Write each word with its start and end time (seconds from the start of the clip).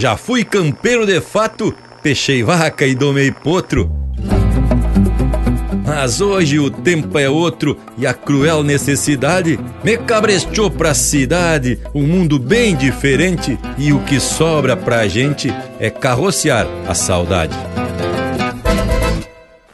Já 0.00 0.16
fui 0.16 0.44
campeiro 0.44 1.04
de 1.04 1.20
fato, 1.20 1.74
peixei 2.02 2.42
vaca 2.42 2.86
e 2.86 2.94
domei 2.94 3.30
potro. 3.30 3.92
Mas 5.84 6.22
hoje 6.22 6.58
o 6.58 6.70
tempo 6.70 7.18
é 7.18 7.28
outro 7.28 7.76
e 7.98 8.06
a 8.06 8.14
cruel 8.14 8.62
necessidade 8.62 9.60
me 9.84 9.98
cabresteou 9.98 10.70
pra 10.70 10.94
cidade, 10.94 11.78
um 11.94 12.06
mundo 12.06 12.38
bem 12.38 12.74
diferente 12.74 13.58
e 13.76 13.92
o 13.92 14.00
que 14.00 14.18
sobra 14.18 14.74
pra 14.74 15.06
gente 15.06 15.52
é 15.78 15.90
carrocear 15.90 16.66
a 16.88 16.94
saudade. 16.94 17.54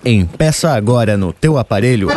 Empeça 0.05 0.73
agora 0.73 1.17
no 1.17 1.33
teu 1.33 1.57
aparelho 1.57 2.09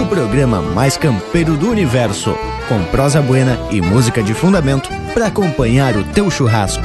o 0.00 0.06
programa 0.06 0.62
mais 0.62 0.96
campeiro 0.96 1.56
do 1.56 1.70
universo, 1.70 2.36
com 2.68 2.84
prosa 2.84 3.20
buena 3.20 3.58
e 3.72 3.80
música 3.80 4.22
de 4.22 4.32
fundamento 4.32 4.88
para 5.12 5.26
acompanhar 5.26 5.96
o 5.96 6.04
teu 6.04 6.30
churrasco. 6.30 6.84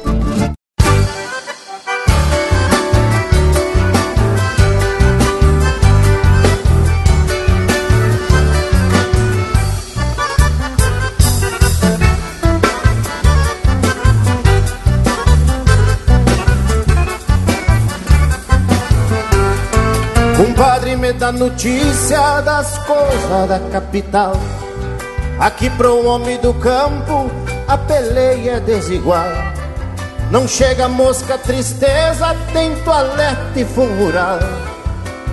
Notícia 21.31 22.41
das 22.41 22.77
coisas 22.79 23.47
da 23.47 23.59
capital. 23.71 24.33
Aqui 25.39 25.69
pro 25.71 26.05
homem 26.05 26.37
do 26.39 26.53
campo 26.53 27.31
a 27.67 27.77
peleia 27.77 28.57
é 28.57 28.59
desigual. 28.59 29.27
Não 30.29 30.47
chega 30.47 30.87
mosca, 30.87 31.37
tristeza, 31.37 32.35
tem 32.53 32.75
toalete 32.83 33.65
funeral. 33.73 34.39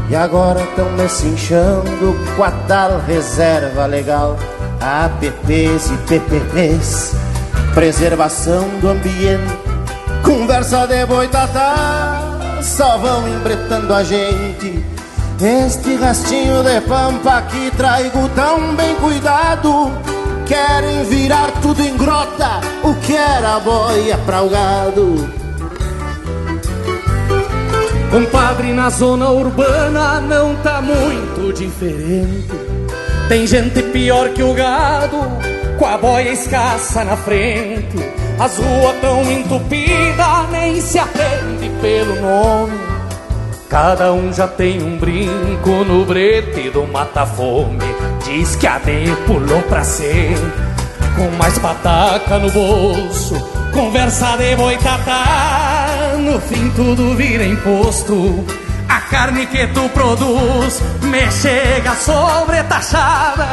E 0.09 0.17
agora 0.17 0.67
tão 0.75 0.91
me 0.93 1.09
cinchando 1.09 2.17
com 2.37 2.45
a 2.45 2.51
tal 2.67 3.01
reserva 3.01 3.87
legal. 3.87 4.37
APPs 4.81 5.91
e 5.91 5.97
PPPs, 6.07 7.15
preservação 7.75 8.69
do 8.81 8.91
ambiente. 8.91 9.59
Conversa 10.23 10.87
de 10.87 11.05
boitatá, 11.07 12.21
só 12.63 12.99
vão 12.99 13.29
embretando 13.29 13.93
a 13.93 14.03
gente 14.05 14.85
este 15.41 15.97
rastinho 15.97 16.62
de 16.62 16.81
pampa 16.83 17.42
que 17.42 17.70
traigo 17.77 18.28
tão 18.31 18.75
bem 18.75 18.94
cuidado 18.97 19.92
Querem 20.48 21.05
virar 21.05 21.53
tudo 21.61 21.83
em 21.83 21.95
grota, 21.95 22.62
o 22.83 22.95
que 22.95 23.14
era 23.14 23.61
boia 23.61 24.17
pra 24.25 24.41
o 24.41 24.48
gado. 24.48 25.28
Compadre, 28.11 28.72
na 28.72 28.89
zona 28.89 29.28
urbana 29.28 30.22
não 30.22 30.56
tá 30.56 30.80
muito 30.80 31.52
diferente. 31.52 32.48
Tem 33.28 33.47
gente 33.47 33.83
pior 33.83 34.30
que 34.30 34.42
o 34.42 34.55
gado, 34.55 35.19
com 35.78 35.84
a 35.84 35.98
boia 35.98 36.30
escassa 36.33 37.05
na 37.05 37.14
frente. 37.14 37.98
As 38.39 38.56
ruas 38.56 38.97
tão 39.02 39.30
entupidas, 39.30 40.50
nem 40.50 40.80
se 40.80 40.98
atende 40.98 41.69
pelo 41.83 42.19
nome 42.23 42.88
Cada 43.69 44.14
um 44.14 44.33
já 44.33 44.48
tem 44.48 44.83
um 44.83 44.97
brinco 44.97 45.84
no 45.84 46.06
brete 46.06 46.70
do 46.70 46.86
mata-fome. 46.86 47.84
Diz 48.24 48.56
que 48.56 48.67
a 48.67 48.79
D 48.79 49.14
pulou 49.27 49.61
pra 49.62 49.84
ser, 49.84 50.39
com 51.14 51.30
mais 51.36 51.58
pataca 51.58 52.39
no 52.39 52.51
bolso. 52.51 53.34
Conversa 53.74 54.39
de 54.39 54.57
boitatá, 54.57 56.14
no 56.18 56.40
fim 56.40 56.70
tudo 56.70 57.14
vira 57.14 57.45
imposto. 57.45 58.42
A 58.89 59.01
carne 59.02 59.45
que 59.45 59.67
tu 59.67 59.86
produz 59.90 60.80
me 61.02 61.30
chega 61.30 61.95
sobretaxada. 61.95 63.48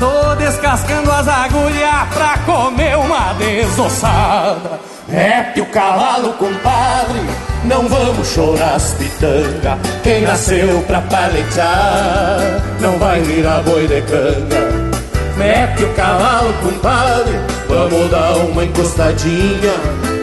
Tô 0.00 0.34
descascando 0.34 1.12
as 1.12 1.28
agulhas 1.28 2.08
pra 2.12 2.38
comer 2.38 2.96
uma 2.96 3.34
desossada. 3.34 4.80
Mete 5.06 5.60
o 5.60 5.66
cavalo, 5.66 6.32
compadre 6.32 7.49
não 7.64 7.88
vamos 7.88 8.28
chorar 8.28 8.74
as 8.74 8.94
pitanga 8.94 9.78
Quem 10.02 10.22
nasceu 10.22 10.82
pra 10.86 11.00
paletear? 11.02 12.62
Não 12.80 12.98
vai 12.98 13.20
virar 13.20 13.62
boi 13.62 13.86
de 13.86 14.00
canga. 14.02 14.90
Mete 15.36 15.84
o 15.84 15.94
cavalo, 15.94 16.52
compadre. 16.62 17.38
Vamos 17.68 18.10
dar 18.10 18.36
uma 18.36 18.64
encostadinha 18.64 19.74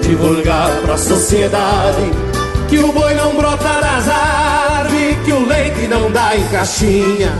Divulgar 0.01 0.71
pra 0.83 0.97
sociedade. 0.97 2.11
Que 2.69 2.79
o 2.79 2.91
boi 2.91 3.13
não 3.13 3.35
brota 3.35 3.81
das 3.81 4.07
árvores 4.09 5.17
Que 5.23 5.31
o 5.31 5.47
leite 5.47 5.87
não 5.87 6.11
dá 6.11 6.35
em 6.35 6.43
caixinha. 6.47 7.33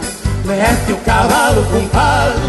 Mete 0.46 0.92
o 0.92 0.98
cavalo, 0.98 1.64
compadre. 1.66 2.40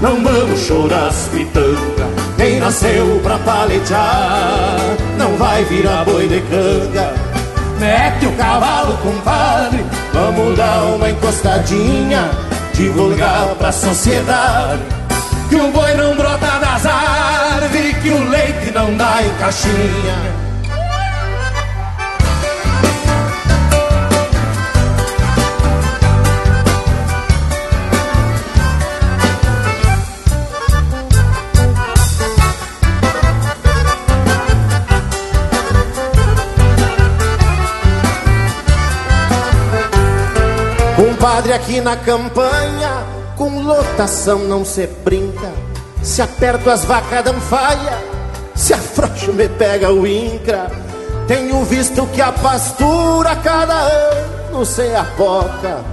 Não 0.00 0.22
vamos 0.22 0.60
chorar 0.60 1.08
as 1.08 1.28
pitanga 1.28 2.11
quem 2.42 2.58
nasceu 2.58 3.20
pra 3.22 3.38
paletear 3.38 4.96
não 5.16 5.36
vai 5.36 5.62
virar 5.64 6.04
boi 6.04 6.26
de 6.26 6.40
canga. 6.40 7.14
Mete 7.78 8.26
o 8.26 8.32
cavalo, 8.32 8.96
compadre, 8.98 9.84
vamos 10.12 10.56
dar 10.56 10.82
uma 10.82 11.08
encostadinha, 11.08 12.30
divulgar 12.74 13.54
pra 13.54 13.70
sociedade 13.70 14.82
que 15.48 15.54
o 15.54 15.70
boi 15.70 15.94
não 15.94 16.16
brota 16.16 16.58
das 16.58 16.84
árvores, 16.84 17.96
que 17.98 18.10
o 18.10 18.28
leite 18.28 18.72
não 18.74 18.96
dá 18.96 19.22
em 19.22 19.30
caixinha. 19.38 20.41
Padre 41.16 41.52
aqui 41.52 41.80
na 41.80 41.96
campanha, 41.96 43.04
com 43.36 43.62
lotação 43.62 44.40
não 44.40 44.64
se 44.64 44.86
brinca. 45.04 45.52
Se 46.02 46.22
aperto 46.22 46.68
as 46.70 46.84
vacas 46.84 47.24
dão 47.24 47.40
faia, 47.40 47.98
se 48.54 48.74
afrouxo 48.74 49.32
me 49.32 49.48
pega 49.48 49.92
o 49.92 50.06
incra. 50.06 50.70
Tenho 51.26 51.64
visto 51.64 52.06
que 52.08 52.20
a 52.20 52.32
pastura 52.32 53.34
cada 53.36 53.74
ano 53.74 54.64
se 54.64 54.94
apoca. 54.94 55.84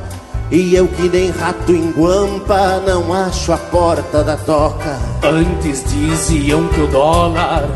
E 0.52 0.76
eu 0.76 0.88
que 0.88 1.08
nem 1.08 1.30
rato 1.30 1.72
em 1.72 1.92
guampa 1.92 2.82
não 2.86 3.14
acho 3.14 3.54
a 3.54 3.58
porta 3.58 4.24
da 4.24 4.36
toca. 4.36 4.98
Antes 5.24 5.84
diziam 5.86 6.68
que 6.70 6.82
o 6.82 6.88
dólar 6.88 7.70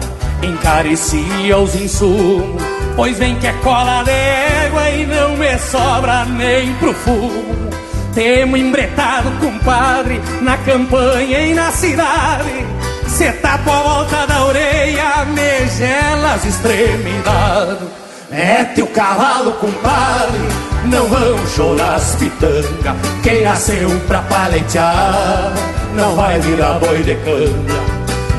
encarecia 0.45 1.57
os 1.57 1.75
insumos 1.75 2.61
Pois 2.95 3.17
vem 3.17 3.35
que 3.35 3.47
é 3.47 3.53
cola 3.63 4.03
d'égua 4.03 4.89
e 4.89 5.05
não 5.05 5.37
me 5.37 5.57
sobra 5.57 6.25
nem 6.25 6.73
pro 6.75 6.93
fumo 6.93 7.73
Temo 8.13 8.55
embretado, 8.55 9.31
compadre, 9.39 10.21
na 10.41 10.55
campanha 10.57 11.39
e 11.39 11.53
na 11.55 11.71
cidade. 11.71 12.65
Cê 13.07 13.31
tapa 13.31 13.71
a 13.71 13.81
volta 13.81 14.27
da 14.27 14.45
orelha, 14.45 15.25
me 15.25 15.67
gela 15.67 16.33
as 16.33 16.45
extremidades. 16.45 17.87
Mete 18.29 18.83
o 18.83 18.87
cavalo, 18.87 19.53
compadre, 19.53 20.39
não 20.85 21.07
vão 21.07 21.47
chorar 21.47 21.95
as 21.95 22.15
pitanga 22.15 22.95
Quem 23.21 23.43
nasceu 23.43 23.89
pra 24.07 24.23
paletear, 24.23 25.53
não 25.95 26.15
vai 26.15 26.39
virar 26.39 26.79
boi 26.79 27.03
de 27.03 27.13
canga 27.15 27.92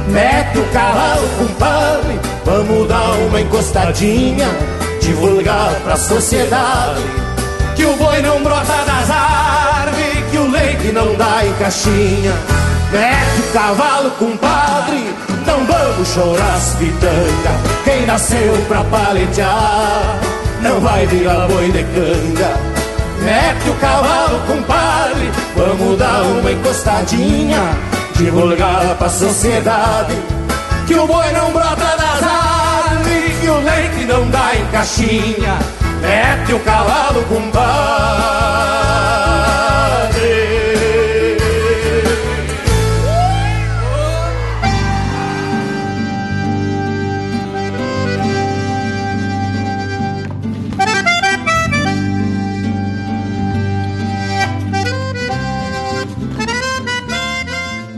Mete 0.08 0.58
o 0.58 0.64
cavalo, 0.72 1.28
compadre, 1.38 2.20
vamos 2.44 2.88
dar 2.88 3.12
uma 3.26 3.40
encostadinha, 3.40 4.46
divulgar 5.00 5.74
pra 5.82 5.96
sociedade 5.96 7.02
que 7.74 7.84
o 7.84 7.96
boi 7.96 8.20
não 8.20 8.42
brota 8.42 8.84
das 8.86 9.10
árvores, 9.10 10.30
que 10.30 10.36
o 10.36 10.50
leite 10.50 10.92
não 10.92 11.14
dá 11.16 11.44
em 11.44 11.52
caixinha. 11.54 12.32
Mete 12.92 13.40
o 13.40 13.52
cavalo, 13.52 14.10
compadre, 14.12 15.14
não 15.46 15.64
vamos 15.64 16.08
chorar 16.08 16.54
as 16.54 16.74
pitanga. 16.76 17.50
Quem 17.84 18.06
nasceu 18.06 18.56
pra 18.68 18.84
paletear 18.84 20.20
não 20.62 20.80
vai 20.80 21.06
virar 21.06 21.48
boi 21.48 21.70
de 21.72 21.82
canga. 21.82 22.74
Mete 23.22 23.70
o 23.70 23.74
cavalo, 23.74 24.38
compadre, 24.46 25.30
vamos 25.56 25.98
dar 25.98 26.22
uma 26.22 26.52
encostadinha 26.52 27.93
divulgada 28.14 28.94
pra 28.94 29.08
sociedade 29.08 30.14
que 30.86 30.94
o 30.94 31.06
boi 31.06 31.30
não 31.32 31.50
brota 31.52 31.96
nas 31.96 32.22
árvores, 32.22 33.38
que 33.40 33.48
o 33.48 33.58
leite 33.60 34.04
não 34.04 34.28
dá 34.30 34.54
em 34.54 34.66
caixinha, 34.66 35.58
mete 36.00 36.52
o 36.52 36.60
cavalo 36.60 37.22
com 37.24 37.50
bar. 37.50 38.73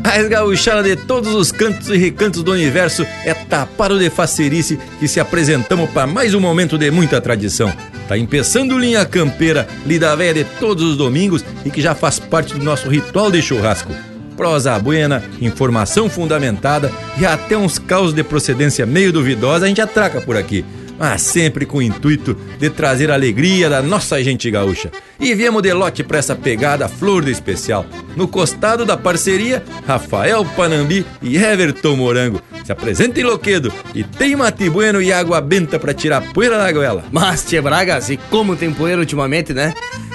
Mais 0.06 0.28
gauchada 0.28 0.84
de 0.84 0.94
todos 0.94 1.34
os 1.34 1.50
cantos 1.50 1.88
e 1.88 1.96
recantos 1.96 2.44
do 2.44 2.52
universo 2.52 3.04
é 3.24 3.34
Taparo 3.34 3.98
de 3.98 4.08
Facerice 4.08 4.78
que 5.00 5.08
se 5.08 5.18
apresentamos 5.18 5.90
para 5.90 6.06
mais 6.06 6.32
um 6.32 6.38
momento 6.38 6.78
de 6.78 6.92
muita 6.92 7.20
tradição. 7.20 7.72
Tá 8.06 8.16
empeçando 8.16 8.78
linha 8.78 9.04
campeira, 9.04 9.66
lida 9.84 10.14
velha 10.14 10.44
de 10.44 10.44
todos 10.60 10.84
os 10.84 10.96
domingos 10.96 11.44
e 11.64 11.70
que 11.70 11.82
já 11.82 11.92
faz 11.92 12.20
parte 12.20 12.54
do 12.54 12.64
nosso 12.64 12.88
ritual 12.88 13.32
de 13.32 13.42
churrasco. 13.42 13.92
Prosa 14.36 14.78
buena, 14.78 15.24
informação 15.40 16.08
fundamentada 16.08 16.92
e 17.18 17.26
até 17.26 17.58
uns 17.58 17.76
caos 17.76 18.12
de 18.12 18.22
procedência 18.22 18.86
meio 18.86 19.12
duvidosa 19.12 19.64
a 19.64 19.68
gente 19.68 19.80
atraca 19.80 20.20
por 20.20 20.36
aqui 20.36 20.64
mas 20.98 21.22
sempre 21.22 21.66
com 21.66 21.78
o 21.78 21.82
intuito 21.82 22.36
de 22.58 22.70
trazer 22.70 23.10
alegria 23.10 23.68
da 23.68 23.82
nossa 23.82 24.22
gente 24.22 24.50
gaúcha. 24.50 24.90
E 25.18 25.34
viemos 25.34 25.62
de 25.62 25.72
lote 25.72 26.02
para 26.02 26.18
essa 26.18 26.34
pegada 26.34 26.88
flor 26.88 27.24
do 27.24 27.30
especial. 27.30 27.86
No 28.16 28.28
costado 28.28 28.84
da 28.84 28.96
parceria, 28.96 29.62
Rafael 29.86 30.44
Panambi 30.44 31.04
e 31.22 31.36
Everton 31.36 31.96
Morango. 31.96 32.40
Se 32.64 32.72
apresentem 32.72 33.24
loquedo 33.24 33.72
e 33.94 34.02
tem 34.02 34.34
mate 34.36 34.68
bueno 34.68 35.00
e 35.00 35.12
água 35.12 35.40
benta 35.40 35.78
para 35.78 35.94
tirar 35.94 36.32
poeira 36.32 36.58
da 36.58 36.72
goela. 36.72 37.04
Mas, 37.12 37.44
Tia 37.44 37.62
Bragas, 37.62 38.10
e 38.10 38.16
como 38.16 38.56
tem 38.56 38.72
poeira 38.72 39.00
ultimamente, 39.00 39.54
né? 39.54 39.72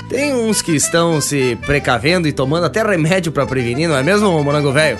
Tem 0.10 0.34
uns 0.34 0.62
que 0.62 0.76
estão 0.76 1.22
se 1.22 1.58
precavendo 1.66 2.28
e 2.28 2.34
tomando 2.34 2.66
até 2.66 2.84
remédio 2.84 3.32
para 3.32 3.46
prevenir, 3.46 3.88
não 3.88 3.96
é 3.96 4.04
mesmo, 4.04 4.44
Morango 4.44 4.74
Velho? 4.74 5.00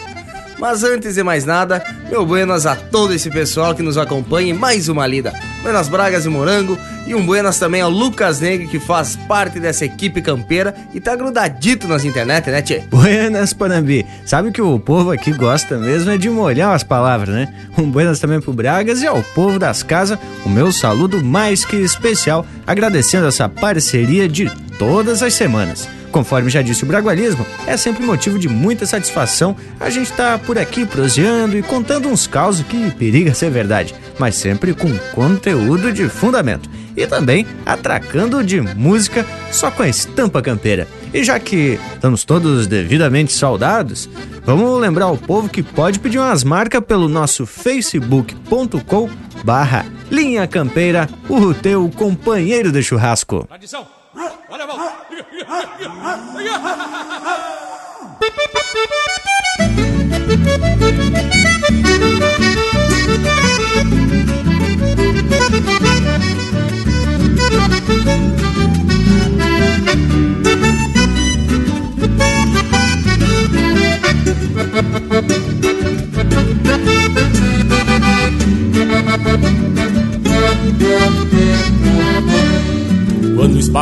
Mas 0.62 0.84
antes 0.84 1.16
de 1.16 1.24
mais 1.24 1.44
nada, 1.44 1.84
meu 2.08 2.24
buenas 2.24 2.68
a 2.68 2.76
todo 2.76 3.16
esse 3.16 3.32
pessoal 3.32 3.74
que 3.74 3.82
nos 3.82 3.98
acompanha 3.98 4.52
em 4.52 4.54
mais 4.54 4.88
uma 4.90 5.08
lida. 5.08 5.34
Buenas 5.64 5.90
Bragas 5.90 6.24
e 6.24 6.30
Morango 6.30 6.78
e 7.08 7.16
um 7.16 7.26
buenas 7.26 7.58
também 7.58 7.82
ao 7.82 7.90
Lucas 7.90 8.40
Negre 8.40 8.68
que 8.68 8.80
faz 8.80 9.16
parte 9.28 9.60
dessa 9.60 9.86
equipe 9.86 10.22
campeira 10.22 10.76
e 10.94 11.00
tá 11.00 11.16
grudadito 11.16 11.88
nas 11.88 12.06
internet, 12.06 12.52
né, 12.52 12.62
tchê? 12.62 12.84
Buenas, 12.92 13.54
Panambi. 13.54 14.06
Sabe 14.24 14.52
que 14.52 14.62
o 14.62 14.78
povo 14.78 15.10
aqui 15.10 15.34
gosta 15.34 15.80
mesmo 15.80 16.12
é 16.12 16.18
de 16.20 16.30
molhar 16.30 16.76
as 16.76 16.84
palavras, 16.84 17.34
né? 17.34 17.52
Um 17.76 17.90
buenas 17.90 18.20
também 18.20 18.40
pro 18.40 18.54
Bragas 18.54 19.02
e 19.02 19.08
ao 19.08 19.24
povo 19.24 19.58
das 19.58 19.82
casas, 19.82 20.20
o 20.46 20.50
meu 20.50 20.72
saludo 20.72 21.24
mais 21.24 21.66
que 21.66 21.78
especial, 21.78 22.46
agradecendo 22.68 23.26
essa 23.26 23.50
parceria 23.50 24.30
de 24.30 24.48
todas 24.82 25.22
as 25.22 25.36
semanas. 25.36 25.88
Conforme 26.12 26.50
já 26.50 26.64
disse 26.64 26.84
o 26.84 26.88
Bragualismo, 26.88 27.46
é 27.68 27.78
sempre 27.78 28.04
motivo 28.04 28.40
de 28.40 28.50
muita 28.50 28.88
satisfação 28.88 29.56
a 29.80 29.92
gente 29.92 30.10
estar 30.10 30.40
tá 30.40 30.44
por 30.44 30.58
aqui 30.58 30.88
proseando 30.88 31.56
e 31.56 31.62
contando 31.62 32.10
uns 32.10 32.26
causos 32.26 32.66
que 32.66 32.90
periga 32.90 33.32
ser 33.32 33.52
verdade, 33.52 33.94
mas 34.18 34.34
sempre 34.34 34.74
com 34.74 34.92
conteúdo 35.14 35.94
de 35.94 36.10
fundamento. 36.10 36.68
E 36.98 37.06
também 37.06 37.46
atracando 37.64 38.44
de 38.44 38.60
música 38.60 39.24
só 39.52 39.70
com 39.70 39.84
a 39.84 39.88
estampa 39.88 40.42
campeira. 40.42 40.88
E 41.14 41.24
já 41.24 41.40
que 41.40 41.80
estamos 41.94 42.26
todos 42.26 42.66
devidamente 42.66 43.34
saudados, 43.34 44.10
vamos 44.44 44.82
lembrar 44.82 45.06
ao 45.06 45.18
povo 45.18 45.48
que 45.48 45.62
pode 45.62 46.00
pedir 46.00 46.18
umas 46.18 46.44
marcas 46.44 46.84
pelo 46.84 47.08
nosso 47.08 47.46
facebook.com 47.46 49.08
barra 49.44 49.86
Linha 50.10 50.48
Campeira, 50.48 51.08
o 51.30 51.54
teu 51.54 51.88
companheiro 51.96 52.72
de 52.72 52.82
churrasco. 52.82 53.46
Tradição. 53.48 54.01
Olha 54.50 54.64
a 54.64 54.68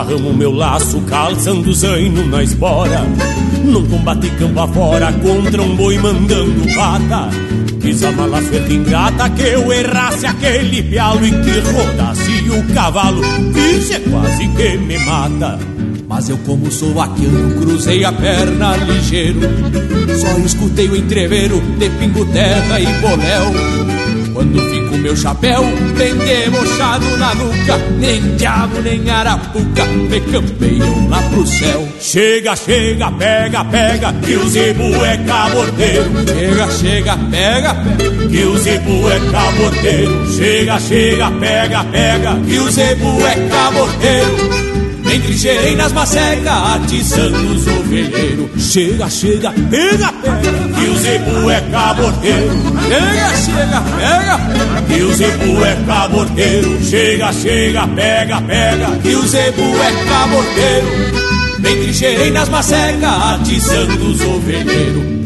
esparramo 0.09 0.33
meu 0.33 0.51
laço, 0.51 0.99
calçando 1.01 1.71
zaino 1.73 2.25
na 2.27 2.41
espora. 2.41 3.05
Num 3.63 3.85
combate 3.87 4.29
campo 4.31 4.59
afora 4.59 5.13
contra 5.13 5.61
um 5.61 5.75
boi 5.75 5.97
mandando 5.99 6.75
pata. 6.75 7.29
Quis 7.79 8.03
a 8.03 8.11
mala 8.11 8.41
feita 8.41 8.73
ingrata 8.73 9.29
que 9.29 9.43
eu 9.43 9.71
errasse 9.71 10.25
aquele 10.25 10.83
pialo 10.83 11.25
E 11.25 11.31
que 11.31 11.59
rodasse 11.59 12.49
o 12.49 12.73
cavalo, 12.73 13.21
vixe, 13.53 13.99
quase 13.99 14.47
que 14.49 14.77
me 14.77 14.97
mata. 15.05 15.59
Mas 16.07 16.27
eu 16.27 16.37
como 16.39 16.71
sou 16.71 16.93
vaqueiro, 16.93 17.55
cruzei 17.59 18.03
a 18.03 18.11
perna 18.11 18.75
ligeiro. 18.77 19.41
Só 20.19 20.39
escutei 20.39 20.89
o 20.89 20.95
entreveiro 20.95 21.61
de 21.77 21.89
pingo 21.91 22.25
terra 22.25 22.79
e 22.79 22.85
boléu 22.99 23.78
meu 25.09 25.15
chapéu 25.15 25.63
bem 25.97 26.15
debochado 26.15 27.17
na 27.17 27.33
nuca 27.33 27.77
Nem 27.97 28.35
diabo 28.35 28.79
nem 28.79 29.09
arapuca 29.09 29.83
me 29.85 30.19
campeiam 30.21 31.09
lá 31.09 31.19
pro 31.23 31.47
céu. 31.47 31.87
Chega, 31.99 32.55
chega, 32.55 33.11
pega, 33.13 33.65
pega, 33.65 34.13
que 34.13 34.35
o 34.35 34.47
zebu 34.47 35.03
é 35.03 35.17
cabordeiro 35.17 36.11
Chega, 36.27 36.71
chega, 36.71 37.17
pega, 37.17 37.73
pega, 37.73 38.29
que 38.29 38.43
o 38.43 38.57
zebu 38.59 39.09
é 39.09 39.19
cabordeiro 39.31 40.31
Chega, 40.31 40.79
chega, 40.79 41.31
pega, 41.31 41.83
pega, 41.85 42.35
que 42.47 42.59
o 42.59 42.69
zebu 42.69 43.25
é 43.25 43.49
cabordeiro 43.49 44.69
entre 45.11 45.33
gerei 45.33 45.75
nas 45.75 45.91
macecas, 45.91 46.45
atiçando 46.47 47.55
os 47.55 47.65
ovelheiros. 47.65 48.49
Chega, 48.61 49.09
chega, 49.09 49.51
pega, 49.51 50.13
pega, 50.13 50.68
que 50.79 50.87
o 50.87 50.95
zebu 50.97 51.49
é 51.49 51.61
cabordeiro. 51.71 52.53
Chega, 52.87 53.35
chega, 53.35 53.81
pega, 53.97 54.39
que 54.87 55.01
o 55.03 55.13
zebu 55.13 55.65
é 55.65 55.75
cabordeiro. 55.85 56.83
Chega, 56.83 57.33
chega, 57.33 57.87
pega, 57.87 58.41
pega, 58.41 58.87
que 59.01 59.15
o 59.15 59.27
zebu 59.27 59.61
é 59.61 59.91
cabordeiro. 60.09 60.87
Entre 61.59 61.93
gerei 61.93 62.31
nas 62.31 62.47
macecas, 62.49 63.03
atiçando 63.03 64.11
os 64.11 64.21
ovelheiros. 64.21 65.19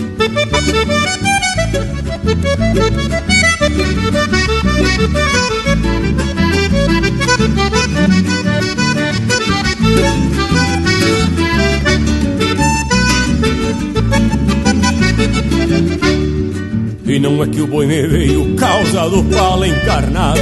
E 17.14 17.20
não 17.20 17.44
é 17.44 17.46
que 17.46 17.62
o 17.62 17.68
boi 17.68 17.86
me 17.86 18.08
veio 18.08 18.56
causa 18.56 19.08
do 19.08 19.24
pala 19.26 19.68
encarnado 19.68 20.42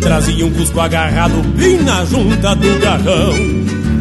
Trazia 0.00 0.46
um 0.46 0.50
cusco 0.52 0.78
agarrado 0.78 1.42
bem 1.56 1.82
na 1.82 2.04
junta 2.04 2.54
do 2.54 2.78
garrão 2.78 3.32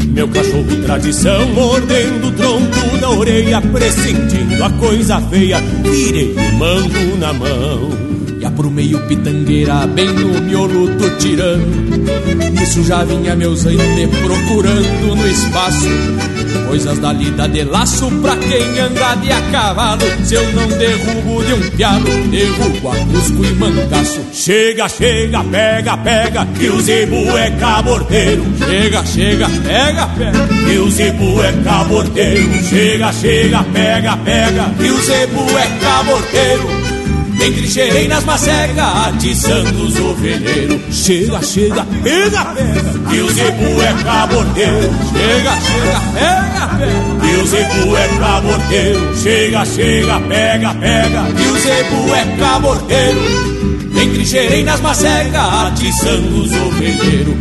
Meu 0.09 0.27
cachorro 0.27 0.83
tradição 0.85 1.47
mordendo 1.55 2.27
o 2.27 2.31
tronco 2.33 2.97
da 3.01 3.09
orelha 3.09 3.59
Pressentindo 3.61 4.63
a 4.63 4.69
coisa 4.69 5.19
feia, 5.21 5.59
tirei 5.83 6.35
o 6.35 6.53
mango 6.53 7.17
na 7.17 7.33
mão 7.33 8.07
pro 8.57 8.71
meio 8.71 8.99
pitangueira, 9.07 9.85
bem 9.85 10.07
no 10.07 10.41
miolo 10.41 10.87
do 10.87 11.17
tirando. 11.17 12.51
Nisso 12.53 12.83
já 12.83 13.03
vinha 13.03 13.35
meus 13.35 13.63
me 13.65 14.07
procurando 14.07 15.15
no 15.15 15.27
espaço. 15.27 15.87
Coisas 16.65 16.99
da 16.99 17.13
lida 17.13 17.47
de 17.47 17.63
laço 17.63 18.09
pra 18.21 18.35
quem 18.37 18.79
anda 18.79 19.15
de 19.15 19.31
a 19.31 19.41
cavalo. 19.51 20.01
Se 20.23 20.35
eu 20.35 20.53
não 20.53 20.67
derrubo 20.67 21.43
de 21.43 21.53
um 21.53 21.69
pialo, 21.71 22.27
derrubo 22.29 22.89
a 22.89 22.95
cusco 22.95 23.45
e 23.45 23.51
mancaço. 23.55 24.21
Chega, 24.33 24.87
chega, 24.89 25.43
pega, 25.43 25.97
pega, 25.97 26.45
que 26.57 26.69
o 26.69 26.81
zebu 26.81 27.37
é 27.37 27.51
cabordeiro. 27.51 28.45
Chega, 28.57 29.05
chega, 29.05 29.47
pega, 29.65 30.07
pega, 30.07 30.47
que 30.67 30.77
o 30.77 30.89
zebu 30.89 31.41
é 31.41 31.51
cabordeiro. 31.63 32.63
Chega, 32.63 33.11
chega, 33.13 33.63
pega, 33.63 34.17
pega, 34.17 34.65
que 34.77 34.89
o 34.89 35.01
zebu 35.01 35.57
é 35.57 35.67
cabordeiro. 35.81 36.76
Entrincheirei 37.39 38.07
nas 38.07 38.23
macecas, 38.23 39.07
atiçando 39.07 39.83
os 39.83 39.99
ovelheiros. 39.99 40.81
Chega, 40.91 41.41
chega, 41.41 41.85
pega, 42.03 42.45
pega, 42.45 43.09
que 43.09 43.21
o 43.21 43.29
zebu 43.31 43.81
é 43.81 43.93
cabordeiro. 44.03 44.89
Chega, 45.13 45.57
chega, 45.61 46.01
pega, 46.13 46.67
pega, 46.79 47.19
que 47.21 47.35
o 47.37 47.47
zebu 47.47 47.95
é 47.95 48.07
cabordeiro. 48.19 49.17
Chega, 49.17 49.65
chega, 49.65 50.19
pega, 50.21 50.73
pega, 50.75 51.23
que 51.31 51.47
o 51.47 51.59
zebu 51.59 52.15
é 52.15 52.25
cabordeiro. 52.37 53.21
Me 53.93 54.03
encrincheirei 54.03 54.63
nas 54.63 54.81
macecas, 54.81 55.35
atiçando 55.35 56.41
os 56.41 56.51
ovelheiros. 56.51 57.35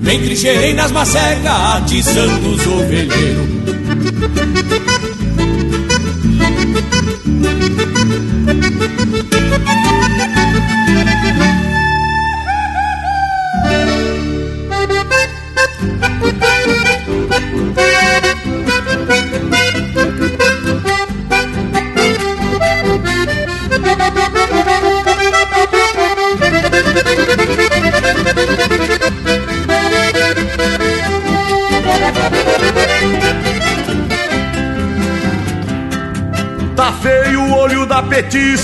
Me 0.00 0.14
encrincheirei 0.14 0.74
nas 0.74 0.92
macecas, 0.92 1.52
atiçando 1.76 2.48
os 2.48 2.66
ovelheiros. 2.66 3.52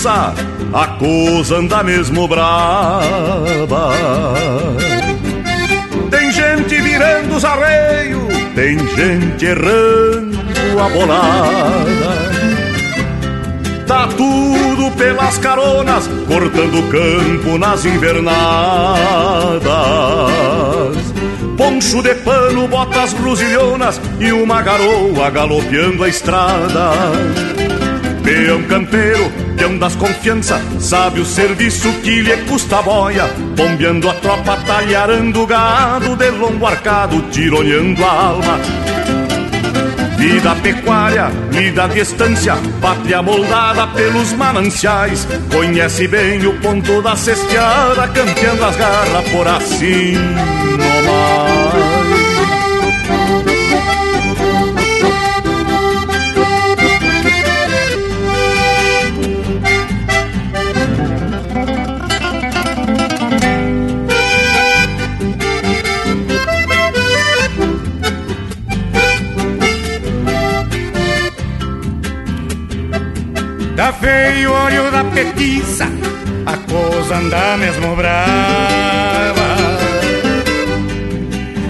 A 0.07 0.87
coisa 0.99 1.57
anda 1.57 1.83
mesmo 1.83 2.29
brava. 2.29 3.93
Tem 6.11 6.31
gente 6.31 6.81
virando 6.81 7.37
os 7.37 7.45
arreios, 7.45 8.23
tem 8.55 8.79
gente 8.79 9.45
errando 9.45 10.39
a 10.81 10.89
bolada. 10.89 12.39
Tá 13.87 14.07
tudo 14.09 14.91
pelas 14.97 15.39
caronas, 15.39 16.09
cortando 16.27 16.89
campo 16.91 17.59
nas 17.59 17.85
invernadas. 17.85 18.29
Poncho 21.57 22.03
de 22.03 22.15
pano, 22.17 22.69
botas 22.69 23.13
gruzilhonas 23.15 24.01
e 24.21 24.31
uma 24.31 24.63
garoa 24.63 25.31
galopeando 25.31 26.05
a 26.05 26.09
estrada. 26.09 26.93
Peão 28.23 28.63
campeiro, 28.65 29.48
peão 29.59 29.77
das 29.77 29.97
confiança, 29.97 30.61
sabe 30.79 31.21
o 31.21 31.25
serviço 31.25 31.93
que 32.01 32.23
lhe 32.23 32.37
custa 32.49 32.79
a 32.79 32.83
boia, 32.83 33.25
bombeando 33.57 34.09
a 34.09 34.15
tropa, 34.15 34.57
talharando 34.65 35.43
o 35.43 35.47
gado, 35.47 36.17
de 36.17 36.31
longo 36.31 36.65
arcado, 36.65 37.21
tironeando 37.31 38.05
a 38.05 38.11
alma. 38.11 38.59
Vida 40.17 40.55
pecuária, 40.57 41.31
lida 41.53 41.85
à 41.85 41.89
distância, 41.89 42.57
pátria 42.81 43.21
moldada 43.21 43.87
pelos 43.89 44.33
mananciais, 44.33 45.27
conhece 45.53 46.09
bem 46.09 46.47
o 46.47 46.59
ponto 46.61 47.03
da 47.03 47.17
cesteada, 47.17 48.09
campeando 48.09 48.65
as 48.65 48.77
garras 48.77 49.29
por 49.31 49.47
assim 49.47 50.15
nomás. 50.15 51.68
Tá 74.09 74.15
feio 74.15 74.51
o 74.51 74.55
olho 74.55 74.91
da 74.91 75.05
petiça, 75.05 75.87
a 76.47 76.57
coisa 76.57 77.17
anda 77.17 77.59
mesmo 77.59 77.95
brava. 77.95 79.49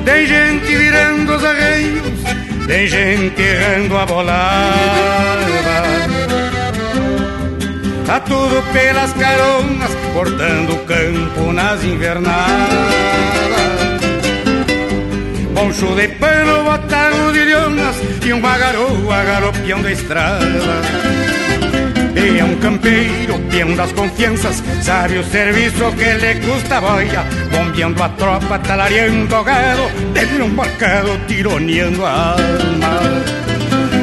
Tem 0.05 0.25
gente 0.25 0.77
virando 0.77 1.35
os 1.35 1.45
arreios, 1.45 2.21
tem 2.69 2.87
gente 2.87 3.43
errando 3.43 3.97
a 3.97 4.07
bolada. 4.07 5.47
Tá 8.07 8.21
tudo 8.21 8.63
pelas 8.73 9.13
caronas, 9.15 9.91
cortando 10.15 10.75
o 10.75 10.79
campo 10.85 11.53
nas 11.53 11.83
invernadas. 11.83 12.39
Poncho 15.57 15.93
de 15.97 16.07
pano, 16.07 16.63
botar 16.63 17.11
rodilhonas 17.11 17.97
e 18.25 18.33
uma 18.33 18.57
garoa 18.57 19.25
galopeando 19.25 19.89
a 19.89 19.93
estrada. 19.93 21.18
Peão 22.19 22.53
campeiro, 22.57 23.39
peão 23.49 23.77
das 23.77 23.93
confianças, 23.93 24.61
sabe 24.83 25.19
o 25.19 25.23
que 25.23 26.13
lhe 26.15 26.35
custa 26.41 26.81
boia, 26.81 27.25
bombeando 27.53 28.03
a 28.03 28.09
tropa, 28.09 28.59
talareando 28.59 29.37
o 29.37 29.45
gado, 29.45 29.89
dentro 30.13 30.45
um 30.45 30.51
barcado, 30.51 31.17
tironeando 31.29 32.05
a 32.05 32.33
alma. 32.33 32.99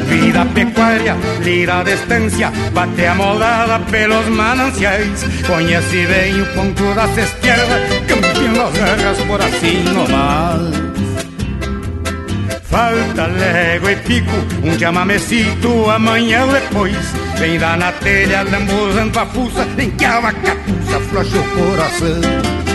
Vida 0.08 0.46
pecuária, 0.46 1.14
lira 1.44 1.80
a 1.80 1.82
distância, 1.82 2.50
bate 2.72 3.04
a 3.04 3.14
moldada 3.14 3.80
pelos 3.90 4.26
mananciais, 4.28 5.22
conhece 5.46 6.06
bem 6.06 6.40
o 6.40 6.46
ponto 6.54 6.94
da 6.94 7.06
cesteada, 7.08 7.80
campeando 8.08 8.62
as 8.62 8.78
garras 8.78 9.18
por 9.26 9.42
assim 9.42 9.84
nomás. 9.92 10.86
Falta 12.64 13.26
légua 13.26 13.92
e 13.92 13.96
pico, 13.96 14.36
um 14.64 14.78
chamamecito 14.78 15.90
amanhã 15.90 16.46
ou 16.46 16.52
depois. 16.52 17.25
Vem 17.38 17.58
dar 17.58 17.76
na 17.76 17.92
telha, 17.92 18.42
lambuzando 18.42 19.18
a 19.18 19.26
fuça, 19.26 19.66
em 19.78 19.90
que 19.90 20.04
a 20.04 20.20
vacapuça 20.20 21.00
flocha 21.00 21.38
o 21.38 21.44
coração. 21.50 22.66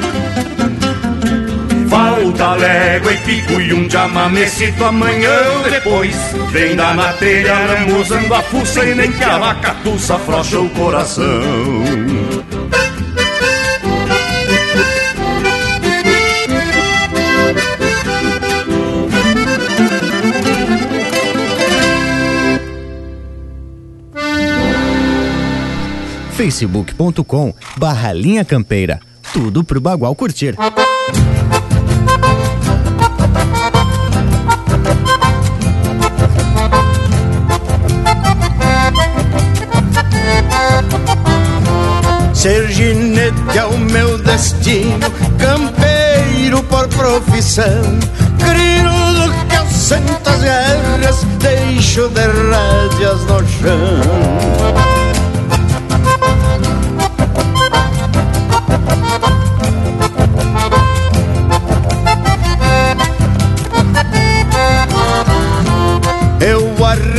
Falta 1.89 2.55
légua 2.55 3.11
e 3.11 3.17
pico 3.17 3.59
e 3.59 3.73
um 3.73 3.89
chamamecito 3.89 4.85
amanhã 4.85 5.31
ou 5.57 5.69
depois. 5.69 6.15
Vem 6.51 6.75
dar 6.75 6.95
na 6.95 7.11
telha, 7.13 7.53
lambuzando 7.65 8.33
a 8.33 8.41
fuça 8.43 8.85
e 8.85 8.95
nem 8.95 9.11
que 9.11 9.23
a 9.23 9.37
vacatuça 9.37 10.17
frocha 10.19 10.59
o 10.59 10.69
coração. 10.69 12.10
facebook.com 26.41 27.53
barra 27.77 28.11
linha 28.11 28.43
campeira. 28.43 28.99
Tudo 29.31 29.63
pro 29.63 29.79
Bagual 29.79 30.15
curtir. 30.15 30.55
Ser 42.33 42.71
ginete 42.71 43.35
é 43.55 43.65
o 43.65 43.77
meu 43.77 44.17
destino, 44.23 45.11
campeiro 45.37 46.63
por 46.63 46.87
profissão. 46.87 47.99
Crioulo 48.39 49.31
que 49.47 49.55
assenta 49.57 50.31
as 50.31 50.41
guerras, 50.41 51.23
deixo 51.39 52.09
de 52.09 52.21
rédeas 52.21 53.21
no 53.25 53.47
chão. 53.47 54.90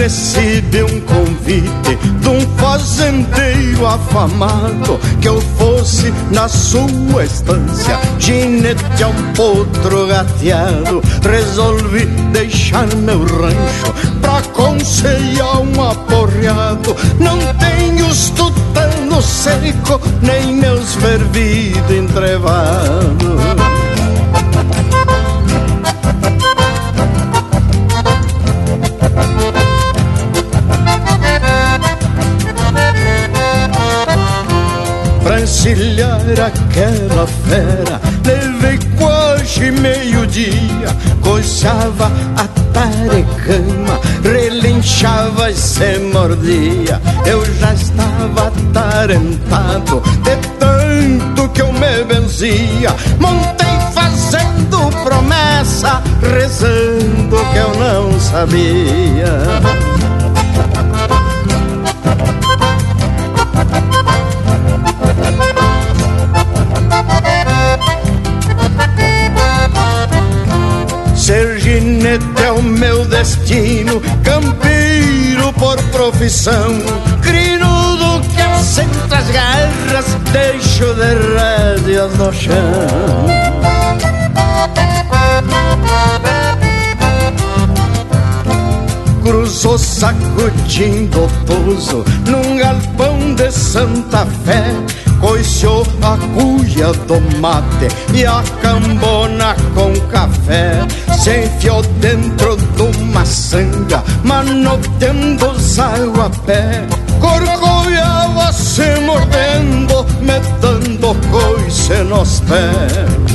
Recebi 0.03 0.83
um 0.83 1.01
convite 1.03 1.97
de 2.21 2.29
um 2.29 2.41
fazendeiro 2.59 3.87
afamado 3.87 4.99
que 5.21 5.29
eu 5.29 5.41
fosse 5.41 6.13
na 6.33 6.49
sua 6.49 7.25
estância, 7.25 7.97
ginete 8.19 9.01
a 9.01 9.07
um 9.07 9.33
potro 9.33 10.09
gateado. 10.09 11.01
Resolvi 11.23 12.07
deixar 12.33 12.93
meu 12.97 13.21
rancho 13.21 13.95
pra 14.21 14.43
conselhar 14.53 15.61
um 15.61 15.89
aporreado. 15.89 16.97
Não 17.21 17.39
tenho 17.55 18.09
os 18.09 18.31
tutanos 18.31 19.25
seco, 19.25 20.01
nem 20.21 20.53
meus 20.57 20.97
fervidos 20.97 21.91
entrevados. 21.93 23.72
Encilhar 35.65 36.21
aquela 36.45 37.25
fera. 37.25 38.01
Levei 38.27 38.81
hoje 39.01 39.71
meio-dia 39.71 40.89
Coçava 41.21 42.11
a 42.37 42.49
tarecama 42.73 44.01
Relinchava 44.25 45.53
e 45.53 45.55
se 45.55 46.01
mordia. 46.13 47.01
Eu 47.25 47.45
já 47.61 47.75
estava 47.75 48.49
atarentado 48.49 50.03
De 50.25 50.37
tanto 50.59 51.49
que 51.51 51.63
eu 51.63 51.73
me 51.73 52.05
benzia. 52.09 52.91
Montei 53.21 53.79
fazendo 53.95 54.91
promessa 55.05 56.03
Rezando 56.23 57.37
que 57.53 57.59
eu 57.59 57.73
não 57.79 58.19
sabia 58.19 59.63
Serginete 72.03 72.43
é 72.43 72.51
o 72.51 72.61
meu 72.61 73.05
destino, 73.05 74.03
campeiro 74.25 75.53
por 75.53 75.81
profissão, 75.93 76.83
crinudo 77.23 78.21
que 78.35 78.43
assenta 78.43 79.19
as 79.19 79.31
garras, 79.31 80.07
deixo 80.33 80.95
de 80.95 81.15
rédeas 81.37 82.13
no 82.19 82.33
chão. 82.33 82.57
Cruzou 89.23 89.79
sacudindo 89.79 91.25
o 91.25 91.29
pouso 91.47 92.05
num 92.27 92.57
galpão 92.57 93.35
de 93.37 93.49
Santa 93.53 94.27
Fé 94.45 94.65
coixou 95.23 95.87
a 96.03 96.19
cuia 96.35 96.93
do 97.07 97.21
mate 97.41 97.87
e 98.13 98.27
a 98.27 98.43
cambona 98.61 99.55
com 99.73 99.93
café. 100.11 100.73
Se 101.17 101.45
enfiou 101.45 101.81
dentro 102.01 102.57
de 102.57 102.83
uma 102.83 103.25
sanga, 103.25 104.03
manoteando 104.25 105.53
os 105.53 105.77
pé. 106.45 106.87
Corcoviava 107.21 108.53
se 108.53 108.99
mordendo, 109.01 110.05
metendo 110.21 111.17
coice 111.31 112.03
nos 112.03 112.41
pés. 112.41 113.32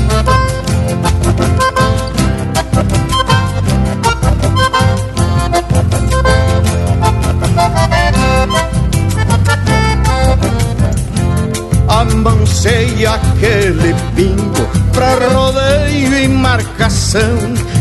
Amancei 12.57 13.05
aquele 13.05 13.93
pingo 14.15 14.67
pra 14.91 15.13
rodeio 15.27 16.17
e 16.17 16.27
marcação, 16.27 17.37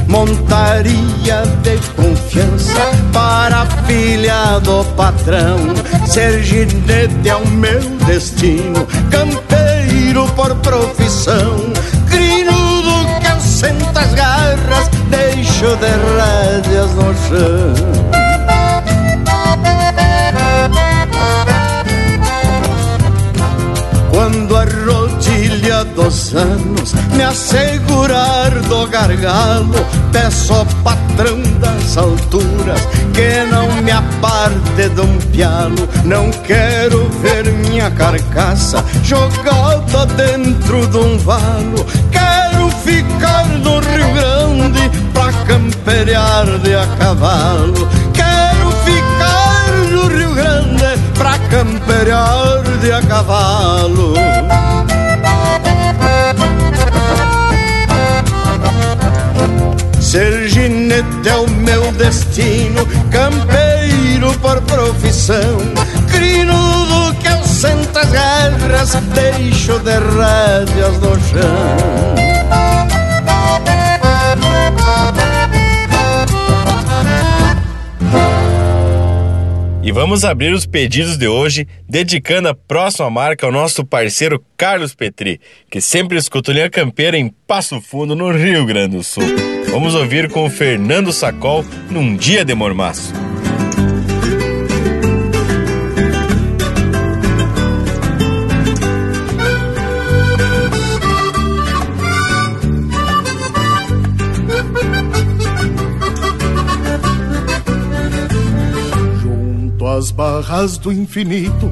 montaria 0.07 1.43
de 1.63 1.79
confiança 1.95 2.91
para 3.13 3.63
a 3.63 3.67
filha 3.87 4.59
do 4.61 4.85
patrão. 4.95 5.59
Ser 6.07 6.43
ginete 6.43 7.29
é 7.29 7.37
o 7.37 7.47
meu 7.49 7.81
destino, 8.07 8.87
campeiro 9.11 10.27
por 10.37 10.55
profissão, 10.57 11.73
crinudo 12.11 13.21
que 13.21 13.27
assenta 13.29 14.01
as 14.01 14.15
garras, 14.15 14.91
deixo 15.09 15.75
de 15.77 15.87
rédeas 16.19 16.91
no 16.93 17.15
chão. 17.15 18.26
Quando 24.17 24.57
a 24.57 24.65
rodilha 24.65 25.85
dos 25.85 26.35
anos 26.35 26.95
me 27.15 27.23
assegurar 27.23 28.51
do 28.63 28.87
gargalo, 28.87 29.75
peço 30.11 30.55
ao 30.55 30.65
patrão 30.83 31.39
das 31.61 31.99
alturas 31.99 32.81
que 33.13 33.45
não 33.51 33.71
me 33.83 33.91
aparte 33.91 34.89
de 34.89 35.01
um 35.03 35.19
pialo. 35.31 35.87
Não 36.07 36.31
quero 36.31 37.07
ver 37.21 37.45
minha 37.69 37.91
carcaça 37.91 38.83
jogada 39.05 40.07
dentro 40.17 40.87
de 40.87 40.97
um 40.97 41.19
valo. 41.19 41.87
Quero 42.11 42.71
ficar 42.87 43.47
no 43.59 43.81
Rio 43.81 44.15
Grande 44.15 44.91
pra 45.13 45.31
camperear 45.45 46.47
de 46.61 46.75
a 46.75 46.87
cavalo. 46.97 47.87
Quero 48.15 48.56
pra 51.17 51.39
camperear 51.51 52.63
de 52.81 52.93
a 52.93 53.03
cavalo. 53.03 54.15
Ser 60.01 60.49
ginete 60.49 61.29
é 61.29 61.37
o 61.37 61.51
meu 61.51 61.93
destino, 61.93 62.87
campeiro 63.11 64.33
por 64.41 64.61
profissão, 64.63 65.59
crinudo 66.11 67.15
que 67.21 67.29
ausenta 67.29 68.01
as 68.01 68.11
guerras, 68.11 68.95
deixo 69.15 69.79
de 69.81 69.99
rédeas 69.99 70.99
no 71.01 71.21
chão. 71.29 72.17
E 79.87 79.93
vamos 79.93 80.25
abrir 80.25 80.53
os 80.53 80.67
pedidos 80.67 81.17
de 81.17 81.29
hoje, 81.29 81.65
dedicando 81.89 82.49
a 82.49 82.55
próxima 82.55 83.09
marca 83.09 83.47
ao 83.47 83.53
nosso 83.53 83.85
parceiro 83.85 84.45
Carlos 84.57 84.97
Petri, 84.97 85.41
que 85.71 85.81
sempre 85.81 86.19
escuta 86.19 86.51
Linha 86.51 86.69
Campeira 86.69 87.17
em 87.17 87.33
Passo 87.47 87.81
Fundo, 87.81 88.17
no 88.17 88.33
Rio 88.33 88.67
Grande 88.67 88.97
do 88.97 89.05
Sul. 89.05 89.23
Vamos 89.71 89.95
ouvir 89.95 90.29
com 90.29 90.45
o 90.45 90.51
Fernando 90.51 91.13
Sacol 91.13 91.65
num 91.89 92.17
dia 92.17 92.45
de 92.45 92.53
mormaço. 92.53 93.13
Barras 110.17 110.79
do 110.79 110.91
infinito. 110.91 111.71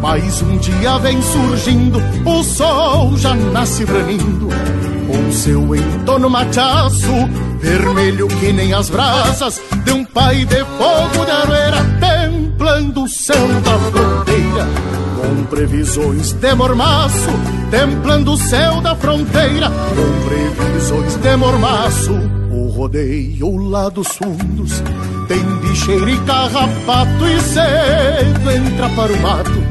Mais 0.00 0.40
um 0.42 0.56
dia 0.56 0.98
vem 0.98 1.20
surgindo, 1.20 1.98
o 2.24 2.42
sol 2.42 3.16
já 3.18 3.34
nasce 3.34 3.84
branindo. 3.84 4.48
Com 5.06 5.32
seu 5.32 5.76
entorno 5.76 6.30
machaço, 6.30 7.12
vermelho 7.60 8.26
que 8.26 8.52
nem 8.52 8.72
as 8.72 8.88
brasas 8.88 9.60
de 9.84 9.92
um 9.92 10.04
pai 10.04 10.46
de 10.46 10.64
fogo 10.64 11.24
de 11.24 11.30
aroeira, 11.30 11.76
templando 12.00 13.04
o 13.04 13.08
céu 13.08 13.48
da 13.62 13.78
fronteira. 13.78 14.66
Com 15.20 15.44
previsões 15.44 16.32
de 16.32 16.54
mormaço, 16.54 17.30
templando 17.70 18.32
o 18.32 18.36
céu 18.36 18.80
da 18.80 18.94
fronteira. 18.96 19.70
Com 19.70 20.28
previsões 20.28 21.16
de 21.16 21.36
mormaço, 21.36 22.12
o 22.50 22.68
rodeio 22.68 23.56
lá 23.58 23.90
dos 23.90 24.08
fundos 24.08 24.82
tem 25.26 25.42
bicheiro 25.58 26.08
e 26.08 26.16
carrapato 26.18 27.26
e 27.26 27.40
cedo 27.40 28.50
entra 28.50 28.88
para 28.90 29.12
o 29.12 29.20
mato. 29.20 29.64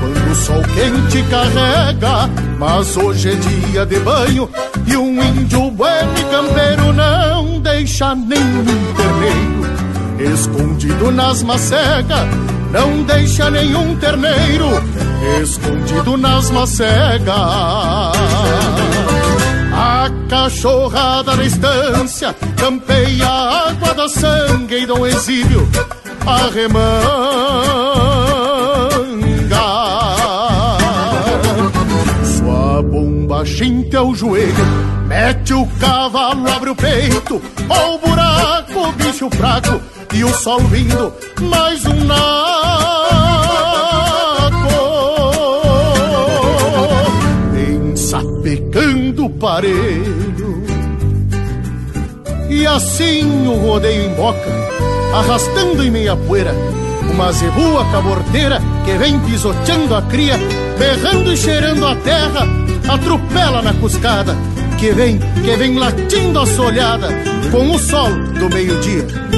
Quando 0.00 0.30
o 0.30 0.34
sol 0.34 0.62
quente 0.62 1.22
carrega 1.28 2.30
Mas 2.58 2.96
hoje 2.96 3.32
é 3.32 3.34
dia 3.34 3.84
de 3.84 4.00
banho 4.00 4.48
E 4.86 4.96
um 4.96 5.22
índio 5.22 5.70
bueno 5.70 6.12
e 6.18 6.24
campeiro 6.24 6.92
não 6.92 7.60
deixa 7.60 8.14
nenhum 8.14 8.64
terneiro. 8.96 10.32
Escondido 10.32 11.10
nas 11.10 11.42
macegas 11.42 12.28
Não 12.72 13.02
deixa 13.02 13.50
nenhum 13.50 13.94
terneiro. 13.96 14.68
Escondido 15.42 16.16
nas 16.16 16.50
macegas 16.50 18.19
a 19.72 20.10
cachorrada 20.28 21.36
na 21.36 21.44
estância 21.44 22.34
campeia 22.56 23.26
a 23.26 23.68
água 23.70 23.94
da 23.94 24.08
sangue 24.08 24.82
e 24.82 24.86
dão 24.86 25.06
exílio 25.06 25.68
a 26.26 26.48
remanga. 26.48 26.90
Sua 32.24 32.82
bomba 32.82 33.44
xinte 33.44 33.96
ao 33.96 34.14
joelho, 34.14 34.66
mete 35.06 35.54
o 35.54 35.66
cavalo, 35.78 36.50
abre 36.50 36.70
o 36.70 36.76
peito, 36.76 37.42
ó 37.68 37.94
o 37.94 37.98
buraco, 37.98 38.88
o 38.88 38.92
bicho 38.92 39.30
fraco 39.30 39.80
e 40.12 40.24
o 40.24 40.34
sol 40.34 40.60
vindo, 40.60 41.12
mais 41.40 41.84
um 41.86 42.04
naco. 42.04 42.69
Parelho. 49.40 50.62
E 52.48 52.66
assim 52.66 53.48
o 53.48 53.54
rodeio 53.54 54.10
emboca, 54.10 54.50
arrastando 55.14 55.82
em 55.82 55.90
meia 55.90 56.14
poeira, 56.14 56.54
uma 57.12 57.32
zebua 57.32 57.84
caborteira 57.90 58.60
que 58.84 58.92
vem 58.98 59.18
pisoteando 59.20 59.94
a 59.94 60.02
cria, 60.02 60.38
berrando 60.78 61.32
e 61.32 61.36
cheirando 61.36 61.86
a 61.86 61.96
terra, 61.96 62.46
atropela 62.88 63.62
na 63.62 63.72
cuscada, 63.74 64.36
que 64.78 64.92
vem, 64.92 65.18
que 65.18 65.56
vem 65.56 65.78
latindo 65.78 66.38
a 66.38 66.46
solhada 66.46 67.08
com 67.50 67.70
o 67.70 67.78
sol 67.78 68.10
do 68.38 68.50
meio-dia. 68.50 69.29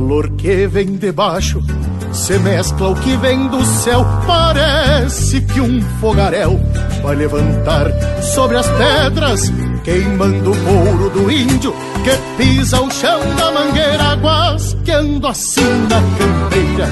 Calor 0.00 0.30
que 0.30 0.66
vem 0.66 0.96
de 0.96 1.12
baixo 1.12 1.62
se 2.10 2.38
mescla 2.38 2.88
o 2.88 2.94
que 2.94 3.16
vem 3.18 3.46
do 3.48 3.62
céu, 3.64 4.04
parece 4.26 5.42
que 5.42 5.60
um 5.60 5.82
fogaréu 6.00 6.58
vai 7.02 7.14
levantar 7.14 7.86
sobre 8.22 8.56
as 8.56 8.66
pedras, 8.66 9.52
queimando 9.84 10.52
o 10.52 10.56
couro 10.56 11.10
do 11.10 11.30
índio 11.30 11.74
que 12.02 12.42
pisa 12.42 12.80
o 12.80 12.90
chão 12.90 13.20
da 13.36 13.52
mangueira, 13.52 14.14
guasqueando 14.14 15.26
assim 15.26 15.86
na 15.88 16.00
campeira, 16.18 16.88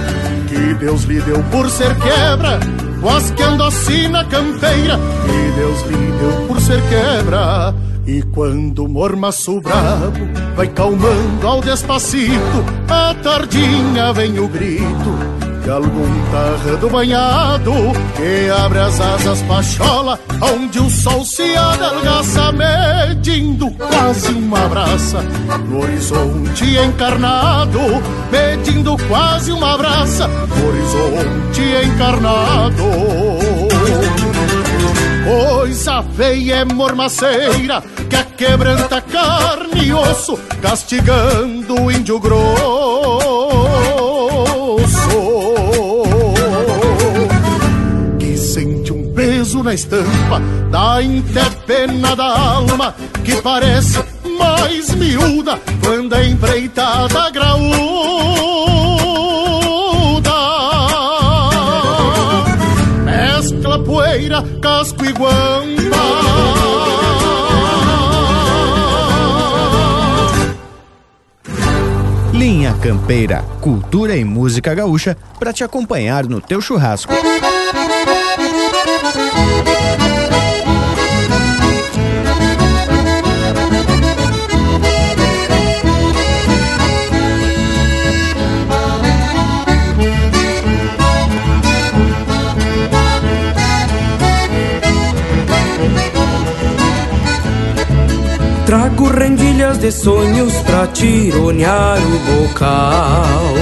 que 0.47 0.75
Deus 0.75 1.03
lhe 1.05 1.21
deu 1.23 1.43
por 1.45 1.69
ser 1.71 1.97
quebra, 1.97 2.61
guasqueando 3.01 3.65
assim 3.65 4.09
na 4.09 4.25
campeira, 4.25 4.99
que 5.25 5.59
Deus 5.59 5.81
lhe 5.83 6.13
deu 6.19 6.47
por 6.47 6.61
ser 6.61 6.81
quebra. 6.83 7.75
E 8.09 8.23
quando 8.33 8.87
o 8.87 8.89
mormaço 8.89 9.61
bravo 9.61 10.27
vai 10.57 10.67
calmando 10.69 11.47
ao 11.47 11.61
despacito, 11.61 12.65
a 12.89 13.13
tardinha 13.23 14.15
vem 14.15 14.39
o 14.39 14.49
grito 14.49 15.39
de 15.63 15.71
algum 15.71 16.31
tardo 16.31 16.89
banhado 16.89 17.71
que 18.17 18.49
abre 18.49 18.79
as 18.79 18.99
asas 18.99 19.43
pachola, 19.43 20.19
onde 20.41 20.81
o 20.81 20.89
sol 20.89 21.23
se 21.23 21.55
adelgaça, 21.55 22.51
medindo 22.51 23.71
quase 23.73 24.33
uma 24.33 24.67
braça 24.69 25.21
no 25.69 25.83
horizonte 25.83 26.65
encarnado, 26.79 27.79
medindo 28.33 28.97
quase 29.07 29.53
uma 29.53 29.77
braça 29.77 30.27
no 30.27 30.67
horizonte 30.67 31.61
encarnado. 31.85 32.85
Coisa 35.25 36.03
feia 36.17 36.57
é 36.57 36.65
mormaceira 36.65 37.83
que 38.09 38.45
quebranta 38.45 39.01
carne 39.01 39.87
e 39.87 39.93
osso, 39.93 40.39
castigando 40.63 41.83
o 41.83 41.91
índio 41.91 42.19
grosso. 42.19 42.39
Que 48.19 48.37
sente 48.37 48.93
um 48.93 49.13
peso 49.13 49.63
na 49.63 49.75
estampa 49.75 50.41
da 50.71 51.03
interpena 51.03 52.15
da 52.17 52.39
alma, 52.39 52.95
que 53.25 53.37
parece 53.43 53.99
mais 54.39 54.95
miúda 54.95 55.59
quando 55.83 56.15
é 56.15 56.27
empreitada 56.27 57.31
graúda. 57.31 58.48
Casco 64.61 65.05
e. 65.05 65.13
Linha 72.33 72.73
Campeira, 72.75 73.43
cultura 73.61 74.17
e 74.17 74.25
música 74.25 74.75
gaúcha 74.75 75.17
para 75.39 75.53
te 75.53 75.65
acompanhar 75.65 76.27
no 76.27 76.41
teu 76.41 76.61
churrasco. 76.61 77.13
Trago 98.69 99.07
rendilhas 99.07 99.79
de 99.79 99.91
sonhos 99.91 100.53
pra 100.57 100.87
tironear 100.89 101.97
o 101.97 102.19
bocal. 102.43 103.55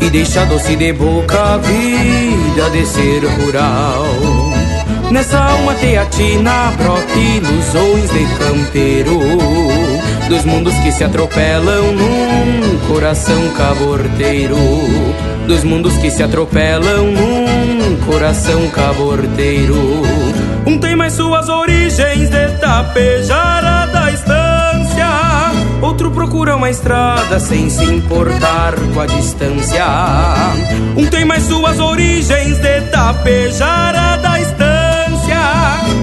E 0.00 0.10
deixar 0.10 0.44
doce 0.46 0.74
de 0.74 0.92
boca 0.92 1.54
a 1.54 1.56
vida 1.58 2.70
de 2.70 2.84
ser 2.84 3.24
rural. 3.26 4.04
Nessa 5.12 5.38
alma 5.38 5.72
teatina 5.74 6.72
brota 6.76 7.16
ilusões 7.16 8.10
de 8.10 8.26
campeiro. 8.44 9.20
Dos 10.28 10.44
mundos 10.44 10.74
que 10.78 10.90
se 10.90 11.04
atropelam 11.04 11.92
num 11.92 12.76
coração 12.88 13.50
caborteiro. 13.50 14.56
Dos 15.46 15.62
mundos 15.62 15.96
que 15.98 16.10
se 16.10 16.24
atropelam 16.24 17.06
num 17.06 17.96
coração 18.04 18.68
caborteiro. 18.70 20.02
Um 20.66 20.76
tem 20.76 20.96
mais 20.96 21.12
suas 21.12 21.48
origens 21.48 22.28
de 22.28 22.46
estância 22.46 23.69
Outro 26.10 26.26
procura 26.26 26.56
uma 26.56 26.68
estrada 26.68 27.38
sem 27.38 27.70
se 27.70 27.84
importar 27.84 28.74
com 28.92 29.00
a 29.00 29.06
distância. 29.06 29.86
Um 30.96 31.06
tem 31.06 31.24
mais 31.24 31.44
suas 31.44 31.78
origens 31.78 32.58
de 32.58 32.80
tapejara 32.90 34.16
da 34.16 34.40
estância. 34.40 35.38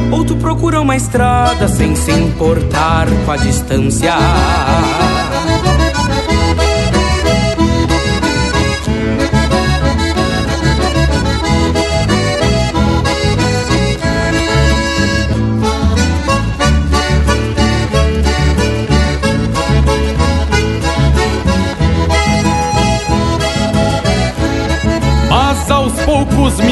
Outro 0.10 0.38
procura 0.38 0.80
uma 0.80 0.96
estrada 0.96 1.68
sem 1.68 1.94
se 1.94 2.12
importar 2.12 3.08
com 3.26 3.32
a 3.32 3.36
distância 3.36 4.16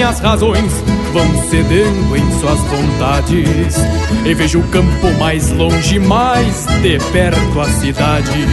minhas 0.06 0.20
razões 0.20 0.72
vão 1.14 1.50
cedendo 1.50 2.16
em 2.16 2.40
suas 2.40 2.60
vontades. 2.60 3.76
E 4.24 4.34
vejo 4.36 4.60
o 4.60 4.68
campo 4.68 5.12
mais 5.18 5.50
longe, 5.50 5.98
mais 5.98 6.68
de 6.84 7.00
perto 7.12 7.60
a 7.60 7.66
cidade. 7.66 8.46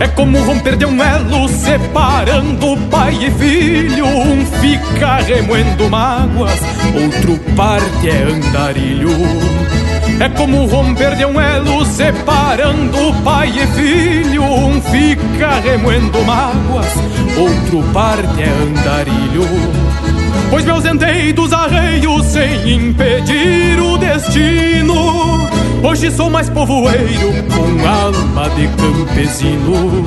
É 0.00 0.08
como 0.08 0.42
romper 0.42 0.76
de 0.76 0.86
um 0.86 1.00
elo 1.00 1.48
separando 1.48 2.76
pai 2.90 3.14
e 3.14 3.30
filho. 3.30 4.04
Um 4.04 4.44
fica 4.60 5.18
remoendo 5.18 5.88
mágoas, 5.88 6.58
outro 7.00 7.38
parte 7.54 8.08
é 8.08 8.22
andarilho. 8.22 9.10
É 10.18 10.28
como 10.30 10.66
romper 10.66 11.14
de 11.14 11.26
um 11.26 11.40
elo 11.40 11.86
separando 11.86 13.14
pai 13.22 13.50
e 13.50 13.66
filho. 13.68 14.42
Um 14.42 14.80
fica 14.82 15.60
remoendo 15.60 16.24
mágoas, 16.24 16.92
outro 17.38 17.84
parte 17.92 18.42
é 18.42 18.48
andarilho 18.48 20.09
Pois 20.50 20.64
me 20.64 20.70
ausentei 20.70 21.32
dos 21.32 21.52
arreios 21.52 22.26
sem 22.26 22.74
impedir 22.74 23.80
o 23.80 23.98
destino. 23.98 25.48
Hoje 25.82 26.10
sou 26.10 26.28
mais 26.28 26.50
povoeiro 26.50 27.32
com 27.48 27.88
alma 27.88 28.50
de 28.50 28.68
campesino. 28.68 30.04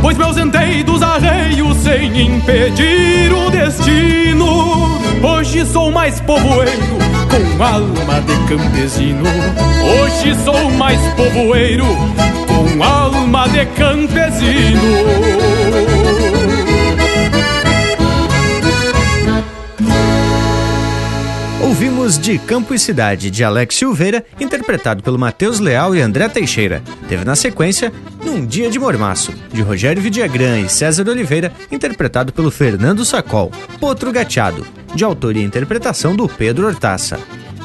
Pois 0.00 0.16
me 0.16 0.24
ausentei 0.24 0.82
dos 0.82 1.02
arreios 1.02 1.76
sem 1.78 2.20
impedir 2.20 3.32
o 3.32 3.50
destino. 3.50 4.98
Hoje 5.22 5.64
sou 5.66 5.90
mais 5.90 6.20
povoeiro 6.20 6.98
com 7.30 7.62
alma 7.62 8.20
de 8.20 8.36
campesino. 8.48 9.24
Hoje 10.02 10.34
sou 10.44 10.70
mais 10.72 11.00
povoeiro 11.14 11.86
com 12.46 12.82
alma 12.82 13.48
de 13.48 13.66
campesino 13.66 15.87
Ouvimos 21.68 22.18
de 22.18 22.38
Campo 22.38 22.72
e 22.72 22.78
Cidade, 22.78 23.30
de 23.30 23.44
Alex 23.44 23.74
Silveira, 23.74 24.24
interpretado 24.40 25.02
pelo 25.02 25.18
Matheus 25.18 25.60
Leal 25.60 25.94
e 25.94 26.00
André 26.00 26.26
Teixeira. 26.26 26.82
Teve 27.10 27.26
na 27.26 27.36
sequência 27.36 27.92
Num 28.24 28.46
Dia 28.46 28.70
de 28.70 28.78
Mormaço, 28.78 29.34
de 29.52 29.60
Rogério 29.60 30.02
Vidagrã 30.02 30.58
e 30.58 30.66
César 30.66 31.06
Oliveira, 31.06 31.52
interpretado 31.70 32.32
pelo 32.32 32.50
Fernando 32.50 33.04
Sacol. 33.04 33.52
Potro 33.78 34.10
Gateado, 34.10 34.66
de 34.94 35.04
autoria 35.04 35.42
e 35.42 35.44
interpretação 35.44 36.16
do 36.16 36.26
Pedro 36.26 36.66
Hortaça. 36.66 37.20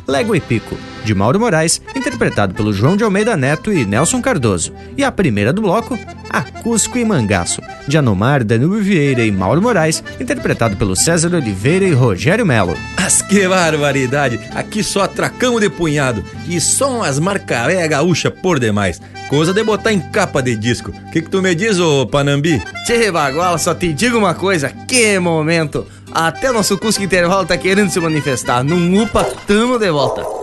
Légua 0.06 0.36
e 0.36 0.42
Pico, 0.42 0.78
de 1.04 1.14
Mauro 1.14 1.40
Moraes, 1.40 1.82
interpretado 1.96 2.54
pelo 2.54 2.74
João 2.74 2.96
de 2.96 3.04
Almeida 3.04 3.36
Neto 3.36 3.72
e 3.72 3.86
Nelson 3.86 4.22
Cardoso. 4.22 4.74
E 4.98 5.04
a 5.04 5.12
primeira 5.12 5.52
do 5.52 5.62
bloco, 5.62 5.98
A 6.30 6.42
Cusco 6.42 6.98
e 6.98 7.06
Mangaço, 7.06 7.62
de 7.88 7.98
Anomar, 7.98 8.44
Danilo 8.44 8.80
Vieira 8.80 9.24
e 9.24 9.32
Mauro 9.32 9.62
Moraes, 9.62 10.04
interpretado 10.20 10.78
pelo 10.78 10.96
César 10.96 11.36
Oliveira 11.36 11.86
e 11.86 11.94
Rogério 11.94 12.46
Melo. 12.46 12.78
Mas 12.98 13.22
que 13.22 13.48
barbaridade! 13.48 14.40
Aqui 14.56 14.84
só 14.84 15.02
atracamos 15.02 15.62
de 15.62 15.70
punhado 15.70 16.24
e 16.48 16.60
só 16.62 16.98
umas 16.98 17.20
marcaré 17.20 17.88
gaúcha 17.88 18.32
por 18.32 18.60
demais. 18.60 19.02
Coisa 19.30 19.54
de 19.54 19.64
botar 19.64 19.92
em 19.92 20.00
capa 20.00 20.42
de 20.42 20.56
disco. 20.56 20.92
O 20.92 21.12
que, 21.12 21.22
que 21.22 21.30
tu 21.30 21.42
me 21.42 21.56
diz, 21.56 21.80
ô 21.80 22.06
Panambi? 22.06 22.62
Tchê, 22.86 23.12
Baguala, 23.12 23.58
só 23.58 23.74
te 23.74 23.92
digo 23.92 24.18
uma 24.18 24.34
coisa, 24.34 24.70
que 24.88 25.18
momento! 25.20 25.86
Até 26.14 26.52
nosso 26.52 26.78
Cusco 26.78 27.04
Intervalo 27.04 27.46
tá 27.46 27.58
querendo 27.58 27.90
se 27.90 28.00
manifestar. 28.00 28.64
Num 28.64 29.02
UPA, 29.02 29.24
tamo 29.48 29.80
de 29.80 29.90
volta. 29.90 30.43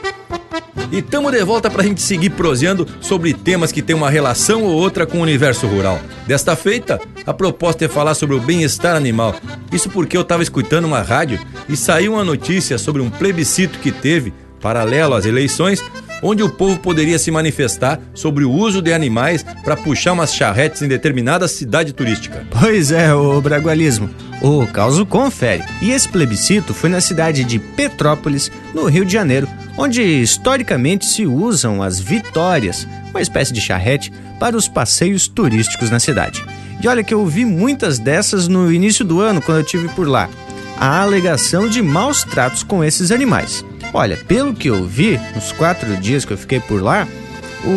E 0.91 1.01
tamo 1.01 1.31
de 1.31 1.41
volta 1.43 1.69
pra 1.69 1.83
gente 1.83 2.01
seguir 2.01 2.31
proseando 2.31 2.85
sobre 2.99 3.33
temas 3.33 3.71
que 3.71 3.81
têm 3.81 3.95
uma 3.95 4.09
relação 4.09 4.63
ou 4.63 4.73
outra 4.73 5.05
com 5.05 5.19
o 5.19 5.21
universo 5.21 5.65
rural. 5.65 5.99
Desta 6.27 6.55
feita, 6.55 6.99
a 7.25 7.33
proposta 7.33 7.85
é 7.85 7.87
falar 7.87 8.13
sobre 8.13 8.35
o 8.35 8.41
bem-estar 8.41 8.95
animal. 8.95 9.33
Isso 9.71 9.89
porque 9.89 10.17
eu 10.17 10.23
tava 10.23 10.43
escutando 10.43 10.85
uma 10.85 11.01
rádio 11.01 11.39
e 11.69 11.77
saiu 11.77 12.13
uma 12.13 12.25
notícia 12.25 12.77
sobre 12.77 13.01
um 13.01 13.09
plebiscito 13.09 13.79
que 13.79 13.91
teve, 13.91 14.33
paralelo 14.59 15.13
às 15.13 15.25
eleições, 15.25 15.81
onde 16.21 16.43
o 16.43 16.49
povo 16.49 16.77
poderia 16.77 17.17
se 17.17 17.31
manifestar 17.31 17.99
sobre 18.13 18.43
o 18.43 18.51
uso 18.51 18.81
de 18.81 18.93
animais 18.93 19.43
para 19.63 19.77
puxar 19.77 20.11
umas 20.11 20.33
charretes 20.33 20.81
em 20.81 20.87
determinada 20.87 21.47
cidade 21.47 21.93
turística. 21.93 22.45
Pois 22.59 22.91
é, 22.91 23.13
o 23.13 23.41
bragualismo. 23.41 24.09
O 24.41 24.65
caso 24.67 25.05
confere. 25.05 25.63
E 25.81 25.91
esse 25.91 26.09
plebiscito 26.09 26.73
foi 26.73 26.89
na 26.89 26.99
cidade 26.99 27.43
de 27.43 27.59
Petrópolis, 27.59 28.51
no 28.73 28.85
Rio 28.85 29.05
de 29.05 29.13
Janeiro, 29.13 29.47
onde 29.77 30.01
historicamente 30.01 31.05
se 31.05 31.25
usam 31.25 31.81
as 31.81 31.99
vitórias, 31.99 32.87
uma 33.09 33.21
espécie 33.21 33.53
de 33.53 33.61
charrete, 33.61 34.11
para 34.39 34.57
os 34.57 34.67
passeios 34.67 35.27
turísticos 35.27 35.89
na 35.89 35.99
cidade. 35.99 36.43
E 36.81 36.87
olha 36.87 37.03
que 37.03 37.13
eu 37.13 37.25
vi 37.25 37.45
muitas 37.45 37.99
dessas 37.99 38.47
no 38.47 38.71
início 38.71 39.05
do 39.05 39.21
ano, 39.21 39.41
quando 39.41 39.59
eu 39.59 39.63
tive 39.63 39.87
por 39.89 40.07
lá. 40.07 40.29
A 40.77 41.01
alegação 41.01 41.67
de 41.67 41.81
maus 41.81 42.23
tratos 42.23 42.63
com 42.63 42.83
esses 42.83 43.11
animais. 43.11 43.63
Olha, 43.93 44.17
pelo 44.17 44.53
que 44.53 44.67
eu 44.67 44.85
vi, 44.85 45.19
nos 45.35 45.51
quatro 45.51 45.95
dias 45.97 46.25
que 46.25 46.33
eu 46.33 46.37
fiquei 46.37 46.59
por 46.59 46.81
lá, 46.81 47.07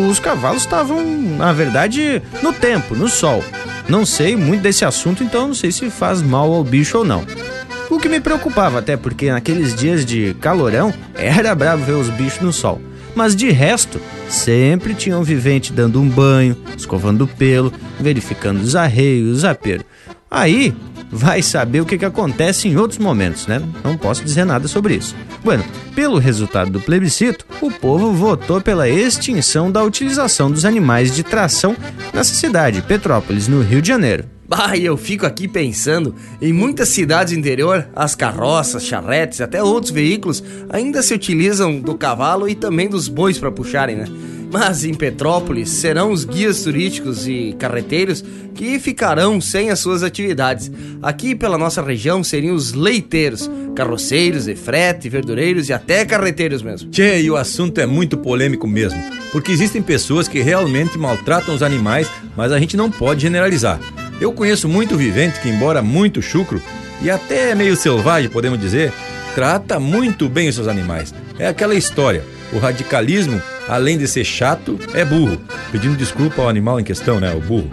os 0.09 0.19
cavalos 0.19 0.63
estavam, 0.63 1.05
na 1.37 1.53
verdade, 1.53 2.21
no 2.41 2.51
tempo, 2.51 2.95
no 2.95 3.07
sol. 3.07 3.43
Não 3.87 4.05
sei 4.05 4.35
muito 4.35 4.61
desse 4.61 4.83
assunto, 4.83 5.23
então 5.23 5.47
não 5.47 5.53
sei 5.53 5.71
se 5.71 5.89
faz 5.91 6.21
mal 6.21 6.51
ao 6.51 6.63
bicho 6.63 6.97
ou 6.97 7.05
não. 7.05 7.23
O 7.89 7.99
que 7.99 8.09
me 8.09 8.19
preocupava 8.19 8.79
até 8.79 8.97
porque 8.97 9.31
naqueles 9.31 9.75
dias 9.75 10.05
de 10.05 10.35
calorão 10.41 10.93
era 11.13 11.53
bravo 11.53 11.83
ver 11.83 11.93
os 11.93 12.09
bichos 12.09 12.41
no 12.41 12.51
sol. 12.51 12.81
Mas 13.15 13.35
de 13.35 13.49
resto, 13.49 13.99
sempre 14.27 14.93
tinha 14.93 15.17
um 15.17 15.23
vivente 15.23 15.71
dando 15.71 16.01
um 16.01 16.09
banho, 16.09 16.57
escovando 16.77 17.23
o 17.23 17.27
pelo, 17.27 17.71
verificando 17.99 18.59
os 18.61 18.75
arreios, 18.75 19.37
os 19.37 19.45
aperos. 19.45 19.85
Aí, 20.29 20.75
vai 21.09 21.41
saber 21.41 21.79
o 21.79 21.85
que, 21.85 21.97
que 21.97 22.03
acontece 22.03 22.67
em 22.67 22.75
outros 22.75 22.99
momentos, 22.99 23.47
né? 23.47 23.61
Não 23.83 23.95
posso 23.95 24.23
dizer 24.23 24.43
nada 24.43 24.67
sobre 24.67 24.95
isso. 24.95 25.15
Bueno, 25.43 25.63
pelo 25.95 26.17
resultado 26.17 26.71
do 26.71 26.81
plebiscito, 26.81 27.45
o 27.61 27.71
povo 27.71 28.11
votou 28.11 28.59
pela 28.59 28.89
extinção 28.89 29.71
da 29.71 29.81
utilização 29.81 30.51
dos 30.51 30.65
animais 30.65 31.15
de 31.15 31.23
tração 31.23 31.75
nessa 32.13 32.33
cidade, 32.33 32.81
Petrópolis, 32.81 33.47
no 33.47 33.61
Rio 33.61 33.81
de 33.81 33.87
Janeiro. 33.87 34.34
Bah, 34.47 34.77
e 34.77 34.85
eu 34.85 34.95
fico 34.95 35.25
aqui 35.25 35.47
pensando, 35.47 36.13
em 36.39 36.53
muitas 36.53 36.89
cidades 36.89 37.33
do 37.33 37.39
interior, 37.39 37.87
as 37.95 38.13
carroças, 38.13 38.85
charretes, 38.85 39.41
até 39.41 39.61
outros 39.63 39.91
veículos 39.91 40.43
ainda 40.69 41.01
se 41.01 41.13
utilizam 41.13 41.79
do 41.79 41.95
cavalo 41.95 42.47
e 42.47 42.53
também 42.53 42.87
dos 42.87 43.07
bois 43.07 43.39
para 43.39 43.51
puxarem, 43.51 43.95
né? 43.95 44.05
Mas 44.51 44.85
em 44.85 44.93
Petrópolis 44.93 45.69
serão 45.69 46.11
os 46.11 46.23
guias 46.23 46.61
turísticos 46.61 47.27
e 47.27 47.55
carreteiros 47.57 48.23
que 48.53 48.79
ficarão 48.79 49.41
sem 49.41 49.71
as 49.71 49.79
suas 49.79 50.03
atividades. 50.03 50.71
Aqui 51.01 51.35
pela 51.35 51.57
nossa 51.57 51.81
região 51.81 52.23
seriam 52.23 52.55
os 52.55 52.71
leiteiros, 52.71 53.49
carroceiros 53.75 54.45
de 54.45 54.55
frete, 54.55 55.09
verdureiros 55.09 55.67
e 55.67 55.73
até 55.73 56.05
carreteiros 56.05 56.61
mesmo. 56.61 56.89
Tchê, 56.91 57.21
e 57.21 57.31
o 57.31 57.35
assunto 57.35 57.81
é 57.81 57.85
muito 57.85 58.15
polêmico 58.15 58.67
mesmo, 58.67 59.01
porque 59.31 59.51
existem 59.51 59.81
pessoas 59.81 60.27
que 60.27 60.41
realmente 60.41 60.97
maltratam 60.97 61.53
os 61.53 61.63
animais, 61.63 62.07
mas 62.37 62.51
a 62.51 62.59
gente 62.59 62.77
não 62.77 62.89
pode 62.89 63.23
generalizar. 63.23 63.79
Eu 64.19 64.31
conheço 64.31 64.69
muito 64.69 64.95
vivente 64.97 65.39
que, 65.39 65.49
embora 65.49 65.81
muito 65.81 66.21
chucro 66.21 66.61
e 67.01 67.09
até 67.09 67.53
meio 67.53 67.75
selvagem, 67.75 68.29
podemos 68.29 68.59
dizer, 68.59 68.93
trata 69.33 69.79
muito 69.79 70.29
bem 70.29 70.47
os 70.47 70.55
seus 70.55 70.67
animais. 70.67 71.13
É 71.37 71.47
aquela 71.47 71.75
história. 71.75 72.23
O 72.53 72.57
radicalismo, 72.57 73.41
além 73.67 73.97
de 73.97 74.07
ser 74.07 74.23
chato, 74.23 74.79
é 74.93 75.03
burro. 75.03 75.41
Pedindo 75.71 75.97
desculpa 75.97 76.41
ao 76.41 76.49
animal 76.49 76.79
em 76.79 76.83
questão, 76.83 77.19
né? 77.19 77.33
O 77.35 77.41
burro. 77.41 77.69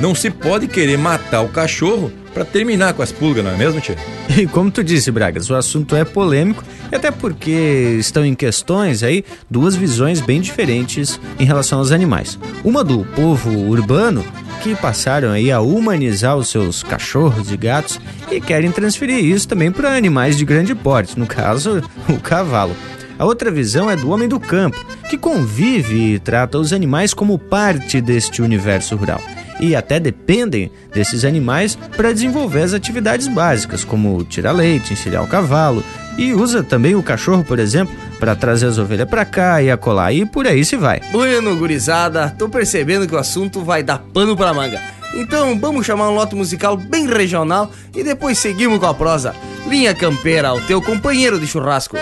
Não 0.00 0.14
se 0.14 0.28
pode 0.30 0.66
querer 0.66 0.98
matar 0.98 1.42
o 1.42 1.48
cachorro 1.48 2.10
para 2.32 2.44
terminar 2.44 2.94
com 2.94 3.02
as 3.02 3.12
pulgas, 3.12 3.44
não 3.44 3.52
é 3.52 3.56
mesmo, 3.56 3.80
Tia? 3.80 3.96
E 4.36 4.46
como 4.46 4.70
tu 4.70 4.82
disse, 4.82 5.12
Bragas, 5.12 5.48
o 5.50 5.54
assunto 5.54 5.94
é 5.94 6.04
polêmico 6.04 6.64
e 6.90 6.96
até 6.96 7.12
porque 7.12 7.96
estão 8.00 8.24
em 8.24 8.34
questões 8.34 9.04
aí 9.04 9.24
duas 9.48 9.76
visões 9.76 10.20
bem 10.20 10.40
diferentes 10.40 11.20
em 11.38 11.44
relação 11.44 11.78
aos 11.78 11.92
animais. 11.92 12.36
Uma 12.64 12.82
do 12.82 13.04
povo 13.14 13.50
urbano 13.50 14.24
que 14.64 14.74
passaram 14.74 15.30
aí 15.30 15.52
a 15.52 15.60
humanizar 15.60 16.38
os 16.38 16.48
seus 16.48 16.82
cachorros 16.82 17.52
e 17.52 17.56
gatos 17.56 18.00
e 18.32 18.40
querem 18.40 18.72
transferir 18.72 19.22
isso 19.22 19.46
também 19.46 19.70
para 19.70 19.94
animais 19.94 20.38
de 20.38 20.44
grande 20.46 20.74
porte, 20.74 21.18
no 21.18 21.26
caso, 21.26 21.82
o 22.08 22.18
cavalo. 22.18 22.74
A 23.18 23.26
outra 23.26 23.50
visão 23.50 23.90
é 23.90 23.94
do 23.96 24.08
homem 24.08 24.26
do 24.26 24.40
campo, 24.40 24.82
que 25.10 25.18
convive 25.18 26.14
e 26.14 26.18
trata 26.18 26.56
os 26.58 26.72
animais 26.72 27.12
como 27.12 27.38
parte 27.38 28.00
deste 28.00 28.40
universo 28.40 28.96
rural. 28.96 29.20
E 29.60 29.76
até 29.76 30.00
dependem 30.00 30.72
desses 30.94 31.26
animais 31.26 31.76
para 31.94 32.14
desenvolver 32.14 32.62
as 32.62 32.72
atividades 32.72 33.28
básicas, 33.28 33.84
como 33.84 34.24
tirar 34.24 34.52
leite, 34.52 34.94
encilhar 34.94 35.22
o 35.22 35.28
cavalo, 35.28 35.84
e 36.16 36.32
usa 36.32 36.62
também 36.62 36.94
o 36.94 37.02
cachorro, 37.02 37.44
por 37.44 37.58
exemplo, 37.58 37.94
para 38.18 38.34
trazer 38.34 38.66
as 38.66 38.78
ovelhas 38.78 39.08
para 39.08 39.24
cá 39.24 39.62
e 39.62 39.70
acolar 39.70 40.12
e 40.12 40.24
por 40.24 40.46
aí 40.46 40.64
se 40.64 40.76
vai. 40.76 41.00
Bueno, 41.12 41.56
gurizada, 41.56 42.34
tô 42.38 42.48
percebendo 42.48 43.06
que 43.06 43.14
o 43.14 43.18
assunto 43.18 43.62
vai 43.62 43.82
dar 43.82 43.98
pano 43.98 44.36
pra 44.36 44.54
manga. 44.54 44.80
Então 45.14 45.58
vamos 45.58 45.86
chamar 45.86 46.08
um 46.10 46.14
lote 46.14 46.34
musical 46.34 46.76
bem 46.76 47.06
regional 47.06 47.70
e 47.94 48.02
depois 48.02 48.38
seguimos 48.38 48.78
com 48.78 48.86
a 48.86 48.94
prosa. 48.94 49.34
Linha 49.66 49.94
Campeira, 49.94 50.52
o 50.52 50.60
teu 50.60 50.82
companheiro 50.82 51.38
de 51.38 51.46
churrasco. 51.46 51.96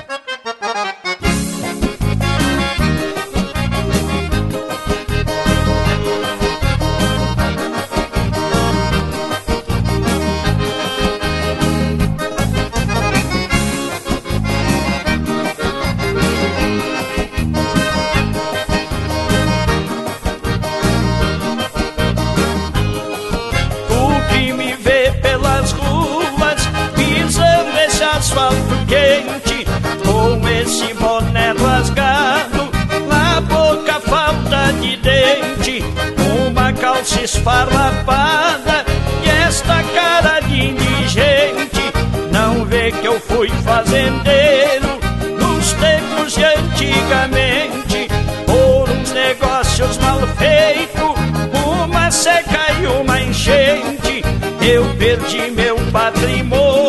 Esfarrapada 37.23 38.85
e 39.25 39.29
esta 39.47 39.83
cara 39.95 40.41
de 40.41 40.67
indigente. 40.69 41.93
Não 42.31 42.65
vê 42.65 42.91
que 42.91 43.07
eu 43.07 43.21
fui 43.21 43.49
fazendeiro 43.65 44.99
nos 45.39 45.73
tempos 45.75 46.35
de 46.35 46.45
antigamente, 46.45 48.09
por 48.47 48.91
uns 48.91 49.13
negócios 49.13 49.99
mal 49.99 50.19
feitos 50.39 51.13
uma 51.65 52.11
seca 52.11 52.73
e 52.81 52.87
uma 52.87 53.21
enchente. 53.21 54.23
Eu 54.61 54.85
perdi 54.97 55.51
meu 55.51 55.77
patrimônio, 55.93 56.82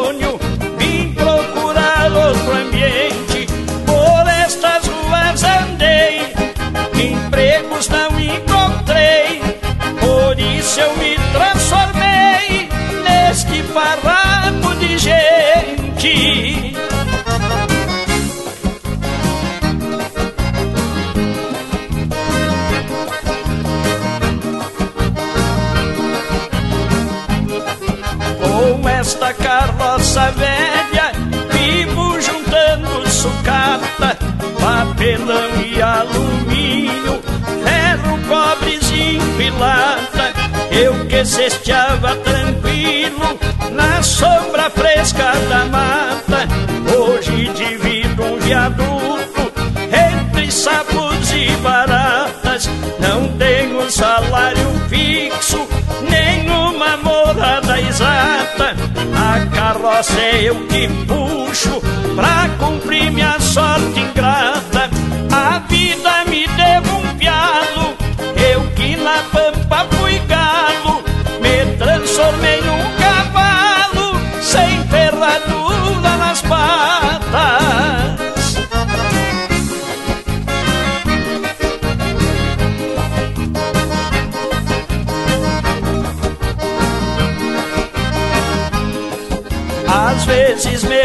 Cesteava 41.34 42.15
tranquilo 42.17 43.39
na 43.72 44.04
sombra 44.04 44.69
fresca 44.69 45.34
da 45.50 45.65
mata, 45.65 46.48
hoje 46.96 47.50
divido 47.56 48.24
um 48.24 48.38
viaduto 48.38 49.52
entre 49.91 50.52
sapos 50.52 51.32
e 51.32 51.50
baratas. 51.63 52.69
Não 53.00 53.28
tenho 53.39 53.89
salário 53.89 54.80
fixo, 54.88 55.67
nenhuma 56.08 56.98
morada 56.98 57.82
exata. 57.82 58.76
A 59.17 59.56
carroça 59.56 60.22
é 60.22 60.43
eu 60.43 60.67
que 60.67 60.88
puxo 61.08 61.82
pra 62.15 62.48
cumprir 62.60 63.12
minha 63.12 63.39
sorte 63.39 64.00
ingrata. 64.00 64.52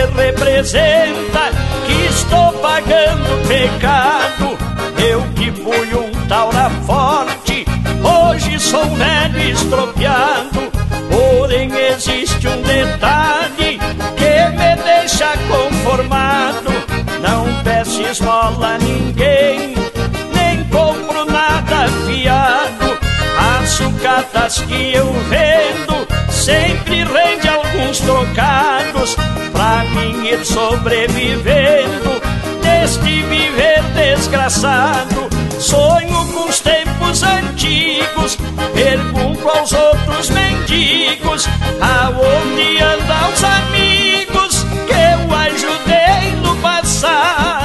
Representa 0.07 1.51
que 1.87 2.07
estou 2.07 2.53
pagando 2.55 3.47
pecado. 3.47 4.59
Eu 4.99 5.23
que 5.35 5.53
fui 5.53 5.95
um 5.95 6.11
taura 6.27 6.71
forte, 6.87 7.65
hoje 8.03 8.59
sou 8.61 8.85
um 8.85 8.95
velho 8.95 9.51
estropiado. 9.51 10.71
Porém 11.11 11.71
existe 11.91 12.47
um 12.49 12.63
detalhe 12.63 13.79
que 14.17 14.57
me 14.57 14.77
deixa 14.83 15.33
conformado. 15.49 16.71
Não 17.21 17.63
peço 17.65 18.03
esmola 18.03 18.75
a 18.75 18.79
ninguém, 18.79 19.38
As 24.19 24.25
sucatas 24.25 24.59
que 24.63 24.95
eu 24.95 25.13
vendo 25.29 26.09
sempre 26.29 27.05
rende 27.05 27.49
alguns 27.49 28.01
trocados 28.01 29.15
pra 29.53 29.85
mim 29.85 30.27
ir 30.27 30.45
sobrevivendo 30.45 32.21
deste 32.61 33.23
viver 33.23 33.81
desgraçado. 33.95 35.29
Sonho 35.61 36.27
com 36.33 36.49
os 36.49 36.59
tempos 36.59 37.23
antigos, 37.23 38.37
pergunto 38.75 39.49
aos 39.49 39.73
outros 39.73 40.31
mendigos 40.31 41.47
aonde 41.81 42.83
andam 42.83 43.33
os 43.33 43.45
amigos 43.45 44.67
que 44.89 44.95
eu 44.95 45.37
ajudei 45.37 46.33
no 46.43 46.57
passado. 46.57 47.58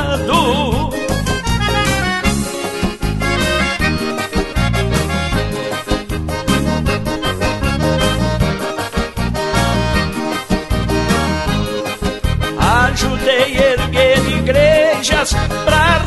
Igrejas 15.04 15.36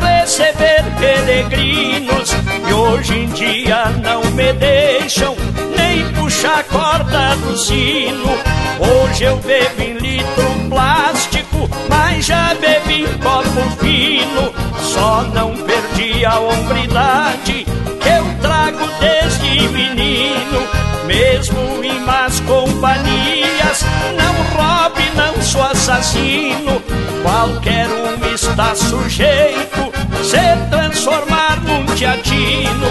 receber 0.00 0.82
peregrinos 0.98 2.34
e 2.66 2.72
hoje 2.72 3.18
em 3.18 3.26
dia 3.28 3.90
não 4.02 4.24
me 4.30 4.52
deixam 4.54 5.36
nem 5.76 6.10
puxar 6.14 6.60
a 6.60 6.64
corda 6.64 7.36
do 7.36 7.56
sino. 7.58 8.26
Hoje 8.80 9.24
eu 9.24 9.36
bebo 9.36 9.82
em 9.82 9.98
litro 9.98 10.68
plástico, 10.70 11.68
mas 11.90 12.24
já 12.24 12.54
bebi 12.54 13.02
em 13.02 13.18
copo 13.18 13.76
fino. 13.78 14.54
Só 14.80 15.22
não 15.34 15.54
perdi 15.54 16.24
a 16.24 16.38
hombridade 16.38 17.66
que 18.00 18.08
eu 18.08 18.40
trago 18.40 18.88
desde 18.98 19.68
menino. 19.68 20.66
Mesmo 21.06 21.84
em 21.84 22.00
más 22.00 22.40
companhias, 22.40 23.84
não 24.16 24.34
roube, 24.56 25.10
não 25.14 25.42
sou 25.42 25.62
assassino. 25.62 26.82
Qualquer 27.22 27.88
um 27.88 28.05
está 28.56 28.74
sujeito 28.74 29.92
se 30.24 30.56
transformar 30.70 31.62
num 31.62 31.84
teatino. 31.94 32.88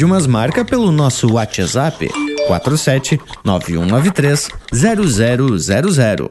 Pede 0.00 0.06
umas 0.06 0.26
marcas 0.26 0.64
pelo 0.64 0.90
nosso 0.90 1.30
WhatsApp 1.34 2.08
47 2.46 3.20
9193 3.44 4.48
0000. 4.72 6.30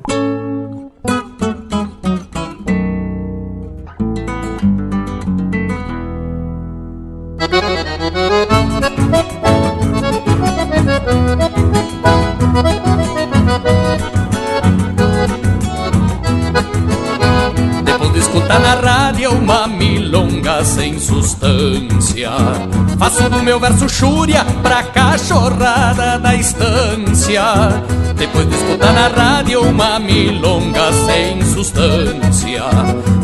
Depois 17.83 18.13
de 18.13 18.19
escutar 18.19 18.59
na 18.59 18.73
rádio 18.73 19.29
uma 19.29 19.67
milonga 19.67 20.65
sem 20.65 20.99
sustância 20.99 21.98
Faço 23.19 23.31
do 23.31 23.43
meu 23.43 23.59
verso 23.59 23.89
chúria 23.89 24.45
pra 24.63 24.81
cachorrada 24.81 26.17
da 26.19 26.35
estância. 26.35 27.43
Depois 28.15 28.47
de 28.47 28.55
escutar 28.55 28.93
na 28.93 29.09
rádio 29.09 29.61
uma 29.61 29.99
milonga 29.99 30.93
sem 31.05 31.41
sustância. 31.43 32.63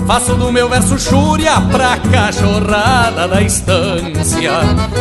Faço 0.06 0.36
do 0.36 0.52
meu 0.52 0.68
verso 0.68 1.00
chúria 1.00 1.62
pra 1.72 1.96
cachorrada 2.12 3.26
da 3.26 3.42
estância. 3.42 4.52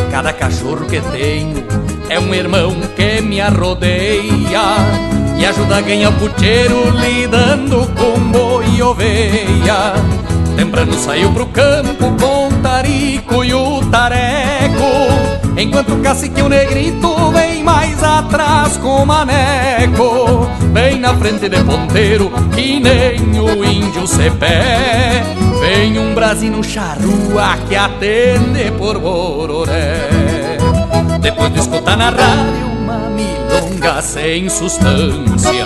Cada 0.09 0.31
cachorro 0.31 0.85
que 0.85 1.01
tenho 1.01 1.61
é 2.07 2.17
um 2.17 2.33
irmão 2.33 2.73
que 2.95 3.19
me 3.19 3.41
arrodeia 3.41 4.61
e 5.37 5.45
ajuda 5.45 5.75
a 5.75 5.81
ganhar 5.81 6.13
puteiro 6.13 6.89
lidando 6.91 7.85
com 7.97 8.17
boi 8.31 8.65
e 8.77 8.81
oveia 8.81 9.93
Temprano 10.55 10.93
saiu 10.93 11.31
pro 11.31 11.45
campo 11.47 12.15
com 12.19 12.47
o 12.47 12.51
tarico 12.61 13.43
e 13.43 13.53
o 13.53 13.85
tareco. 13.85 14.83
Enquanto 15.57 15.93
o 15.93 16.01
cacique 16.01 16.39
e 16.39 16.43
o 16.43 16.49
negrito 16.49 17.31
vem 17.31 17.63
mais 17.63 18.01
atrás 18.03 18.77
com 18.77 19.03
o 19.03 19.05
maneco. 19.05 20.47
Bem 20.71 20.99
na 20.99 21.13
frente 21.15 21.49
de 21.49 21.61
ponteiro 21.63 22.31
que 22.53 22.79
nem 22.79 23.39
o 23.39 23.63
índio 23.63 24.05
cepé 24.05 25.23
Vem 25.59 25.97
um 25.97 26.13
brasino 26.13 26.63
charrua 26.63 27.57
que 27.67 27.75
atende 27.75 28.71
por 28.77 28.99
bororé. 28.99 30.07
Depois 31.21 31.53
de 31.53 31.59
escutar 31.59 31.97
na 31.97 32.09
rádio 32.09 32.74
sem 34.01 34.49
sustância. 34.49 35.65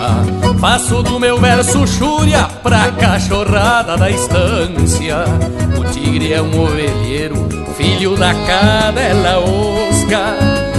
Faço 0.60 1.02
do 1.02 1.20
meu 1.20 1.40
verso 1.40 1.88
chúria 1.88 2.44
pra 2.62 2.92
cachorrada 2.92 3.98
da 3.98 4.10
estância. 4.10 5.24
O 5.78 5.84
tigre 5.86 6.34
é 6.34 6.42
um 6.42 6.62
ovelheiro, 6.62 7.48
filho 7.78 8.18
da 8.18 8.34
cadela 8.34 9.40
osca 9.40 10.36